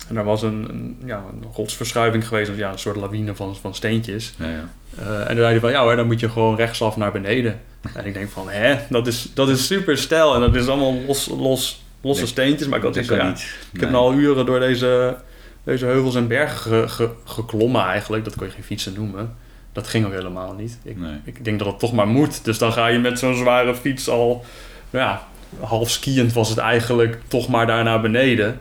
En 0.08 0.14
daar 0.14 0.24
was 0.24 0.42
een, 0.42 0.66
een, 0.68 0.96
ja, 1.04 1.24
een 1.32 1.44
rotsverschuiving 1.54 2.28
geweest, 2.28 2.52
ja, 2.56 2.72
een 2.72 2.78
soort 2.78 2.96
lawine 2.96 3.34
van, 3.34 3.56
van 3.56 3.74
steentjes. 3.74 4.34
Ja, 4.38 4.48
ja. 4.48 4.68
Eh, 4.98 5.20
en 5.20 5.26
dan 5.26 5.36
zei 5.36 5.46
hij 5.46 5.60
van, 5.60 5.70
ja 5.70 5.82
hoor, 5.82 5.96
dan 5.96 6.06
moet 6.06 6.20
je 6.20 6.28
gewoon 6.28 6.56
rechtsaf 6.56 6.96
naar 6.96 7.12
beneden. 7.12 7.60
En 7.94 8.06
ik 8.06 8.14
denk 8.14 8.30
van, 8.30 8.50
hè, 8.50 8.76
dat 8.88 9.06
is, 9.06 9.30
dat 9.34 9.48
is 9.48 9.66
super 9.66 9.98
stijl 9.98 10.34
en 10.34 10.40
dat 10.40 10.54
is 10.54 10.66
allemaal 10.68 10.94
los, 11.06 11.26
los, 11.26 11.82
losse 12.00 12.22
Nee, 12.22 12.30
steentjes. 12.30 12.68
Maar 12.68 12.78
ik 12.78 12.84
had 12.84 13.06
kan 13.06 13.16
ja, 13.16 13.28
niet. 13.28 13.54
ik 13.72 13.80
heb 13.80 13.88
nu 13.90 13.94
al 13.96 14.12
uren 14.14 14.46
door 14.46 14.60
deze, 14.60 15.16
deze 15.64 15.84
heuvels 15.84 16.14
en 16.14 16.28
bergen 16.28 16.58
ge- 16.70 16.88
ge- 16.88 17.10
geklommen 17.24 17.82
eigenlijk. 17.84 18.24
Dat 18.24 18.34
kon 18.36 18.46
je 18.46 18.52
geen 18.52 18.62
fietsen 18.62 18.92
noemen. 18.96 19.34
Dat 19.72 19.88
ging 19.88 20.06
ook 20.06 20.12
helemaal 20.12 20.52
niet. 20.52 20.78
Ik, 20.82 20.98
Nee. 20.98 21.16
ik 21.24 21.44
denk 21.44 21.58
dat 21.58 21.68
het 21.68 21.78
toch 21.78 21.92
maar 21.92 22.06
moet. 22.08 22.44
Dus 22.44 22.58
dan 22.58 22.72
ga 22.72 22.86
je 22.86 22.98
met 22.98 23.18
zo'n 23.18 23.34
zware 23.36 23.74
fiets 23.74 24.08
al, 24.08 24.44
ja, 24.90 25.26
half 25.60 25.90
skiënd 25.90 26.32
was 26.32 26.48
het 26.48 26.58
eigenlijk, 26.58 27.18
toch 27.28 27.48
maar 27.48 27.66
daar 27.66 27.84
naar 27.84 28.00
beneden. 28.00 28.58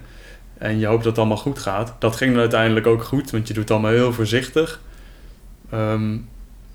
En 0.57 0.79
je 0.79 0.85
hoopt 0.85 0.97
dat 1.03 1.11
het 1.11 1.17
allemaal 1.17 1.37
goed 1.37 1.59
gaat. 1.59 1.93
Dat 1.99 2.15
ging 2.15 2.31
dan 2.31 2.39
uiteindelijk 2.39 2.87
ook 2.87 3.03
goed, 3.03 3.31
want 3.31 3.47
je 3.47 3.53
doet 3.53 3.63
het 3.63 3.71
allemaal 3.71 3.91
heel 3.91 4.13
voorzichtig. 4.13 4.81
Ehm, 5.71 6.17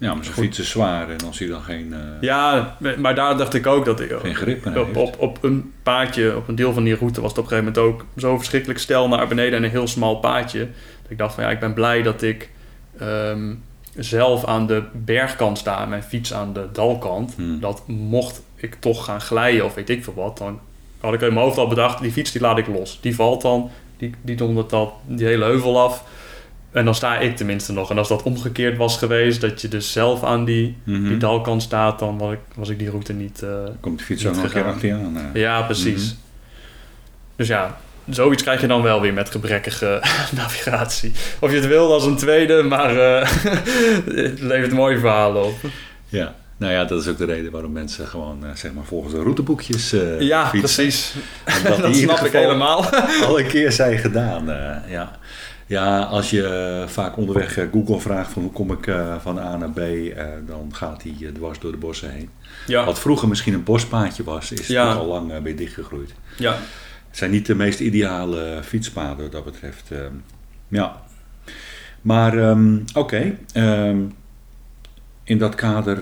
Ja, 0.02 0.14
maar 0.14 0.24
Goed. 0.24 0.34
fiets 0.34 0.58
is 0.58 0.70
zwaar 0.70 1.10
en 1.10 1.26
als 1.26 1.38
hij 1.38 1.48
dan 1.48 1.62
geen, 1.62 1.92
eh, 1.92 1.98
ja, 2.20 2.76
maar 2.98 3.14
daar 3.14 3.36
dacht 3.36 3.54
ik 3.54 3.66
ook 3.66 3.84
dat 3.84 4.00
ik... 4.00 4.12
geen 4.20 4.34
grip 4.34 4.64
meer 4.64 4.80
Op, 4.80 4.86
heeft. 4.86 4.98
op, 4.98 5.20
op 5.20 5.42
een 5.42 5.72
paadje, 5.82 6.36
op 6.36 6.48
een 6.48 6.54
deel 6.54 6.72
van 6.72 6.84
die 6.84 6.94
route 6.94 7.20
was 7.20 7.30
het 7.30 7.38
op 7.38 7.44
een 7.44 7.50
gegeven 7.50 7.72
moment 7.72 7.94
ook 7.94 8.06
zo 8.16 8.36
verschrikkelijk 8.36 8.78
stijl 8.80 9.08
naar 9.08 9.28
beneden 9.28 9.58
en 9.58 9.64
een 9.64 9.70
heel 9.70 9.86
smal 9.86 10.16
paadje. 10.16 10.58
Dat 11.02 11.10
ik 11.10 11.18
dacht 11.18 11.34
van 11.34 11.44
ja, 11.44 11.50
ik 11.50 11.60
ben 11.60 11.74
blij 11.74 12.02
dat 12.02 12.22
ik 12.22 12.50
ehm, 12.98 13.54
zelf 13.94 14.44
aan 14.44 14.66
de 14.66 14.82
bergkant 14.92 15.58
sta 15.58 15.82
en 15.82 15.88
mijn 15.88 16.02
fiets 16.02 16.34
aan 16.34 16.52
de 16.52 16.66
dalkant. 16.72 17.34
Hmm. 17.34 17.60
Dat 17.60 17.82
mocht 17.86 18.42
ik 18.56 18.74
toch 18.74 19.04
gaan 19.04 19.20
glijden 19.20 19.64
of 19.64 19.74
weet 19.74 19.90
ik 19.90 20.04
veel 20.04 20.14
wat, 20.14 20.38
dan 20.38 20.60
had 21.00 21.14
ik 21.14 21.20
in 21.20 21.34
mijn 21.34 21.46
hoofd 21.46 21.58
al 21.58 21.68
bedacht, 21.68 22.00
die 22.02 22.12
fiets 22.12 22.32
die 22.32 22.40
laat 22.40 22.58
ik 22.58 22.66
los. 22.66 22.98
Die 23.00 23.14
valt 23.14 23.42
dan, 23.42 23.70
die, 23.96 24.14
die 24.20 24.36
dondert 24.36 24.70
dan 24.70 24.92
die 25.06 25.26
hele 25.26 25.44
heuvel 25.44 25.80
af. 25.80 26.04
En 26.72 26.84
dan 26.84 26.94
sta 26.94 27.18
ik 27.18 27.36
tenminste 27.36 27.72
nog. 27.72 27.90
En 27.90 27.98
als 27.98 28.08
dat 28.08 28.22
omgekeerd 28.22 28.76
was 28.76 28.98
geweest, 28.98 29.40
dat 29.40 29.60
je 29.60 29.68
dus 29.68 29.92
zelf 29.92 30.24
aan 30.24 30.44
die, 30.44 30.76
Mhm. 30.84 31.08
die 31.08 31.16
dalkant 31.16 31.62
staat, 31.62 31.98
dan 31.98 32.18
was 32.18 32.32
ik, 32.32 32.38
was 32.54 32.68
ik 32.68 32.78
die 32.78 32.90
route 32.90 33.12
niet... 33.12 33.42
eh, 33.42 33.48
Komt 33.80 33.98
de 33.98 34.04
fiets 34.04 34.26
ook 34.26 34.34
nog 34.34 34.44
een 34.44 34.50
keer 34.50 34.64
achter 34.64 34.88
je 34.88 34.94
aan. 34.94 35.16
eh. 35.34 35.40
ja, 35.40 35.62
precies. 35.62 36.04
Mhm. 36.04 36.14
Dus 37.36 37.48
ja, 37.48 37.76
zoiets 38.10 38.42
krijg 38.42 38.60
je 38.60 38.66
dan 38.66 38.82
wel 38.82 39.00
weer 39.00 39.12
met 39.12 39.30
gebrekkige 39.30 40.02
navigatie. 40.36 41.12
Of 41.40 41.50
je 41.50 41.56
het 41.56 41.66
wil 41.66 41.92
als 41.92 42.04
een 42.04 42.16
tweede, 42.16 42.62
maar 42.62 42.96
eh, 42.96 43.28
het 44.14 44.40
levert 44.52 44.72
mooie 44.72 44.98
verhalen 44.98 45.44
op. 45.44 45.54
Ja, 46.08 46.34
nou 46.56 46.72
ja, 46.72 46.84
dat 46.84 47.00
is 47.00 47.08
ook 47.08 47.18
de 47.18 47.24
reden 47.24 47.50
waarom 47.52 47.72
mensen 47.72 48.06
gewoon, 48.06 48.44
eh, 48.44 48.50
zeg 48.54 48.72
maar, 48.72 48.84
volgens 48.84 49.14
de 49.14 49.20
routeboekjes 49.22 49.92
eh 49.92 50.20
ja, 50.20 50.48
fietsen. 50.48 50.60
precies. 50.84 51.14
Omdat 51.64 51.78
dat 51.82 51.96
snap 52.06 52.18
ik 52.18 52.32
helemaal. 52.32 52.84
al 53.26 53.38
een 53.38 53.46
keer 53.46 53.72
zijn 53.72 53.98
gedaan. 53.98 54.50
eh, 54.50 54.76
ja. 54.90 55.18
Ja, 55.72 55.98
als 56.02 56.30
je 56.30 56.46
eh, 56.46 56.88
vaak 56.88 57.16
onderweg 57.16 57.56
eh, 57.56 57.66
Google 57.72 58.00
vraagt 58.00 58.32
van 58.32 58.42
hoe 58.42 58.52
kom 58.52 58.72
ik 58.72 58.86
eh, 58.86 59.16
van 59.20 59.38
A 59.38 59.56
naar 59.56 59.70
B, 59.70 59.80
dan 60.46 60.68
gaat 60.74 61.02
hij 61.02 61.32
dwars 61.32 61.58
door 61.58 61.70
de 61.72 61.76
bossen 61.78 62.10
heen. 62.10 62.30
Ja, 62.66 62.84
Wat 62.84 62.98
vroeger 62.98 63.28
misschien 63.28 63.54
een 63.54 63.64
bospaadje 63.64 64.24
was, 64.24 64.52
is 64.52 64.66
Ja. 64.66 64.92
al 64.92 65.06
lang 65.06 65.42
weer 65.42 65.56
dichtgegroeid. 65.56 66.14
ja. 66.38 66.56
Het 67.08 67.20
zijn 67.20 67.30
niet 67.32 67.46
de 67.46 67.54
meest 67.54 67.80
ideale 67.80 68.60
fietspaden 68.62 69.22
wat 69.22 69.32
dat 69.32 69.44
betreft. 69.44 69.90
ehm. 69.90 70.12
ja. 70.68 71.02
Maar 72.00 72.38
ehm, 72.38 72.78
oké, 72.94 73.36
ehm, 73.52 73.98
in 75.24 75.38
dat 75.38 75.54
kader, 75.54 76.00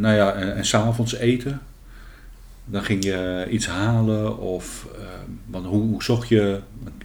nou 0.00 0.14
ja, 0.16 0.32
en, 0.32 0.54
en 0.56 0.64
s'avonds 0.64 1.14
eten. 1.14 1.60
Dan 2.64 2.82
ging 2.82 3.04
je 3.04 3.46
iets 3.50 3.66
halen 3.66 4.38
of 4.38 4.86
ehm, 4.94 5.30
want 5.46 5.66
hoe, 5.66 6.02
zocht 6.02 6.28
je, 6.28 6.60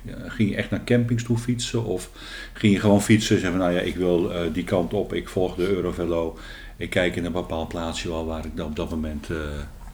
eh, 0.05 0.13
ging 0.27 0.49
je 0.49 0.55
echt 0.55 0.69
naar 0.69 0.83
campings 0.83 1.23
toe 1.23 1.37
fietsen 1.37 1.83
of 1.85 2.09
ging 2.53 2.73
je 2.73 2.79
gewoon 2.79 3.01
fietsen 3.01 3.35
en 3.35 3.41
zeggen 3.41 3.59
van, 3.59 3.67
nou 3.69 3.79
ja, 3.79 3.87
ik 3.87 3.95
wil 3.95 4.33
eh, 4.33 4.53
die 4.53 4.63
kant 4.63 4.93
op, 4.93 5.13
ik 5.13 5.29
volg 5.29 5.55
de 5.55 5.67
Eurovelo, 5.67 6.37
ik 6.77 6.89
kijk 6.89 7.15
in 7.15 7.25
een 7.25 7.31
bepaald 7.31 7.67
plaatsje 7.67 8.09
wel 8.09 8.25
waar 8.25 8.45
ik 8.45 8.57
dan 8.57 8.65
op 8.65 8.75
dat 8.75 8.89
moment 8.89 9.29
eh, 9.29 9.37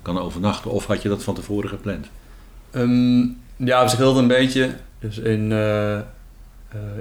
kan 0.02 0.20
overnachten 0.20 0.72
of 0.72 0.86
had 0.86 1.02
je 1.02 1.10
dat 1.10 1.24
van 1.24 1.36
tevoren 1.36 1.70
gepland? 1.70 2.08
Ehm, 2.72 3.20
ja, 3.56 3.80
het 3.80 3.90
verschilt 3.90 4.18
een 4.18 4.28
beetje. 4.28 4.70
Dus 5.00 5.18
in, 5.18 5.52
eh, 5.52 5.98
eh, 5.98 6.04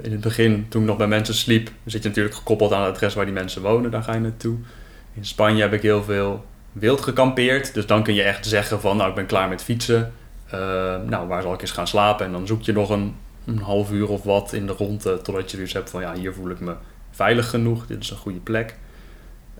in 0.01 0.11
het 0.11 0.21
begin, 0.21 0.65
toen 0.69 0.81
ik 0.81 0.87
nog 0.87 0.97
bij 0.97 1.07
mensen 1.07 1.33
sliep, 1.33 1.71
zit 1.85 2.03
je 2.03 2.07
natuurlijk 2.09 2.35
gekoppeld 2.35 2.73
aan 2.73 2.83
het 2.83 2.93
adres 2.93 3.13
waar 3.13 3.25
die 3.25 3.33
mensen 3.33 3.61
wonen. 3.61 3.91
Daar 3.91 4.03
ga 4.03 4.13
je 4.13 4.19
naartoe. 4.19 4.57
In 5.13 5.25
Spanje 5.25 5.61
heb 5.61 5.73
ik 5.73 5.81
heel 5.81 6.03
veel 6.03 6.45
wild 6.71 7.01
gekampeerd. 7.01 7.73
Dus 7.73 7.85
dan 7.85 8.03
kun 8.03 8.13
je 8.13 8.23
echt 8.23 8.45
zeggen 8.45 8.81
van, 8.81 8.97
nou, 8.97 9.09
ik 9.09 9.15
ben 9.15 9.25
klaar 9.25 9.49
met 9.49 9.63
fietsen. 9.63 10.13
Eh, 10.49 10.59
nou, 11.07 11.27
waar 11.27 11.41
zal 11.41 11.53
ik 11.53 11.61
eens 11.61 11.71
gaan 11.71 11.87
slapen? 11.87 12.25
En 12.25 12.31
dan 12.31 12.47
zoek 12.47 12.61
je 12.61 12.71
nog 12.73 12.89
een, 12.89 13.15
een 13.45 13.59
half 13.59 13.91
uur 13.91 14.09
of 14.09 14.23
wat 14.23 14.53
in 14.53 14.65
de 14.67 14.73
ronde, 14.73 15.21
totdat 15.21 15.51
je 15.51 15.57
dus 15.57 15.73
hebt 15.73 15.89
van, 15.89 16.01
ja, 16.01 16.13
hier 16.13 16.33
voel 16.33 16.49
ik 16.49 16.59
me 16.59 16.73
veilig 17.11 17.49
genoeg. 17.49 17.87
Dit 17.87 17.99
is 18.03 18.09
een 18.09 18.17
goede 18.17 18.39
plek. 18.39 18.75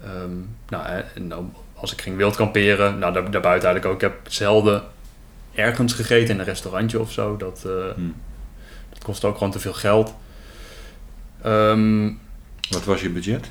Ehm, 0.03 0.31
nou, 0.69 1.03
en 1.15 1.29
dan, 1.29 1.53
als 1.73 1.91
ik 1.93 2.01
ging 2.01 2.17
wild 2.17 2.35
kamperen, 2.35 2.99
nou, 2.99 3.13
daar, 3.13 3.31
daarbuiten 3.31 3.69
eigenlijk 3.69 3.85
ook. 3.85 3.93
Ik 4.11 4.13
heb 4.21 4.31
zelden 4.33 4.83
ergens 5.53 5.93
gegeten 5.93 6.33
in 6.33 6.39
een 6.39 6.45
restaurantje 6.45 6.99
of 6.99 7.11
zo. 7.11 7.37
Dat, 7.37 7.61
Hm. 7.95 8.01
dat 8.89 9.03
kost 9.03 9.25
ook 9.25 9.37
gewoon 9.37 9.51
te 9.51 9.59
veel 9.59 9.73
geld. 9.73 10.13
Ehm, 11.41 12.09
Wat 12.69 12.85
was 12.85 13.01
je 13.01 13.09
budget? 13.09 13.49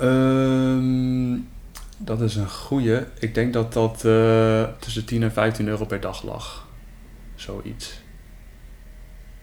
Ehm, 0.00 1.38
dat 1.98 2.20
is 2.20 2.36
een 2.36 2.48
goeie. 2.50 2.98
Ik 3.18 3.34
denk 3.34 3.52
dat 3.52 3.72
dat 3.72 4.04
eh, 4.04 4.62
tussen 4.78 5.04
10 5.04 5.22
en 5.22 5.32
15 5.32 5.68
euro 5.68 5.84
per 5.84 6.00
dag 6.00 6.22
lag. 6.24 6.66
Zoiets. 7.34 8.00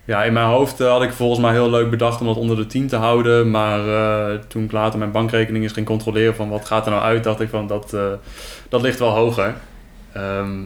Ja, 0.06 0.24
in 0.24 0.34
mijn 0.34 0.46
hoofd 0.48 0.80
eh, 0.80 0.88
had 0.90 1.04
ik 1.04 1.12
volgens 1.12 1.40
mij 1.40 1.52
heel 1.52 1.70
leuk 1.70 1.90
bedacht 1.90 2.20
om 2.22 2.28
dat 2.28 2.36
onder 2.38 2.56
de 2.56 2.66
10 2.66 2.88
te 2.88 2.96
houden. 2.96 3.52
Maar 3.52 3.88
eh, 3.88 4.40
toen 4.48 4.64
ik 4.64 4.72
later 4.72 5.00
mijn 5.00 5.12
bankrekening 5.12 5.64
eens 5.64 5.74
ging 5.74 5.86
controleren 5.86 6.36
van 6.36 6.50
wat 6.50 6.66
gaat 6.66 6.86
er 6.86 6.92
nou 6.92 7.04
uit, 7.04 7.24
dacht 7.24 7.40
ik 7.40 7.50
van 7.50 7.68
dat, 7.68 7.96
dat 8.70 8.82
ligt 8.82 9.00
wel 9.00 9.10
hoger. 9.16 9.56
Ehm, 10.12 10.62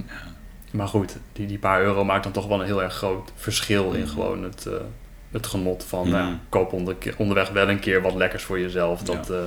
maar 0.72 0.88
goed, 0.88 1.18
die, 1.34 1.48
die 1.48 1.60
paar 1.60 1.82
euro 1.82 2.04
maakt 2.04 2.24
dan 2.24 2.32
toch 2.32 2.48
wel 2.48 2.60
een 2.60 2.66
heel 2.66 2.84
erg 2.84 2.94
groot 2.94 3.32
verschil 3.36 3.92
in 3.92 4.00
Mhm. 4.02 4.10
gewoon 4.10 4.44
het, 4.44 4.68
het 5.38 5.48
genot 5.48 5.84
van 5.84 6.08
Mhm. 6.08 6.18
nou 6.18 6.34
koop 6.50 6.74
onder, 6.74 6.96
onderweg 7.18 7.50
wel 7.50 7.70
een 7.70 7.80
keer 7.80 8.02
wat 8.02 8.16
lekkers 8.16 8.44
voor 8.44 8.60
jezelf. 8.60 9.02
Dat, 9.02 9.28
Ja. 9.28 9.34
eh, 9.34 9.40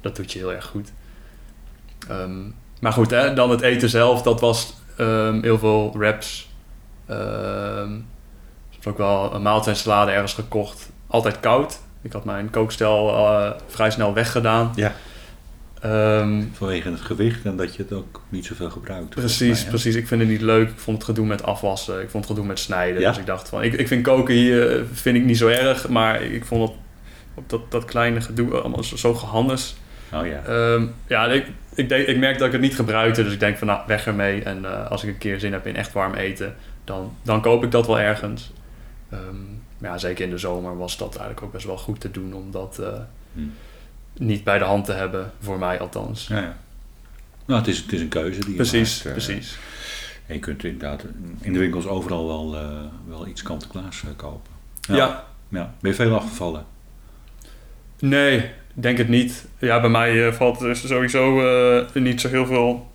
dat 0.00 0.16
doet 0.16 0.32
je 0.32 0.38
heel 0.38 0.52
erg 0.52 0.64
goed. 0.64 0.92
Ehm, 2.08 2.40
maar 2.80 2.92
goed, 2.92 3.10
hè, 3.10 3.34
dan 3.34 3.50
het 3.50 3.60
eten 3.60 3.88
zelf, 3.88 4.22
dat 4.22 4.40
was 4.40 4.74
ehm, 4.96 5.42
heel 5.42 5.58
veel 5.58 5.92
wraps. 5.96 6.50
Ehm, 7.06 7.94
ik 8.70 8.76
heb 8.78 8.86
ook 8.86 8.98
wel 8.98 9.34
een 9.34 9.42
maaltijdsalade 9.42 10.10
ergens 10.10 10.34
gekocht. 10.34 10.90
Altijd 11.06 11.40
koud. 11.40 11.80
Ik 12.02 12.12
had 12.12 12.24
mijn 12.24 12.50
kookstel 12.50 13.08
eh, 13.16 13.50
vrij 13.66 13.90
snel 13.90 14.14
weggedaan. 14.14 14.72
Ja. 14.74 14.92
Ehm, 15.82 16.42
Vanwege 16.52 16.90
het 16.90 17.00
gewicht 17.00 17.44
en 17.44 17.56
dat 17.56 17.76
je 17.76 17.82
het 17.82 17.92
ook 17.92 18.20
niet 18.28 18.46
zoveel 18.46 18.70
gebruikt. 18.70 19.08
Precies, 19.08 19.60
mij, 19.60 19.68
precies. 19.68 19.94
Ik 19.94 20.06
vind 20.06 20.20
het 20.20 20.30
niet 20.30 20.40
leuk. 20.40 20.68
Ik 20.68 20.78
vond 20.78 20.96
het 20.96 21.06
gedoe 21.06 21.26
met 21.26 21.42
afwassen. 21.42 22.02
Ik 22.02 22.10
vond 22.10 22.24
het 22.24 22.32
gedoe 22.32 22.48
met 22.48 22.58
snijden. 22.58 23.00
Ja? 23.00 23.08
Dus 23.08 23.18
ik 23.18 23.26
dacht 23.26 23.48
van, 23.48 23.62
ik, 23.62 23.72
ik 23.72 23.88
vind 23.88 24.02
koken 24.02 24.34
hier 24.34 24.76
eh, 24.78 24.82
vind 24.92 25.16
ik 25.16 25.24
niet 25.24 25.38
zo 25.38 25.48
erg, 25.48 25.88
maar 25.88 26.22
ik 26.22 26.44
vond 26.44 26.68
dat, 26.68 26.76
op 27.34 27.50
dat, 27.50 27.70
dat 27.70 27.84
kleine 27.84 28.20
gedoe 28.20 28.54
allemaal 28.54 28.82
zo, 28.82 28.96
zo 28.96 29.14
gehannes. 29.14 29.76
Oh 30.12 30.26
ja. 30.26 30.42
Ehm, 30.44 30.86
ja, 31.06 31.26
ik, 31.26 31.46
ik, 31.74 31.88
denk, 31.88 32.06
ik 32.06 32.18
merk 32.18 32.38
dat 32.38 32.46
ik 32.46 32.52
het 32.52 32.60
niet 32.62 32.74
gebruikte, 32.74 33.22
dus 33.24 33.32
ik 33.32 33.40
denk 33.40 33.58
van, 33.58 33.66
nou, 33.66 33.80
weg 33.86 34.06
ermee. 34.06 34.42
En 34.42 34.64
eh, 34.64 34.90
als 34.90 35.02
ik 35.02 35.08
een 35.08 35.18
keer 35.18 35.40
zin 35.40 35.52
heb 35.52 35.66
in 35.66 35.76
echt 35.76 35.92
warm 35.92 36.14
eten, 36.14 36.54
dan, 36.84 37.16
dan 37.22 37.40
koop 37.40 37.64
ik 37.64 37.70
dat 37.70 37.86
wel 37.86 38.00
ergens. 38.00 38.52
Ehm, 39.10 39.20
maar 39.78 39.90
ja, 39.90 39.98
zeker 39.98 40.24
in 40.24 40.30
de 40.30 40.38
zomer 40.38 40.76
was 40.76 40.96
dat 40.96 41.16
eigenlijk 41.16 41.42
ook 41.42 41.52
best 41.52 41.66
wel 41.66 41.78
goed 41.78 42.00
te 42.00 42.10
doen 42.10 42.34
om 42.34 42.50
dat 42.50 42.78
eh, 42.78 42.88
Hm. 43.34 43.40
Niet 44.18 44.44
bij 44.44 44.58
de 44.58 44.64
hand 44.64 44.84
te 44.84 44.92
hebben, 44.92 45.32
voor 45.40 45.58
mij 45.58 45.80
althans. 45.80 46.26
Ja, 46.26 46.36
ja. 46.40 46.56
Nou, 47.46 47.58
het 47.60 47.68
is, 47.68 47.78
het 47.78 47.92
is 47.92 48.00
een 48.00 48.08
keuze 48.08 48.40
die 48.40 48.50
je 48.50 48.54
Precies, 48.56 48.94
maakt. 48.94 49.06
eh, 49.06 49.12
precies. 49.24 49.58
En 50.26 50.34
je 50.34 50.40
kunt 50.40 50.64
inderdaad 50.64 51.04
in 51.40 51.52
de 51.52 51.58
winkels 51.58 51.86
overal 51.86 52.26
wel, 52.26 52.56
eh, 52.56 52.68
wel 53.08 53.26
iets 53.26 53.42
kant-en-klaars 53.42 54.02
eh, 54.02 54.08
kopen. 54.16 54.52
ja. 54.88 55.24
ja. 55.48 55.74
Ben 55.80 55.90
je 55.90 55.96
veel 55.96 56.14
afgevallen? 56.14 56.64
Nee, 57.98 58.50
denk 58.74 58.98
het 58.98 59.08
niet. 59.08 59.44
Ja, 59.58 59.80
bij 59.80 59.90
mij 59.90 60.32
valt 60.32 60.60
er 60.60 60.76
sowieso 60.76 61.40
niet 61.94 62.20
zo 62.20 62.28
heel 62.28 62.46
veel. 62.46 62.90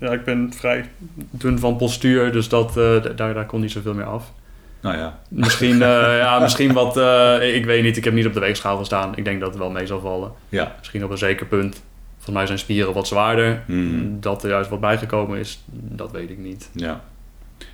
ja, 0.00 0.10
ik 0.12 0.24
ben 0.24 0.52
vrij 0.54 0.90
dun 1.30 1.58
van 1.58 1.76
postuur, 1.76 2.32
dus 2.32 2.48
dat, 2.48 2.74
daar, 2.74 3.16
daar 3.16 3.46
kon 3.46 3.60
niet 3.60 3.70
zoveel 3.70 3.94
meer 3.94 4.04
af. 4.04 4.32
Nou 4.80 4.96
ja. 4.96 5.18
Misschien, 5.28 5.82
eh, 5.82 6.18
ja, 6.24 6.38
misschien 6.38 6.72
wat, 6.72 6.96
eh, 6.96 7.54
ik 7.54 7.64
weet 7.64 7.82
niet, 7.82 7.96
ik 7.96 8.04
heb 8.04 8.12
niet 8.14 8.26
op 8.26 8.34
de 8.34 8.40
weegschaal 8.40 8.76
gestaan. 8.78 9.16
Ik 9.16 9.24
denk 9.24 9.40
dat 9.40 9.48
het 9.48 9.58
wel 9.58 9.70
mee 9.70 9.86
zal 9.86 10.00
vallen. 10.00 10.32
Ja. 10.48 10.74
Misschien 10.78 11.04
op 11.04 11.10
een 11.10 11.18
zeker 11.18 11.46
punt. 11.46 11.82
Volgens 12.14 12.36
mij 12.36 12.46
zijn 12.46 12.58
spieren 12.58 12.94
wat 12.94 13.06
zwaarder. 13.06 13.62
Hmm. 13.66 14.20
Dat 14.20 14.42
er 14.42 14.50
juist 14.50 14.70
wat 14.70 14.80
bijgekomen 14.80 15.38
is, 15.38 15.62
dat 15.72 16.10
weet 16.12 16.30
ik 16.30 16.38
niet. 16.38 16.68
ja. 16.72 17.00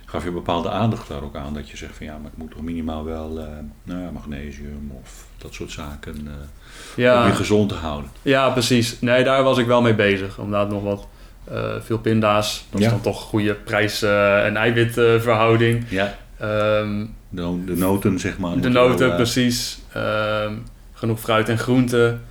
Gaf 0.07 0.23
je 0.23 0.31
bepaalde 0.31 0.69
aandacht 0.69 1.07
daar 1.07 1.23
ook 1.23 1.35
aan 1.35 1.53
dat 1.53 1.69
je 1.69 1.77
zegt 1.77 1.95
van 1.97 2.05
ja, 2.05 2.17
maar 2.17 2.31
ik 2.31 2.37
moet 2.37 2.51
toch 2.51 2.61
minimaal 2.61 3.03
wel 3.05 3.39
eh, 3.39 3.45
nou 3.83 4.01
ja, 4.01 4.11
magnesium 4.11 4.91
of 5.03 5.25
dat 5.37 5.53
soort 5.53 5.71
zaken 5.71 6.13
eh, 6.15 6.33
om 6.33 7.03
Ja, 7.03 7.25
je 7.25 7.31
gezond 7.33 7.69
te 7.69 7.75
houden. 7.75 8.09
ja, 8.21 8.49
precies. 8.49 8.99
Nee, 9.01 9.23
daar 9.23 9.43
was 9.43 9.57
ik 9.57 9.65
wel 9.65 9.81
mee 9.81 9.93
bezig. 9.95 10.37
Omdat 10.39 10.69
nog 10.69 10.83
wat 10.83 11.07
veel 11.83 11.97
pinda's. 11.99 12.65
Dat 12.69 12.79
is 12.79 12.85
Ja. 12.85 12.91
dan 12.91 13.01
toch 13.01 13.21
goede 13.21 13.53
prijs- 13.53 14.01
en 14.43 14.57
eiwitverhouding. 14.57 15.85
Ja. 15.89 16.15
Ehm, 16.39 17.05
De, 17.29 17.63
de 17.65 17.75
noten, 17.75 18.19
zeg 18.19 18.37
maar. 18.37 18.59
de 18.59 18.69
noten, 18.69 18.99
wel, 18.99 19.09
eh, 19.09 19.15
precies. 19.15 19.79
Ehm, 19.93 20.53
genoeg 20.93 21.19
fruit 21.19 21.49
en 21.49 21.57
groenten. 21.57 22.21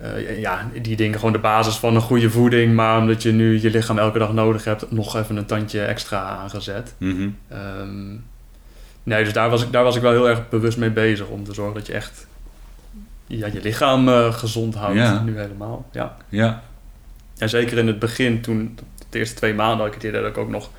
Eh, 0.00 0.40
ja, 0.40 0.68
die 0.82 0.96
dingen 0.96 1.18
gewoon 1.18 1.32
de 1.32 1.38
basis 1.38 1.74
van 1.76 1.94
een 1.94 2.00
goede 2.00 2.30
voeding. 2.30 2.74
Maar 2.74 2.98
omdat 2.98 3.22
je 3.22 3.32
nu 3.32 3.60
je 3.60 3.70
lichaam 3.70 3.98
elke 3.98 4.18
dag 4.18 4.32
nodig 4.32 4.64
hebt, 4.64 4.90
nog 4.90 5.16
even 5.16 5.36
een 5.36 5.46
tandje 5.46 5.80
extra 5.84 6.20
aangezet. 6.22 6.94
mhm. 6.98 7.28
Ehm, 7.48 8.10
nee, 9.02 9.24
dus 9.24 9.32
daar 9.32 9.50
was, 9.50 9.62
ik, 9.62 9.72
daar 9.72 9.84
was 9.84 9.96
ik 9.96 10.02
wel 10.02 10.12
heel 10.12 10.28
erg 10.28 10.48
bewust 10.48 10.78
mee 10.78 10.90
bezig. 10.90 11.26
Om 11.26 11.44
te 11.44 11.54
zorgen 11.54 11.74
dat 11.74 11.86
je 11.86 11.92
echt 11.92 12.26
ja, 13.26 13.46
je 13.46 13.60
lichaam 13.60 14.08
eh, 14.08 14.32
gezond 14.34 14.74
houdt. 14.74 14.96
Ja. 14.96 15.22
Nu 15.22 15.38
helemaal, 15.38 15.88
ja. 15.92 16.16
Ja, 16.28 16.62
En 17.38 17.48
zeker 17.48 17.78
in 17.78 17.86
het 17.86 17.98
begin, 17.98 18.40
toen 18.40 18.78
de 19.10 19.18
eerste 19.18 19.34
twee 19.36 19.54
maanden 19.54 19.78
had 19.78 19.86
ik 19.86 19.94
het 19.94 20.02
idee 20.02 20.20
dat 20.20 20.30
ik 20.30 20.38
ook 20.38 20.50
nog 20.50 20.70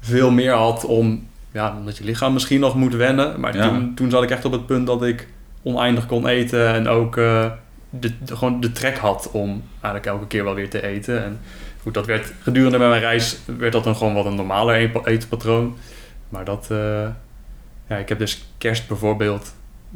veel 0.00 0.30
meer 0.30 0.52
had 0.52 0.84
om, 0.84 1.28
ja, 1.52 1.76
omdat 1.78 1.96
je 1.96 2.04
lichaam 2.04 2.32
misschien 2.32 2.60
nog 2.60 2.74
moet 2.74 2.94
wennen. 2.94 3.40
Maar 3.40 3.56
Ja. 3.56 3.68
toen, 3.68 3.94
toen 3.94 4.10
zat 4.10 4.22
ik 4.22 4.30
echt 4.30 4.44
op 4.44 4.52
het 4.52 4.66
punt 4.66 4.86
dat 4.86 5.02
ik 5.02 5.28
oneindig 5.62 6.06
kon 6.06 6.26
eten 6.26 6.66
en 6.74 6.88
ook 6.88 7.16
eh, 7.16 7.50
de, 7.90 8.12
de- 8.24 8.36
gewoon 8.36 8.60
de 8.60 8.72
trek 8.72 8.96
had 8.98 9.30
om 9.32 9.62
eigenlijk 9.72 10.06
elke 10.06 10.26
keer 10.26 10.44
wel 10.44 10.54
weer 10.54 10.70
te 10.70 10.82
eten. 10.86 11.24
En 11.24 11.40
goed, 11.82 11.94
dat 11.94 12.06
werd 12.06 12.32
gedurende 12.42 12.78
mijn 12.78 13.00
reis 13.00 13.38
werd 13.58 13.72
dat 13.72 13.84
dan 13.84 13.96
gewoon 13.96 14.14
wat 14.14 14.24
een 14.26 14.34
normaler 14.34 14.90
eetpatroon. 15.04 15.76
Maar 16.28 16.44
dat, 16.44 16.66
eh, 16.70 17.06
ja, 17.88 17.96
ik 17.96 18.08
heb 18.08 18.18
dus 18.18 18.44
kerst 18.58 18.88
bijvoorbeeld 18.88 19.54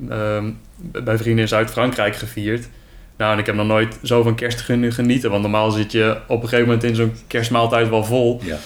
ehm, 0.09 0.50
bij 0.76 1.18
vrienden 1.18 1.42
in 1.42 1.48
Zuid-Frankrijk 1.48 2.16
gevierd. 2.16 2.68
Nou, 3.16 3.32
en 3.32 3.38
ik 3.38 3.46
heb 3.46 3.55
nog 3.55 3.66
nooit 3.66 3.98
zo 4.02 4.22
van 4.22 4.34
kerst 4.34 4.61
gen- 4.61 4.92
genieten. 4.92 5.30
Want 5.30 5.42
normaal 5.42 5.70
zit 5.70 5.92
je 5.92 6.16
op 6.28 6.42
een 6.42 6.48
gegeven 6.48 6.66
moment 6.66 6.84
in 6.84 6.94
zo'n 6.94 7.12
kerstmaaltijd 7.26 7.88
wel 7.88 8.05
vol. 8.05 8.40
ja. 8.44 8.57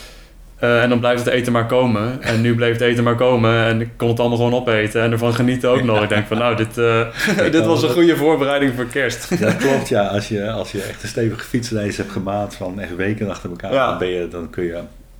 Eh, 0.59 0.83
en 0.83 0.89
dan 0.89 0.99
blijft 1.01 1.25
het 1.25 1.35
eten 1.35 1.53
maar 1.53 1.67
komen. 1.67 2.23
En 2.23 2.41
nu 2.41 2.55
bleef 2.55 2.73
het 2.73 2.81
eten 2.81 3.05
maar 3.05 3.15
komen. 3.15 3.65
En 3.65 3.81
ik 3.81 3.89
kon 3.97 4.09
het 4.09 4.21
allemaal 4.21 4.37
gewoon 4.39 4.55
opeten. 4.55 5.03
En 5.03 5.13
ervan 5.13 5.35
genieten 5.35 5.71
ook 5.71 5.83
nog. 5.83 6.03
Ik 6.03 6.09
denk 6.09 6.27
van, 6.27 6.39
nou, 6.39 6.57
dit, 6.57 6.79
eh, 6.79 7.07
dit 7.51 7.65
was 7.67 7.83
een 7.83 7.89
goede 7.91 8.17
voorbereiding 8.17 8.73
voor 8.75 8.85
kerst. 8.87 9.29
Dat 9.41 9.57
klopt, 9.57 9.89
ja. 9.89 10.07
Als 10.07 10.29
je, 10.29 10.51
als 10.51 10.73
je 10.73 10.83
echt 10.83 11.03
een 11.03 11.09
stevige 11.09 11.45
fietsreis 11.45 11.97
hebt 11.97 12.11
gemaakt 12.13 12.55
van 12.55 12.81
echt 12.81 12.97
weken 12.97 13.31
achter 13.31 13.51
elkaar, 13.51 13.73
Ja. 13.73 13.89
dan, 13.89 13.99
ben 13.99 14.09
je, 14.09 14.29
dan, 14.29 14.51
kun 14.51 14.65
je, 14.65 14.79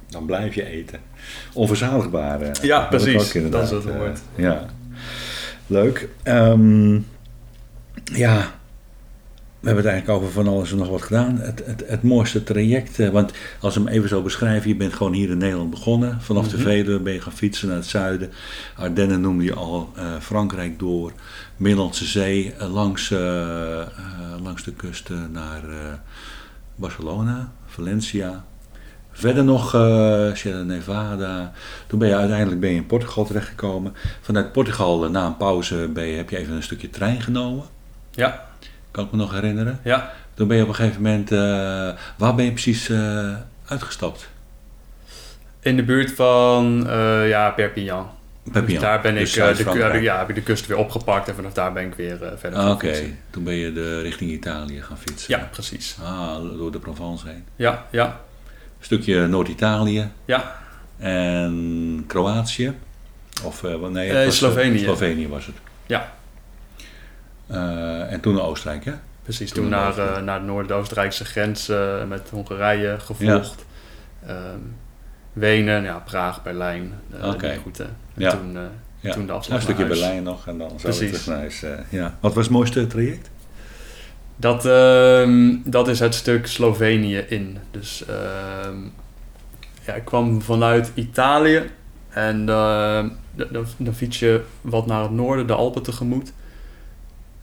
dan 0.09 0.27
blijf 0.27 0.55
je 0.55 0.67
eten. 0.67 0.99
Onverzadigbaar. 1.53 2.41
eh, 2.41 2.51
Ja, 2.63 2.79
dat 2.81 2.89
precies. 2.89 3.37
ook 3.37 3.53
Dat 3.53 3.63
is 3.63 3.71
het 3.71 3.85
woord. 3.85 4.19
ja. 4.35 4.65
Leuk. 5.67 6.09
Ehm, 6.23 6.95
ja, 8.05 8.51
we 9.61 9.67
hebben 9.67 9.85
het 9.85 9.93
eigenlijk 9.93 10.23
over 10.23 10.35
van 10.35 10.49
alles 10.49 10.71
en 10.71 10.79
nog 10.79 10.89
wat 10.89 11.03
gedaan. 11.03 11.39
Het, 11.41 11.63
het, 11.67 11.85
het 11.87 12.03
mooiste 12.03 12.43
traject, 12.43 12.99
eh, 13.01 13.09
want 13.09 13.33
als 13.61 13.75
we 13.75 13.81
hem 13.81 13.89
even 13.89 14.09
zo 14.09 14.23
beschrijven, 14.23 14.69
je 14.69 14.77
bent 14.77 14.93
gewoon 14.93 15.13
hier 15.13 15.31
in 15.31 15.39
Nederland 15.39 15.71
begonnen. 15.71 16.21
Vanaf 16.21 16.49
de 16.49 16.57
Mhm. 16.57 16.67
Veluwe 16.67 17.01
ben 17.01 17.13
je 17.13 17.21
gaan 17.21 17.33
fietsen 17.33 17.69
naar 17.69 17.77
het 17.77 17.87
zuiden. 17.87 18.31
Ardennen 18.77 19.21
noemde 19.21 19.45
je 19.45 19.55
al, 19.55 19.93
eh, 19.97 20.05
Frankrijk 20.21 20.79
door, 20.79 21.13
Middellandse 21.57 22.05
Zee, 22.05 22.53
eh, 22.53 22.73
langs, 22.73 23.15
langs 24.43 24.65
de 24.65 24.73
kust 24.73 25.11
naar 25.33 25.63
Barcelona, 26.75 27.53
Valencia. 27.67 28.45
Verder 29.13 29.45
nog 29.45 29.71
Sierra 30.35 30.63
Nevada. 30.63 31.53
Toen 31.87 31.99
ben 31.99 32.09
je 32.09 32.17
uiteindelijk 32.17 32.61
ben 32.61 32.71
je 32.71 32.77
in 32.77 32.87
Portugal 32.87 33.25
terechtgekomen. 33.25 33.93
Vanuit 34.21 34.53
Portugal, 34.53 35.11
na 35.11 35.27
een 35.27 35.37
pauze, 35.37 35.89
ben 35.93 36.07
je, 36.07 36.17
heb 36.17 36.31
je 36.31 36.37
even 36.37 36.55
een 36.55 36.63
stukje 36.63 36.91
trein 36.91 37.21
genomen. 37.21 37.65
Ja, 38.11 38.48
Kan 38.91 39.05
ik 39.05 39.11
me 39.11 39.17
nog 39.17 39.33
herinneren. 39.33 39.81
ja. 39.85 40.13
Toen 40.39 40.49
ben 40.49 40.57
je 40.57 40.63
op 40.63 40.69
een 40.69 40.75
gegeven 40.75 41.03
moment, 41.03 41.33
eh, 41.33 41.39
waar 42.17 42.35
ben 42.35 42.45
je 42.45 42.53
precies 42.53 42.89
eh, 42.89 43.35
uitgestapt? 43.67 44.29
In 45.61 45.77
de 45.77 45.83
buurt 45.83 46.13
van 46.13 46.89
eh, 46.89 47.29
ja, 47.29 47.51
Perpignan. 47.51 48.11
Perpignan, 48.53 48.69
Dus 48.71 48.81
daar 48.81 49.01
ben 49.01 49.15
dus 49.15 49.37
ik, 49.59 49.73
de, 49.73 50.01
ja, 50.01 50.19
heb 50.19 50.29
ik 50.29 50.35
de 50.35 50.43
kust 50.43 50.67
weer 50.67 50.77
opgepakt. 50.77 51.29
En 51.29 51.35
vanaf 51.35 51.53
daar 51.53 51.73
ben 51.73 51.85
ik 51.85 51.95
weer 51.95 52.19
verder 52.37 52.59
Ah, 52.59 52.65
gaan 52.65 52.73
Oké, 52.73 53.17
toen 53.31 53.45
ben 53.45 53.55
je 53.55 53.73
de, 53.73 54.01
richting 54.01 54.31
Italië 54.31 54.83
gaan 54.83 54.99
fietsen. 54.99 55.39
Ja, 55.39 55.49
precies. 55.51 55.97
Ah, 56.05 56.37
door 56.57 56.73
de 56.73 56.79
Provence 56.79 57.29
heen. 57.29 57.45
Ja, 57.57 57.87
ja, 57.91 58.21
stukje 58.81 59.27
Noord-Italië 59.27 60.09
ja. 60.25 60.59
en 60.99 62.05
Kroatië. 62.07 62.75
Of 63.43 63.63
nee, 63.63 64.25
was, 64.25 64.37
Slovenië. 64.37 64.79
Slovenië 64.79 65.29
was 65.29 65.47
het. 65.47 65.57
Ja. 65.87 66.17
Eh, 67.49 68.13
en 68.13 68.21
toen 68.21 68.35
naar 68.35 68.43
Oostenrijk, 68.45 68.85
hè? 68.85 68.93
Precies, 69.23 69.51
Toen 69.53 69.63
toen 69.63 69.71
naar, 69.71 69.99
eh, 69.99 70.23
naar 70.23 70.41
de 70.41 70.47
Noord-Oostenrijkse 70.47 71.25
grens 71.25 71.69
eh, 71.69 72.05
met 72.09 72.29
Hongarije 72.31 72.97
gevolgd. 73.01 73.65
Ehm, 74.27 74.37
Wenen, 75.33 75.83
ja, 75.83 75.99
Praag, 75.99 76.43
Berlijn, 76.43 76.93
Oké. 77.23 77.49
die 77.49 77.59
route. 77.61 77.83
En 77.85 77.91
Ja. 78.15 78.31
toen, 78.31 78.57
eh, 78.57 78.63
Ja. 79.01 79.13
toen 79.13 79.27
de 79.27 79.33
afslag 79.33 79.57
een 79.57 79.63
stukje 79.63 79.81
naar 79.85 79.91
huis. 79.91 80.01
Berlijn 80.01 80.23
nog 80.23 80.47
en 80.47 80.59
dan 80.59 80.69
zo 80.69 80.75
weer 80.75 80.81
Precies. 80.83 81.09
terug 81.11 81.27
naar 81.27 81.37
huis. 81.39 81.65
ja. 81.89 82.17
Wat 82.21 82.35
was 82.35 82.45
het 82.45 82.53
mooiste 82.55 82.87
traject? 82.87 83.31
Dat, 84.37 84.67
ehm, 84.67 85.57
dat 85.65 85.89
is 85.89 85.99
het 86.01 86.15
stuk 86.15 86.47
Slovenië 86.47 87.19
in. 87.19 87.59
Dus 87.71 88.05
ehm, 88.07 88.77
ja, 89.87 89.93
ik 89.95 90.05
kwam 90.05 90.43
vanuit 90.43 90.91
Italië 90.95 91.63
en 92.09 92.47
dan 92.47 93.95
fiets 93.95 94.19
je 94.19 94.43
wat 94.61 94.87
naar 94.87 95.03
het 95.03 95.11
noorden, 95.11 95.47
de 95.47 95.55
Alpen 95.55 95.83
tegemoet. 95.83 96.33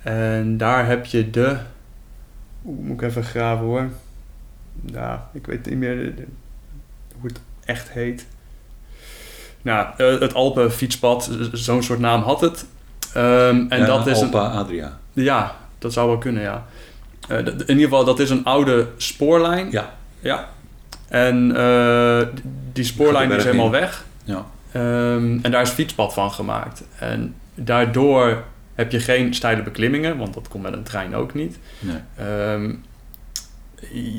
En 0.05 0.57
daar 0.57 0.87
heb 0.87 1.05
je 1.05 1.29
de. 1.29 1.57
Oeh, 2.65 2.85
moet 2.85 3.01
ik 3.01 3.07
even 3.07 3.23
graven 3.23 3.65
hoor. 3.65 3.89
Ja, 4.85 5.29
ik 5.33 5.45
weet 5.45 5.65
niet 5.65 5.77
meer 5.77 6.13
hoe 7.19 7.29
het 7.29 7.39
echt 7.65 7.89
heet. 7.89 8.25
Nou, 9.61 9.87
eh, 9.97 10.19
het 10.19 10.33
Alpen 10.33 10.71
fietspad, 10.71 11.29
zo'n 11.51 11.83
soort 11.83 11.99
naam 11.99 12.21
had 12.21 12.41
het. 12.41 12.65
Ehm, 13.13 13.65
en 13.69 13.79
Ja, 13.79 13.85
dat 13.85 14.07
is 14.07 14.19
een, 14.19 14.25
Alpa 14.25 14.47
Adria. 14.47 14.97
ja, 15.13 15.55
dat 15.79 15.93
zou 15.93 16.07
wel 16.07 16.17
kunnen, 16.17 16.41
ja. 16.43 16.65
Eh, 17.27 17.37
in 17.37 17.59
ieder 17.67 17.83
geval, 17.83 18.05
dat 18.05 18.19
is 18.19 18.29
een 18.29 18.43
oude 18.43 18.87
spoorlijn. 18.97 19.71
Ja. 19.71 19.93
Ja. 20.19 20.47
En 21.07 21.55
eh, 21.55 22.27
die 22.73 22.83
spoorlijn 22.83 23.31
is 23.31 23.43
helemaal 23.43 23.65
in. 23.65 23.71
weg. 23.71 24.05
Ja. 24.23 24.45
Ehm, 24.71 25.39
en 25.41 25.51
daar 25.51 25.61
is 25.61 25.69
fietspad 25.69 26.13
van 26.13 26.31
gemaakt. 26.31 26.83
En 26.99 27.35
daardoor 27.55 28.43
heb 28.75 28.91
je 28.91 28.99
geen 28.99 29.33
steile 29.33 29.63
beklimmingen, 29.63 30.17
want 30.17 30.33
dat 30.33 30.47
komt 30.47 30.63
met 30.63 30.73
een 30.73 30.83
trein 30.83 31.15
ook 31.15 31.33
niet. 31.33 31.59
Nee. 31.79 31.97
Ehm, 32.17 32.73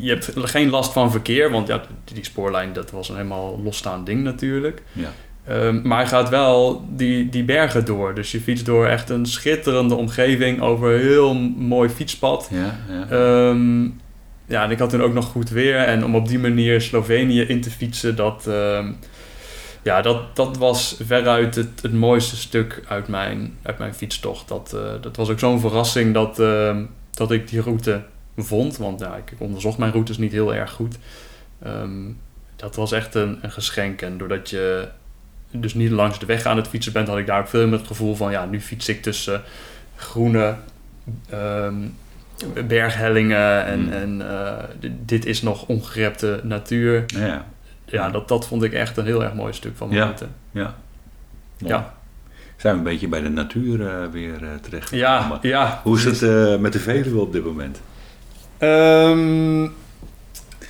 je 0.00 0.08
hebt 0.08 0.32
geen 0.34 0.70
last 0.70 0.92
van 0.92 1.10
verkeer, 1.10 1.50
want 1.50 1.68
ja, 1.68 1.82
die 2.04 2.24
spoorlijn 2.24 2.72
dat 2.72 2.90
was 2.90 3.08
een 3.08 3.16
helemaal 3.16 3.60
losstaand 3.64 4.06
ding 4.06 4.22
natuurlijk. 4.22 4.82
Ja. 4.92 5.12
Ehm, 5.46 5.80
maar 5.82 5.98
hij 5.98 6.06
gaat 6.06 6.28
wel 6.28 6.84
die, 6.90 7.28
die 7.28 7.44
bergen 7.44 7.84
door. 7.84 8.14
Dus 8.14 8.32
je 8.32 8.40
fietst 8.40 8.66
door 8.66 8.86
echt 8.86 9.10
een 9.10 9.26
schitterende 9.26 9.94
omgeving 9.94 10.60
over 10.60 10.94
een 10.94 11.00
heel 11.00 11.34
mooi 11.56 11.88
fietspad. 11.88 12.50
Ja, 12.52 12.78
ja. 12.88 13.08
Ehm, 13.08 13.84
ja, 14.46 14.64
en 14.64 14.70
ik 14.70 14.78
had 14.78 14.90
toen 14.90 15.02
ook 15.02 15.12
nog 15.12 15.24
goed 15.24 15.50
weer. 15.50 15.76
En 15.76 16.04
om 16.04 16.14
op 16.14 16.28
die 16.28 16.38
manier 16.38 16.80
Slovenië 16.80 17.40
in 17.40 17.60
te 17.60 17.70
fietsen, 17.70 18.16
dat, 18.16 18.48
ja, 19.86 20.02
dat, 20.02 20.36
dat 20.36 20.56
was 20.56 20.96
veruit 21.02 21.54
het, 21.54 21.82
het 21.82 21.92
mooiste 21.92 22.36
stuk 22.36 22.82
uit 22.88 23.08
mijn, 23.08 23.58
uit 23.62 23.78
mijn 23.78 23.94
fietstocht. 23.94 24.48
Dat, 24.48 24.72
eh, 24.72 24.92
dat 25.00 25.16
was 25.16 25.28
ook 25.28 25.38
zo'n 25.38 25.60
verrassing 25.60 26.14
dat, 26.14 26.38
ehm, 26.40 26.84
dat 27.14 27.30
ik 27.30 27.48
die 27.48 27.60
route 27.60 28.02
vond. 28.36 28.76
Want 28.76 29.00
ja, 29.00 29.16
ik 29.16 29.32
onderzocht 29.38 29.78
mijn 29.78 29.92
routes 29.92 30.18
niet 30.18 30.32
heel 30.32 30.54
erg 30.54 30.70
goed. 30.70 30.96
Ehm, 31.62 32.10
dat 32.56 32.76
was 32.76 32.92
echt 32.92 33.14
een, 33.14 33.38
een 33.42 33.50
geschenk. 33.50 34.02
En 34.02 34.18
doordat 34.18 34.50
je 34.50 34.88
dus 35.50 35.74
niet 35.74 35.90
langs 35.90 36.18
de 36.18 36.26
weg 36.26 36.44
aan 36.44 36.56
het 36.56 36.68
fietsen 36.68 36.92
bent, 36.92 37.08
had 37.08 37.18
ik 37.18 37.26
daar 37.26 37.40
ook 37.40 37.48
veel 37.48 37.66
meer 37.66 37.78
het 37.78 37.86
gevoel 37.86 38.14
van... 38.14 38.30
ja, 38.30 38.44
nu 38.44 38.60
fiets 38.60 38.88
ik 38.88 39.02
tussen 39.02 39.42
groene 39.96 40.54
ehm, 41.30 41.74
berghellingen 42.66 43.64
en, 43.64 43.80
Mm. 43.80 43.92
en 43.92 44.30
eh, 44.30 44.64
dit 45.04 45.26
is 45.26 45.42
nog 45.42 45.66
ongerepte 45.66 46.40
natuur. 46.42 47.04
ja. 47.06 47.46
Ja, 47.86 48.10
dat, 48.10 48.28
dat 48.28 48.46
vond 48.46 48.62
ik 48.62 48.72
echt 48.72 48.96
een 48.96 49.04
heel 49.04 49.24
erg 49.24 49.34
mooi 49.34 49.52
stuk 49.52 49.76
van 49.76 49.88
mijn 49.88 50.00
Ja. 50.00 50.14
ja. 50.50 50.74
Ja. 51.56 51.94
Zijn 52.56 52.72
we 52.72 52.78
een 52.78 52.84
beetje 52.84 53.08
bij 53.08 53.20
de 53.20 53.28
natuur 53.28 53.86
eh, 53.86 53.94
weer 54.12 54.42
eh, 54.42 54.48
terecht. 54.62 54.90
Ja, 54.90 55.38
ja. 55.42 55.80
Hoe 55.82 55.96
is 55.96 56.04
het 56.04 56.22
eh, 56.22 56.56
met 56.56 56.72
de 56.72 56.78
Veluwe 56.78 57.20
op 57.20 57.32
dit 57.32 57.44
moment? 57.44 57.80
Ehm, 58.58 59.68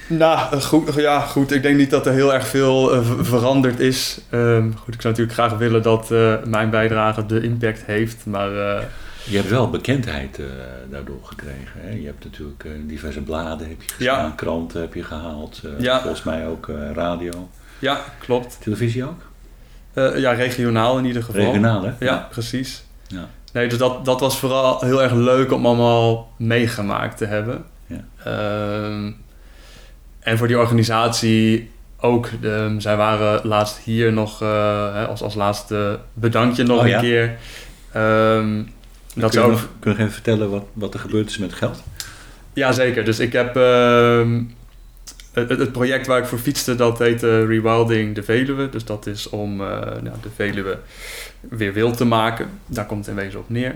nou, 0.08 0.60
goed, 0.60 0.94
ja, 0.94 1.20
goed. 1.20 1.52
Ik 1.52 1.62
denk 1.62 1.76
niet 1.76 1.90
dat 1.90 2.06
er 2.06 2.12
heel 2.12 2.34
erg 2.34 2.46
veel 2.46 3.04
veranderd 3.22 3.80
is. 3.80 4.20
Ehm, 4.30 4.72
goed, 4.72 4.94
ik 4.94 5.00
zou 5.00 5.14
natuurlijk 5.14 5.32
graag 5.32 5.58
willen 5.58 5.82
dat 5.82 6.10
eh, 6.10 6.34
mijn 6.44 6.70
bijdrage 6.70 7.26
de 7.26 7.40
impact 7.40 7.82
heeft. 7.84 8.26
Maar 8.26 8.56
eh, 8.56 8.82
Je 9.28 9.36
hebt 9.36 9.48
wel 9.48 9.70
bekendheid 9.70 10.38
eh, 10.38 10.44
daardoor 10.90 11.20
gekregen. 11.22 11.80
Hè? 11.80 11.90
Je 11.90 12.06
hebt 12.06 12.24
natuurlijk 12.24 12.64
eh, 12.64 12.70
diverse 12.86 13.20
bladen 13.20 13.68
heb 13.68 13.82
je 13.82 13.88
gestaan, 13.88 14.24
Ja. 14.24 14.32
kranten 14.36 14.80
heb 14.80 14.94
je 14.94 15.02
gehaald. 15.02 15.60
eh, 15.64 15.70
Ja. 15.80 16.00
Volgens 16.00 16.22
mij 16.22 16.46
ook 16.46 16.70
radio. 16.94 17.48
ja, 17.78 18.00
klopt. 18.18 18.56
Televisie 18.60 19.04
ook? 19.04 19.20
Ja, 20.16 20.32
regionaal 20.32 20.98
in 20.98 21.04
ieder 21.04 21.22
geval. 21.22 21.40
Regionaal, 21.44 21.82
hè? 21.84 21.92
Ja, 21.98 22.28
precies. 22.30 22.84
Ja. 23.06 23.28
Nee, 23.52 23.68
dus 23.68 23.78
dat, 23.78 24.04
dat 24.04 24.20
was 24.20 24.38
vooral 24.38 24.80
heel 24.80 25.02
erg 25.02 25.12
leuk 25.12 25.52
om 25.52 25.66
allemaal 25.66 26.32
meegemaakt 26.36 27.16
te 27.16 27.24
hebben. 27.26 27.64
Ja. 27.86 28.04
Ehm, 28.24 29.10
en 30.20 30.38
voor 30.38 30.46
die 30.46 30.58
organisatie 30.58 31.70
ook, 32.00 32.28
zij 32.78 32.96
waren 32.96 33.46
laatst 33.46 33.78
hier 33.78 34.12
nog 34.12 34.42
als, 35.08 35.22
als 35.22 35.34
laatste 35.34 35.98
bedankje 36.12 36.62
nog 36.64 36.80
Oh, 36.80 36.88
een 36.88 37.00
keer. 37.00 37.36
Ehm, 37.92 38.62
dat 39.20 39.30
kun, 39.30 39.40
je 39.40 39.46
ook, 39.46 39.52
nog, 39.52 39.68
kun 39.78 39.92
je 39.92 39.98
even 39.98 40.12
vertellen 40.12 40.50
wat, 40.50 40.64
wat 40.72 40.94
er 40.94 41.00
gebeurd 41.00 41.30
is 41.30 41.38
met 41.38 41.50
het 41.50 41.58
geld? 41.58 41.82
Ja, 42.52 42.72
zeker. 42.72 43.04
Dus 43.04 43.18
ik 43.18 43.32
heb 43.32 43.56
ehm, 43.56 44.42
het, 45.32 45.72
project 45.72 46.06
waar 46.06 46.18
ik 46.18 46.26
voor 46.26 46.38
fietste, 46.38 46.74
dat 46.74 46.98
heet 46.98 47.22
eh, 47.22 47.46
Rewilding 47.46 48.14
de 48.14 48.22
Veluwe. 48.22 48.68
Dus 48.68 48.84
dat 48.84 49.06
is 49.06 49.28
om 49.28 49.60
eh, 49.60 49.68
nou, 49.80 50.16
de 50.22 50.30
Veluwe 50.34 50.78
weer 51.40 51.72
wild 51.72 51.96
te 51.96 52.04
maken. 52.04 52.48
Daar 52.66 52.86
komt 52.86 53.06
het 53.06 53.16
in 53.16 53.22
wezen 53.22 53.40
op 53.40 53.48
neer. 53.48 53.74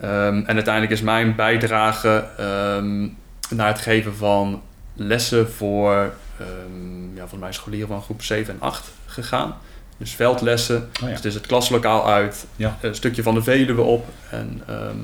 Ehm, 0.00 0.42
en 0.46 0.54
uiteindelijk 0.54 0.92
is 0.92 1.02
mijn 1.02 1.34
bijdrage 1.34 2.24
ehm, 2.38 3.08
naar 3.50 3.68
het 3.68 3.80
geven 3.80 4.14
van 4.14 4.62
lessen 4.94 5.50
voor 5.50 6.12
ehm, 6.38 7.04
ja, 7.14 7.20
volgens 7.20 7.40
mij 7.40 7.52
scholieren 7.52 7.88
van 7.88 8.02
groep 8.02 8.22
7 8.22 8.54
en 8.54 8.60
8 8.60 8.90
gegaan. 9.06 9.56
Dus 10.02 10.14
veldlessen. 10.14 10.76
Oh 10.76 10.82
ja. 11.00 11.06
Dus 11.06 11.16
het 11.16 11.24
is 11.24 11.34
het 11.34 11.46
klaslokaal 11.46 12.08
uit, 12.08 12.46
Ja. 12.56 12.76
een 12.80 12.94
stukje 12.94 13.22
van 13.22 13.34
de 13.34 13.42
Veluwe 13.42 13.80
op. 13.82 14.06
En 14.30 14.62
ehm, 14.66 14.96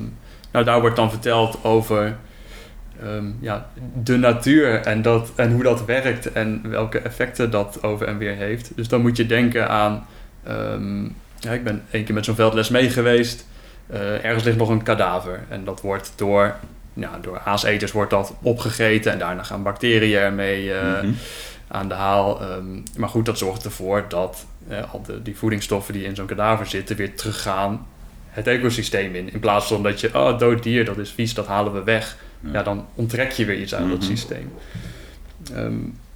nou, 0.51 0.65
daar 0.65 0.81
wordt 0.81 0.95
dan 0.95 1.09
verteld 1.09 1.63
over 1.63 2.15
ehm, 3.03 3.25
ja, 3.39 3.69
de 4.03 4.17
natuur 4.17 4.81
en, 4.81 5.01
dat, 5.01 5.31
en 5.35 5.51
hoe 5.51 5.63
dat 5.63 5.85
werkt 5.85 6.31
en 6.31 6.61
welke 6.69 6.99
effecten 6.99 7.51
dat 7.51 7.83
over 7.83 8.07
en 8.07 8.17
weer 8.17 8.35
heeft. 8.35 8.71
Dus 8.75 8.87
dan 8.87 9.01
moet 9.01 9.17
je 9.17 9.25
denken 9.25 9.69
aan, 9.69 10.05
ehm, 10.43 11.03
ja, 11.39 11.51
ik 11.51 11.63
ben 11.63 11.83
één 11.91 12.03
keer 12.03 12.13
met 12.13 12.25
zo'n 12.25 12.35
veldles 12.35 12.69
mee 12.69 12.89
geweest. 12.89 13.45
Eh, 13.87 14.25
ergens 14.25 14.43
ligt 14.43 14.57
nog 14.57 14.69
een 14.69 14.83
kadaver 14.83 15.39
en 15.49 15.63
dat 15.63 15.81
wordt 15.81 16.13
door, 16.15 16.55
ja, 16.93 17.09
door 17.21 17.39
aaseters 17.45 17.91
wordt 17.91 18.11
dat 18.11 18.33
opgegeten 18.41 19.11
en 19.11 19.19
daarna 19.19 19.43
gaan 19.43 19.63
bacteriën 19.63 20.19
ermee 20.19 20.73
eh, 20.73 21.01
Mhm. 21.01 21.11
aan 21.67 21.87
de 21.87 21.93
haal. 21.93 22.41
Maar 22.97 23.09
goed, 23.09 23.25
dat 23.25 23.37
zorgt 23.37 23.65
ervoor 23.65 24.05
dat 24.07 24.45
eh, 24.69 24.93
al 24.93 25.01
de, 25.01 25.21
die 25.21 25.37
voedingsstoffen 25.37 25.93
die 25.93 26.03
in 26.03 26.15
zo'n 26.15 26.25
kadaver 26.25 26.65
zitten 26.65 26.95
weer 26.95 27.15
teruggaan 27.15 27.87
het 28.29 28.47
ecosysteem 28.47 29.15
in. 29.15 29.33
In 29.33 29.39
plaats 29.39 29.67
van 29.67 29.83
dat 29.83 29.99
je, 29.99 30.09
oh, 30.13 30.39
dood 30.39 30.63
dier, 30.63 30.85
dat 30.85 30.97
is 30.97 31.11
vies, 31.11 31.33
dat 31.33 31.47
halen 31.47 31.73
we 31.73 31.83
weg. 31.83 32.17
Ja. 32.39 32.49
Ja, 32.53 32.63
dan 32.63 32.85
onttrek 32.95 33.31
je 33.31 33.45
weer 33.45 33.59
iets 33.59 33.75
uit 33.75 33.89
dat 33.89 33.97
Mhm. 33.97 34.07
systeem. 34.07 34.51
Ehm, 35.53 35.73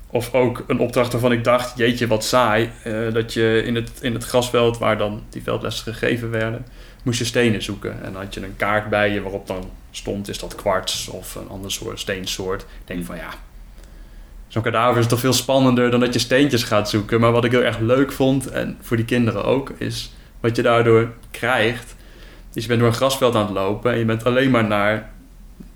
of 0.07 0.33
ook 0.33 0.63
een 0.67 0.79
opdracht 0.79 1.11
waarvan 1.11 1.31
ik 1.31 1.43
dacht, 1.43 1.77
jeetje, 1.77 2.07
wat 2.07 2.23
saai. 2.23 2.69
eh, 2.83 3.13
dat 3.13 3.33
je 3.33 3.61
in 3.65 3.75
het, 3.75 3.91
in 4.01 4.13
het 4.13 4.23
grasveld, 4.23 4.77
waar 4.77 4.97
dan 4.97 5.23
die 5.29 5.43
veldlessen 5.43 5.93
gegeven 5.93 6.29
werden, 6.29 6.65
moest 7.03 7.19
je 7.19 7.25
stenen 7.25 7.61
zoeken. 7.63 8.03
En 8.03 8.13
dan 8.13 8.21
had 8.21 8.33
je 8.33 8.43
een 8.43 8.55
kaart 8.57 8.89
bij 8.89 9.09
je 9.11 9.21
waarop 9.21 9.47
dan 9.47 9.69
stond, 9.91 10.29
is 10.29 10.39
dat 10.39 10.55
kwarts 10.55 11.07
of 11.07 11.35
een 11.35 11.49
ander 11.49 11.71
soort 11.71 11.99
steensoort. 11.99 12.61
Ik 12.61 12.67
denk 12.85 12.99
Mhm. 12.99 13.07
van 13.07 13.17
ja, 13.17 13.29
zo'n 14.53 14.61
kadaver 14.61 14.99
is 14.99 15.07
toch 15.07 15.19
veel 15.19 15.33
spannender 15.33 15.91
dan 15.91 15.99
dat 15.99 16.13
je 16.13 16.19
steentjes 16.19 16.63
gaat 16.63 16.89
zoeken. 16.89 17.19
Maar 17.19 17.31
wat 17.31 17.45
ik 17.45 17.51
heel 17.51 17.63
erg 17.63 17.79
leuk 17.79 18.11
vond, 18.11 18.49
en 18.49 18.77
voor 18.81 18.97
die 18.97 19.05
kinderen 19.05 19.45
ook, 19.45 19.71
is 19.77 20.13
wat 20.39 20.55
je 20.55 20.61
daardoor 20.61 21.11
krijgt. 21.31 21.95
Is 22.53 22.61
je 22.61 22.67
bent 22.67 22.79
door 22.79 22.89
een 22.89 22.95
grasveld 22.95 23.35
aan 23.35 23.45
het 23.45 23.53
lopen 23.53 23.91
en 23.91 23.99
je 23.99 24.05
bent 24.05 24.25
alleen 24.25 24.51
maar 24.51 24.67
naar 24.67 25.09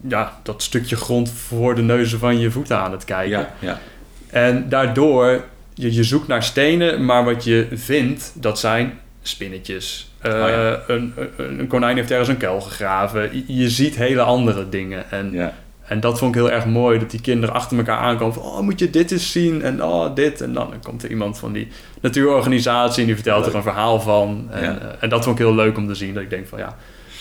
ja, 0.08 0.40
dat 0.44 0.64
stukje 0.64 0.96
grond 0.96 1.30
voor 1.30 1.76
de 1.76 1.82
neuzen 1.82 2.20
van 2.20 2.40
je 2.40 2.52
voeten 2.52 2.78
aan 2.78 2.92
het 2.92 3.06
kijken. 3.06 3.40
Ja, 3.40 3.54
ja. 3.60 3.80
En 4.28 4.70
daardoor, 4.70 5.44
je, 5.74 5.94
je 5.94 6.04
zoekt 6.04 6.28
naar 6.28 6.44
stenen, 6.44 7.06
maar 7.06 7.26
wat 7.26 7.44
je 7.44 7.68
vindt, 7.74 8.32
dat 8.36 8.60
zijn 8.60 9.00
spinnetjes. 9.22 10.12
Oh 10.26 10.32
ja. 10.32 10.80
een, 10.88 11.14
een, 11.38 11.60
een 11.60 11.68
konijn 11.68 11.96
heeft 11.96 12.12
ergens 12.12 12.30
een 12.30 12.38
kuil 12.38 12.62
gegraven. 12.62 13.30
Je, 13.34 13.44
je 13.56 13.70
ziet 13.70 13.96
hele 13.96 14.22
andere 14.22 14.70
dingen. 14.70 15.12
En, 15.12 15.32
ja. 15.32 15.54
En 15.88 16.00
dat 16.00 16.20
vond 16.20 16.36
ik 16.36 16.42
heel 16.42 16.52
erg 16.52 16.66
mooi, 16.66 17.00
dat 17.00 17.12
die 17.12 17.22
kinderen 17.22 17.56
achter 17.56 17.78
elkaar 17.78 17.98
aankomen 18.00 18.34
van... 18.34 18.44
Oh, 18.44 18.60
moet 18.60 18.80
je 18.80 18.90
dit 18.90 19.12
eens 19.12 19.32
zien? 19.32 19.62
En 19.62 19.84
oh, 19.84 20.16
dit. 20.16 20.42
En 20.42 20.54
dan, 20.54 20.70
dan 20.70 20.80
komt 20.82 21.04
er 21.04 21.10
iemand 21.10 21.40
van 21.40 21.52
die 21.54 21.68
natuurorganisatie 22.02 23.00
en 23.02 23.06
die 23.06 23.16
vertelt 23.16 23.40
Leuk. 23.42 23.50
er 23.50 23.56
een 23.56 23.64
verhaal 23.64 24.00
van. 24.00 24.48
En, 24.52 24.64
Ja. 24.64 24.78
eh, 24.80 24.88
en 25.00 25.10
dat 25.10 25.24
vond 25.24 25.40
ik 25.40 25.46
heel 25.46 25.56
leuk 25.56 25.78
om 25.78 25.88
te 25.88 25.96
zien. 25.96 26.14
Dat 26.14 26.24
ik 26.24 26.30
denk 26.30 26.48
van 26.48 26.60
ja, 26.60 26.76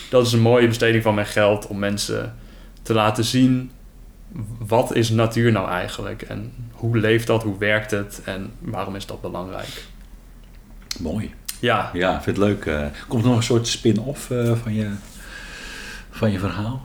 dat 0.09 0.25
is 0.25 0.33
een 0.33 0.39
mooie 0.41 0.67
besteding 0.67 1.03
van 1.03 1.15
mijn 1.15 1.27
geld 1.27 1.67
om 1.67 1.79
mensen 1.79 2.35
te 2.81 2.93
laten 2.93 3.23
zien 3.23 3.71
wat 4.67 4.95
is 4.95 5.09
natuur 5.09 5.51
nou 5.51 5.69
eigenlijk 5.69 6.21
en 6.21 6.53
hoe 6.71 6.97
leeft 6.97 7.27
dat, 7.27 7.43
hoe 7.43 7.57
werkt 7.57 7.91
het 7.91 8.21
en 8.23 8.51
waarom 8.59 8.95
is 8.95 9.05
dat 9.05 9.21
belangrijk? 9.21 9.83
Mooi. 10.99 11.33
Ja, 11.59 11.89
Ja, 11.93 12.21
vind 12.21 12.37
het 12.37 12.45
leuk. 12.45 12.65
eh. 12.65 12.85
komt 13.07 13.23
er 13.23 13.27
nog 13.29 13.37
een 13.37 13.43
soort 13.43 13.67
spin-off 13.67 14.31
eh, 14.31 14.51
van, 14.63 14.73
je, 14.73 14.89
van 16.11 16.31
je 16.31 16.39
verhaal? 16.39 16.81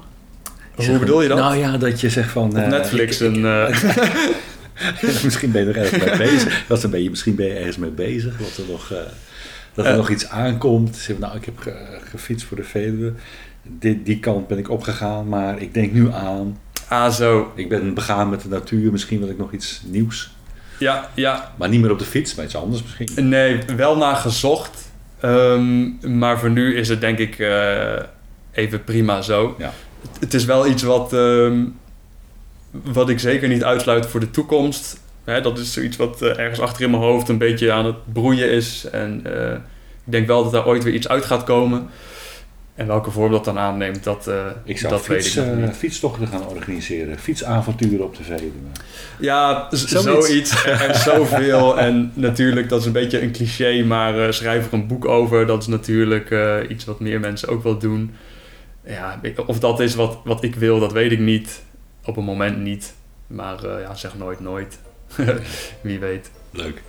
Hoe 0.74 0.84
Zeg, 0.84 0.98
bedoel 0.98 1.22
je 1.22 1.28
dat? 1.28 1.38
Nou 1.38 1.56
ja, 1.56 1.76
dat 1.76 2.00
je 2.00 2.10
zegt 2.10 2.30
van... 2.30 2.48
Op 2.50 2.56
eh, 2.56 2.66
Netflix 2.68 3.20
ik- 3.20 3.34
een... 3.34 3.44
eh, 3.46 5.22
misschien 5.24 5.50
ben 5.50 5.64
je 5.66 5.72
er 5.72 5.76
ergens 5.76 6.04
mee 6.04 6.16
bezig. 6.16 6.64
Dat 6.68 6.90
misschien 6.90 7.34
ben 7.34 7.46
je 7.46 7.52
ergens 7.54 7.76
mee 7.76 7.90
bezig. 7.90 8.36
Dat 8.38 8.56
er 8.66 8.72
nog, 8.72 8.90
eh, 8.90 8.98
dat 9.74 9.84
er 9.84 9.90
Eh. 9.90 9.96
nog 9.96 10.10
iets 10.10 10.28
aankomt. 10.28 10.96
Zeg, 10.96 11.18
nou, 11.18 11.36
ik 11.36 11.44
heb 11.44 11.58
ge- 11.58 11.98
gefietst 12.10 12.46
voor 12.46 12.56
de 12.56 12.64
Veluwe. 12.64 13.12
Dit, 13.62 14.06
die 14.06 14.18
kant 14.20 14.46
ben 14.48 14.58
ik 14.58 14.70
opgegaan. 14.70 15.28
Maar 15.28 15.60
ik 15.60 15.74
denk 15.74 15.92
nu 15.92 16.12
aan... 16.12 16.58
ah, 16.88 17.10
zo. 17.12 17.52
Ik 17.54 17.68
ben 17.68 17.94
begaan 17.94 18.30
met 18.30 18.40
de 18.42 18.48
natuur. 18.48 18.92
Misschien 18.92 19.18
wil 19.18 19.28
ik 19.28 19.38
nog 19.38 19.52
iets 19.52 19.82
nieuws. 19.84 20.30
Ja, 20.78 21.10
ja. 21.14 21.52
Maar 21.58 21.68
niet 21.68 21.80
meer 21.80 21.90
op 21.90 21.98
de 21.98 22.04
fiets, 22.04 22.34
maar 22.34 22.44
iets 22.44 22.56
anders 22.56 22.82
misschien. 22.82 23.28
Nee, 23.28 23.58
wel 23.76 23.96
naar 23.96 24.16
gezocht. 24.16 24.90
Ehm, 25.20 26.16
maar 26.18 26.38
voor 26.38 26.50
nu 26.50 26.76
is 26.76 26.88
het 26.88 27.00
denk 27.00 27.18
ik 27.18 27.38
eh, 27.38 27.92
even 28.52 28.84
prima 28.84 29.22
zo. 29.22 29.54
Ja. 29.58 29.72
Het, 30.02 30.20
het 30.20 30.34
is 30.34 30.44
wel 30.44 30.66
iets 30.66 30.82
wat, 30.82 31.12
ehm, 31.12 31.64
wat 32.70 33.08
ik 33.08 33.18
zeker 33.18 33.48
niet 33.48 33.64
uitsluit 33.64 34.06
voor 34.06 34.20
de 34.20 34.30
toekomst. 34.30 35.00
Hè, 35.24 35.40
dat 35.40 35.58
is 35.58 35.72
zoiets 35.72 35.96
wat 35.96 36.22
eh, 36.22 36.38
ergens 36.38 36.60
achter 36.60 36.84
in 36.84 36.90
mijn 36.90 37.02
hoofd 37.02 37.28
een 37.28 37.38
beetje 37.38 37.72
aan 37.72 37.84
het 37.84 38.12
broeien 38.12 38.50
is. 38.50 38.86
En 38.92 39.20
eh, 39.24 39.52
ik 40.04 40.12
denk 40.12 40.26
wel 40.26 40.42
dat 40.42 40.52
daar 40.52 40.66
ooit 40.66 40.84
weer 40.84 40.94
iets 40.94 41.08
uit 41.08 41.24
gaat 41.24 41.44
komen. 41.44 41.88
En 42.74 42.86
welke 42.86 43.10
vorm 43.10 43.32
dat 43.32 43.44
dan 43.44 43.58
aanneemt, 43.58 44.04
dat, 44.04 44.26
eh, 44.26 44.46
Ik 44.64 44.78
zou 44.78 44.92
dat 44.92 45.06
weet 45.06 45.22
fiets, 45.22 45.36
ik 45.36 45.54
niet. 45.56 45.76
fietstochten 45.76 46.26
gaan 46.28 46.46
organiseren. 46.46 47.18
Fietsavonturen 47.18 48.04
op 48.04 48.16
de 48.16 48.22
Veluwe. 48.22 48.52
Ja, 49.18 49.68
Zoiets. 49.70 50.02
zoiets. 50.02 50.64
En, 50.64 50.94
zoveel. 50.94 51.78
En 51.78 52.12
natuurlijk, 52.14 52.68
dat 52.68 52.80
is 52.80 52.86
een 52.86 52.92
beetje 52.92 53.22
een 53.22 53.32
cliché, 53.32 53.82
maar 53.84 54.26
eh, 54.26 54.32
schrijf 54.32 54.66
er 54.66 54.72
een 54.72 54.86
boek 54.86 55.04
over. 55.04 55.46
Dat 55.46 55.60
is 55.62 55.66
natuurlijk 55.66 56.30
eh, 56.30 56.56
iets 56.68 56.84
wat 56.84 57.00
meer 57.00 57.20
mensen 57.20 57.48
ook 57.48 57.62
wel 57.62 57.78
doen. 57.78 58.14
Ja, 58.86 59.20
of 59.46 59.58
dat 59.58 59.80
is 59.80 59.94
wat, 59.94 60.18
wat 60.24 60.42
ik 60.44 60.54
wil, 60.54 60.80
dat 60.80 60.92
weet 60.92 61.12
ik 61.12 61.18
niet. 61.18 61.62
Op 62.04 62.16
een 62.16 62.24
moment 62.24 62.58
niet. 62.58 62.92
Maar 63.26 63.64
eh, 63.64 63.80
ja, 63.80 63.94
zeg 63.94 64.14
nooit 64.18 64.40
nooit. 64.40 64.78
Wie 65.80 65.98
weet. 65.98 66.30
Leuk. 66.50 66.82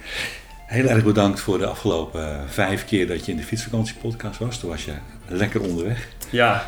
Heel 0.65 0.85
erg 0.85 1.03
bedankt 1.03 1.39
voor 1.39 1.57
de 1.57 1.65
afgelopen 1.65 2.39
eh, 2.39 2.41
vijf 2.49 2.85
keer 2.85 3.07
dat 3.07 3.25
je 3.25 3.31
in 3.31 3.37
de 3.37 3.43
fietsvakantiepodcast 3.43 4.39
was. 4.39 4.59
Toen 4.59 4.69
was 4.69 4.85
je 4.85 4.93
lekker 5.27 5.61
onderweg. 5.61 6.07
Ja, 6.29 6.65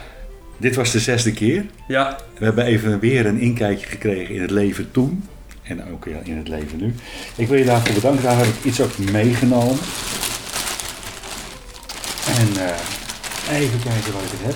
Dit 0.58 0.76
was 0.76 0.92
de 0.92 1.00
zesde 1.00 1.34
keer. 1.34 1.66
ja, 1.88 2.18
We 2.38 2.46
hebben 2.46 2.66
even 2.66 3.00
weer 3.00 3.26
een 3.26 3.40
inkijkje 3.40 3.86
gekregen 3.86 4.36
in 4.36 4.42
het 4.42 4.52
leven 4.52 4.92
toen. 4.92 5.28
En 5.64 5.92
ook 5.92 6.06
in 6.06 6.38
het 6.38 6.48
leven 6.48 6.78
nu. 6.78 6.96
Ik 7.36 7.48
wil 7.48 7.58
je 7.58 7.66
daarvoor 7.66 7.94
bedanken. 7.94 8.24
Daar 8.24 8.38
heb 8.38 8.46
ik 8.46 8.64
iets 8.64 8.82
ook 8.82 8.98
meegenomen. 8.98 9.78
En 12.38 12.48
eh, 12.68 13.60
even 13.62 13.80
kijken 13.80 14.14
waar 14.14 14.24
ik 14.24 14.32
het 14.32 14.42
heb. 14.42 14.56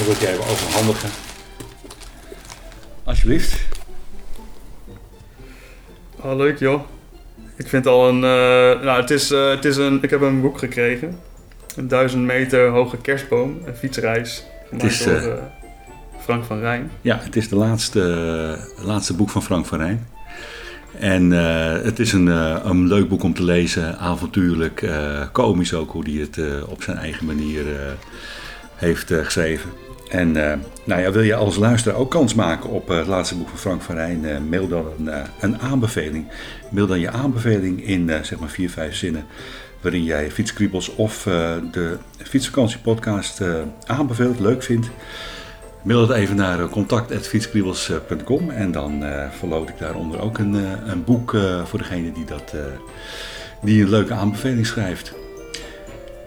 Dat 0.00 0.08
wil 0.08 0.18
ik 0.18 0.20
je 0.20 0.28
even 0.28 0.50
overhandigen. 0.50 1.08
Alsjeblieft. 3.04 3.60
oh, 6.20 6.36
leuk 6.36 6.58
joh. 6.58 6.80
Ik 7.56 7.68
vind 7.68 7.86
al 7.86 8.08
een, 8.08 8.24
eh, 8.24 8.84
nou 8.84 9.00
het 9.00 9.10
is, 9.10 9.30
eh, 9.30 9.48
het 9.50 9.64
is 9.64 9.76
een, 9.76 10.02
ik 10.02 10.10
heb 10.10 10.20
een 10.20 10.40
boek 10.40 10.58
gekregen. 10.58 11.18
Een 11.76 11.88
duizend 11.88 12.22
meter 12.22 12.68
hoge 12.68 12.96
kerstboom, 12.96 13.58
een 13.64 13.76
fietsreis. 13.76 14.44
Gemaakt 14.68 14.90
is, 14.90 15.04
door 15.04 15.14
eh, 15.14 15.42
Frank 16.20 16.44
van 16.44 16.58
Rijn. 16.60 16.90
Ja, 17.00 17.18
het 17.22 17.36
is 17.36 17.48
de 17.48 17.56
laatste, 17.56 18.58
laatste 18.76 19.14
boek 19.14 19.30
van 19.30 19.42
Frank 19.42 19.66
van 19.66 19.78
Rijn. 19.78 20.06
En 20.98 21.30
het 21.84 21.98
is 21.98 22.12
een, 22.12 22.26
een 22.26 22.86
leuk 22.86 23.08
boek 23.08 23.22
om 23.22 23.34
te 23.34 23.44
lezen, 23.44 23.98
avontuurlijk, 23.98 24.90
komisch 25.32 25.74
ook, 25.74 25.90
hoe 25.90 26.04
hij 26.04 26.20
het 26.20 26.64
op 26.66 26.82
zijn 26.82 26.96
eigen 26.96 27.26
manier 27.26 27.64
heeft 28.74 29.12
geschreven. 29.14 29.70
En 30.10 30.50
eh, 30.50 30.58
nou 30.84 31.00
ja, 31.00 31.10
wil 31.12 31.22
je 31.22 31.34
als 31.34 31.56
luisteraar 31.56 31.98
ook 31.98 32.10
kans 32.10 32.34
maken 32.34 32.70
op 32.70 32.90
eh, 32.90 32.96
het 32.96 33.06
laatste 33.06 33.36
boek 33.36 33.48
van 33.48 33.58
Frank 33.58 33.82
van 33.82 33.94
Rijn, 33.94 34.24
eh, 34.24 34.36
mail 34.48 34.68
dan 34.68 34.86
een, 35.40 35.58
aanbeveling. 35.58 36.26
Mail 36.68 36.86
dan 36.86 37.00
je 37.00 37.10
aanbeveling 37.10 37.84
in 37.86 38.10
zeg 38.22 38.38
maar 38.38 38.48
vier, 38.48 38.70
vijf 38.70 38.94
zinnen, 38.94 39.24
waarin 39.80 40.04
jij 40.04 40.30
fietskriebels 40.30 40.94
of 40.94 41.22
de 41.72 41.98
fietsvakantiepodcast 42.16 43.42
aanbeveelt, 43.86 44.40
leuk 44.40 44.62
vindt. 44.62 44.90
Mail 45.82 46.00
het 46.00 46.10
even 46.10 46.36
naar 46.36 46.68
contact.fietskriebels.com 46.68 48.50
en 48.50 48.72
dan 48.72 49.04
verloot 49.38 49.68
ik 49.68 49.78
daaronder 49.78 50.20
ook 50.20 50.38
een, 50.38 50.54
een 50.86 51.04
boek 51.04 51.36
voor 51.64 51.78
degene 51.78 52.12
die, 52.12 52.24
dat, 52.24 52.54
die 53.62 53.82
een 53.82 53.90
leuke 53.90 54.14
aanbeveling 54.14 54.66
schrijft. 54.66 55.19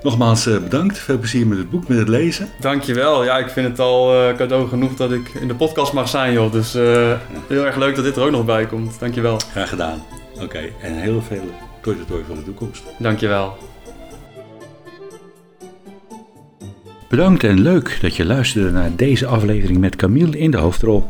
Nogmaals 0.04 0.46
eh, 0.46 0.58
bedankt, 0.58 0.98
veel 0.98 1.18
plezier 1.18 1.48
met 1.48 1.58
het 1.58 1.70
boek, 1.70 1.88
met 1.88 1.98
het 1.98 2.08
lezen. 2.08 2.50
Dankjewel. 2.60 3.24
Ja, 3.24 3.38
ik 3.38 3.50
vind 3.50 3.68
het 3.68 3.80
al 3.80 4.14
eh, 4.14 4.36
cadeau 4.36 4.68
genoeg 4.68 4.96
dat 4.96 5.12
ik 5.12 5.30
in 5.40 5.48
de 5.48 5.56
podcast 5.56 5.94
mag 5.94 6.10
zijn, 6.10 6.34
joh. 6.34 6.52
Dus 6.52 6.76
eh, 6.76 7.12
heel 7.48 7.66
erg 7.66 7.76
leuk 7.76 7.96
dat 7.96 8.04
dit 8.04 8.16
er 8.16 8.24
ook 8.24 8.32
nog 8.32 8.46
bij 8.46 8.66
komt. 8.66 9.00
Dankjewel. 9.00 9.40
Graag 9.52 9.70
gedaan. 9.70 10.04
Oké, 10.42 10.60
en 10.82 10.94
heel 10.94 11.22
veel 11.22 11.44
toi 11.82 11.96
toi 11.96 12.08
toi 12.08 12.24
voor 12.28 12.36
de 12.36 12.44
toekomst. 12.44 12.84
Dankjewel. 12.98 13.58
Bedankt 17.10 17.44
en 17.44 17.62
leuk 17.62 17.98
dat 18.02 18.16
je 18.16 18.26
luisterde 18.26 18.72
naar 18.72 18.96
deze 18.96 19.26
aflevering 19.26 19.78
met 19.78 19.96
Camille 19.96 20.38
in 20.38 20.52
de 20.52 20.58
hoofdrol. 20.58 21.06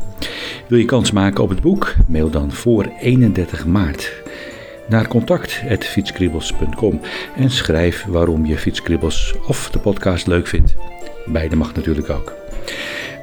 Wil 0.68 0.78
je 0.78 0.84
kans 0.84 1.10
maken 1.10 1.42
op 1.42 1.48
het 1.48 1.60
boek? 1.60 1.94
Mail 2.08 2.30
dan 2.30 2.52
voor 2.52 2.92
31 3.00 3.66
maart 3.66 4.23
naar 4.88 5.08
contact.fietskribbels.com 5.08 7.00
en 7.36 7.50
schrijf 7.50 8.04
waarom 8.04 8.46
je 8.46 8.58
Fietskribbels 8.58 9.34
of 9.46 9.70
de 9.70 9.78
podcast 9.78 10.26
leuk 10.26 10.46
vindt. 10.46 10.74
Beide 11.26 11.56
mag 11.56 11.74
natuurlijk 11.74 12.10
ook. 12.10 12.32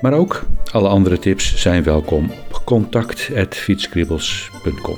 Maar 0.02 0.14
ook 0.14 0.46
alle 0.72 0.88
andere 0.88 1.20
tips 1.20 1.56
zijn 1.56 1.84
welkom 1.84 2.32
op 2.32 2.62
contact.fietskribbels.com. 2.64 4.98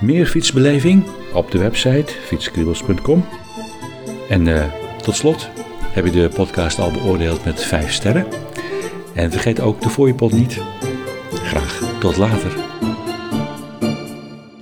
Meer 0.00 0.26
fietsbeleving 0.26 1.04
op 1.32 1.50
de 1.50 1.58
website 1.58 2.12
fietskribbels.com. 2.24 3.24
En 4.28 4.46
uh, 4.46 4.64
tot 5.02 5.16
slot 5.16 5.48
heb 5.92 6.04
je 6.04 6.10
de 6.10 6.30
podcast 6.34 6.78
al 6.78 6.90
beoordeeld 6.90 7.44
met 7.44 7.64
5 7.64 7.92
sterren. 7.92 8.26
En 9.14 9.30
vergeet 9.30 9.60
ook 9.60 9.80
de 9.80 9.88
fooiepot 9.88 10.32
niet. 10.32 10.60
Graag 11.32 11.98
tot 11.98 12.16
later. 12.16 12.52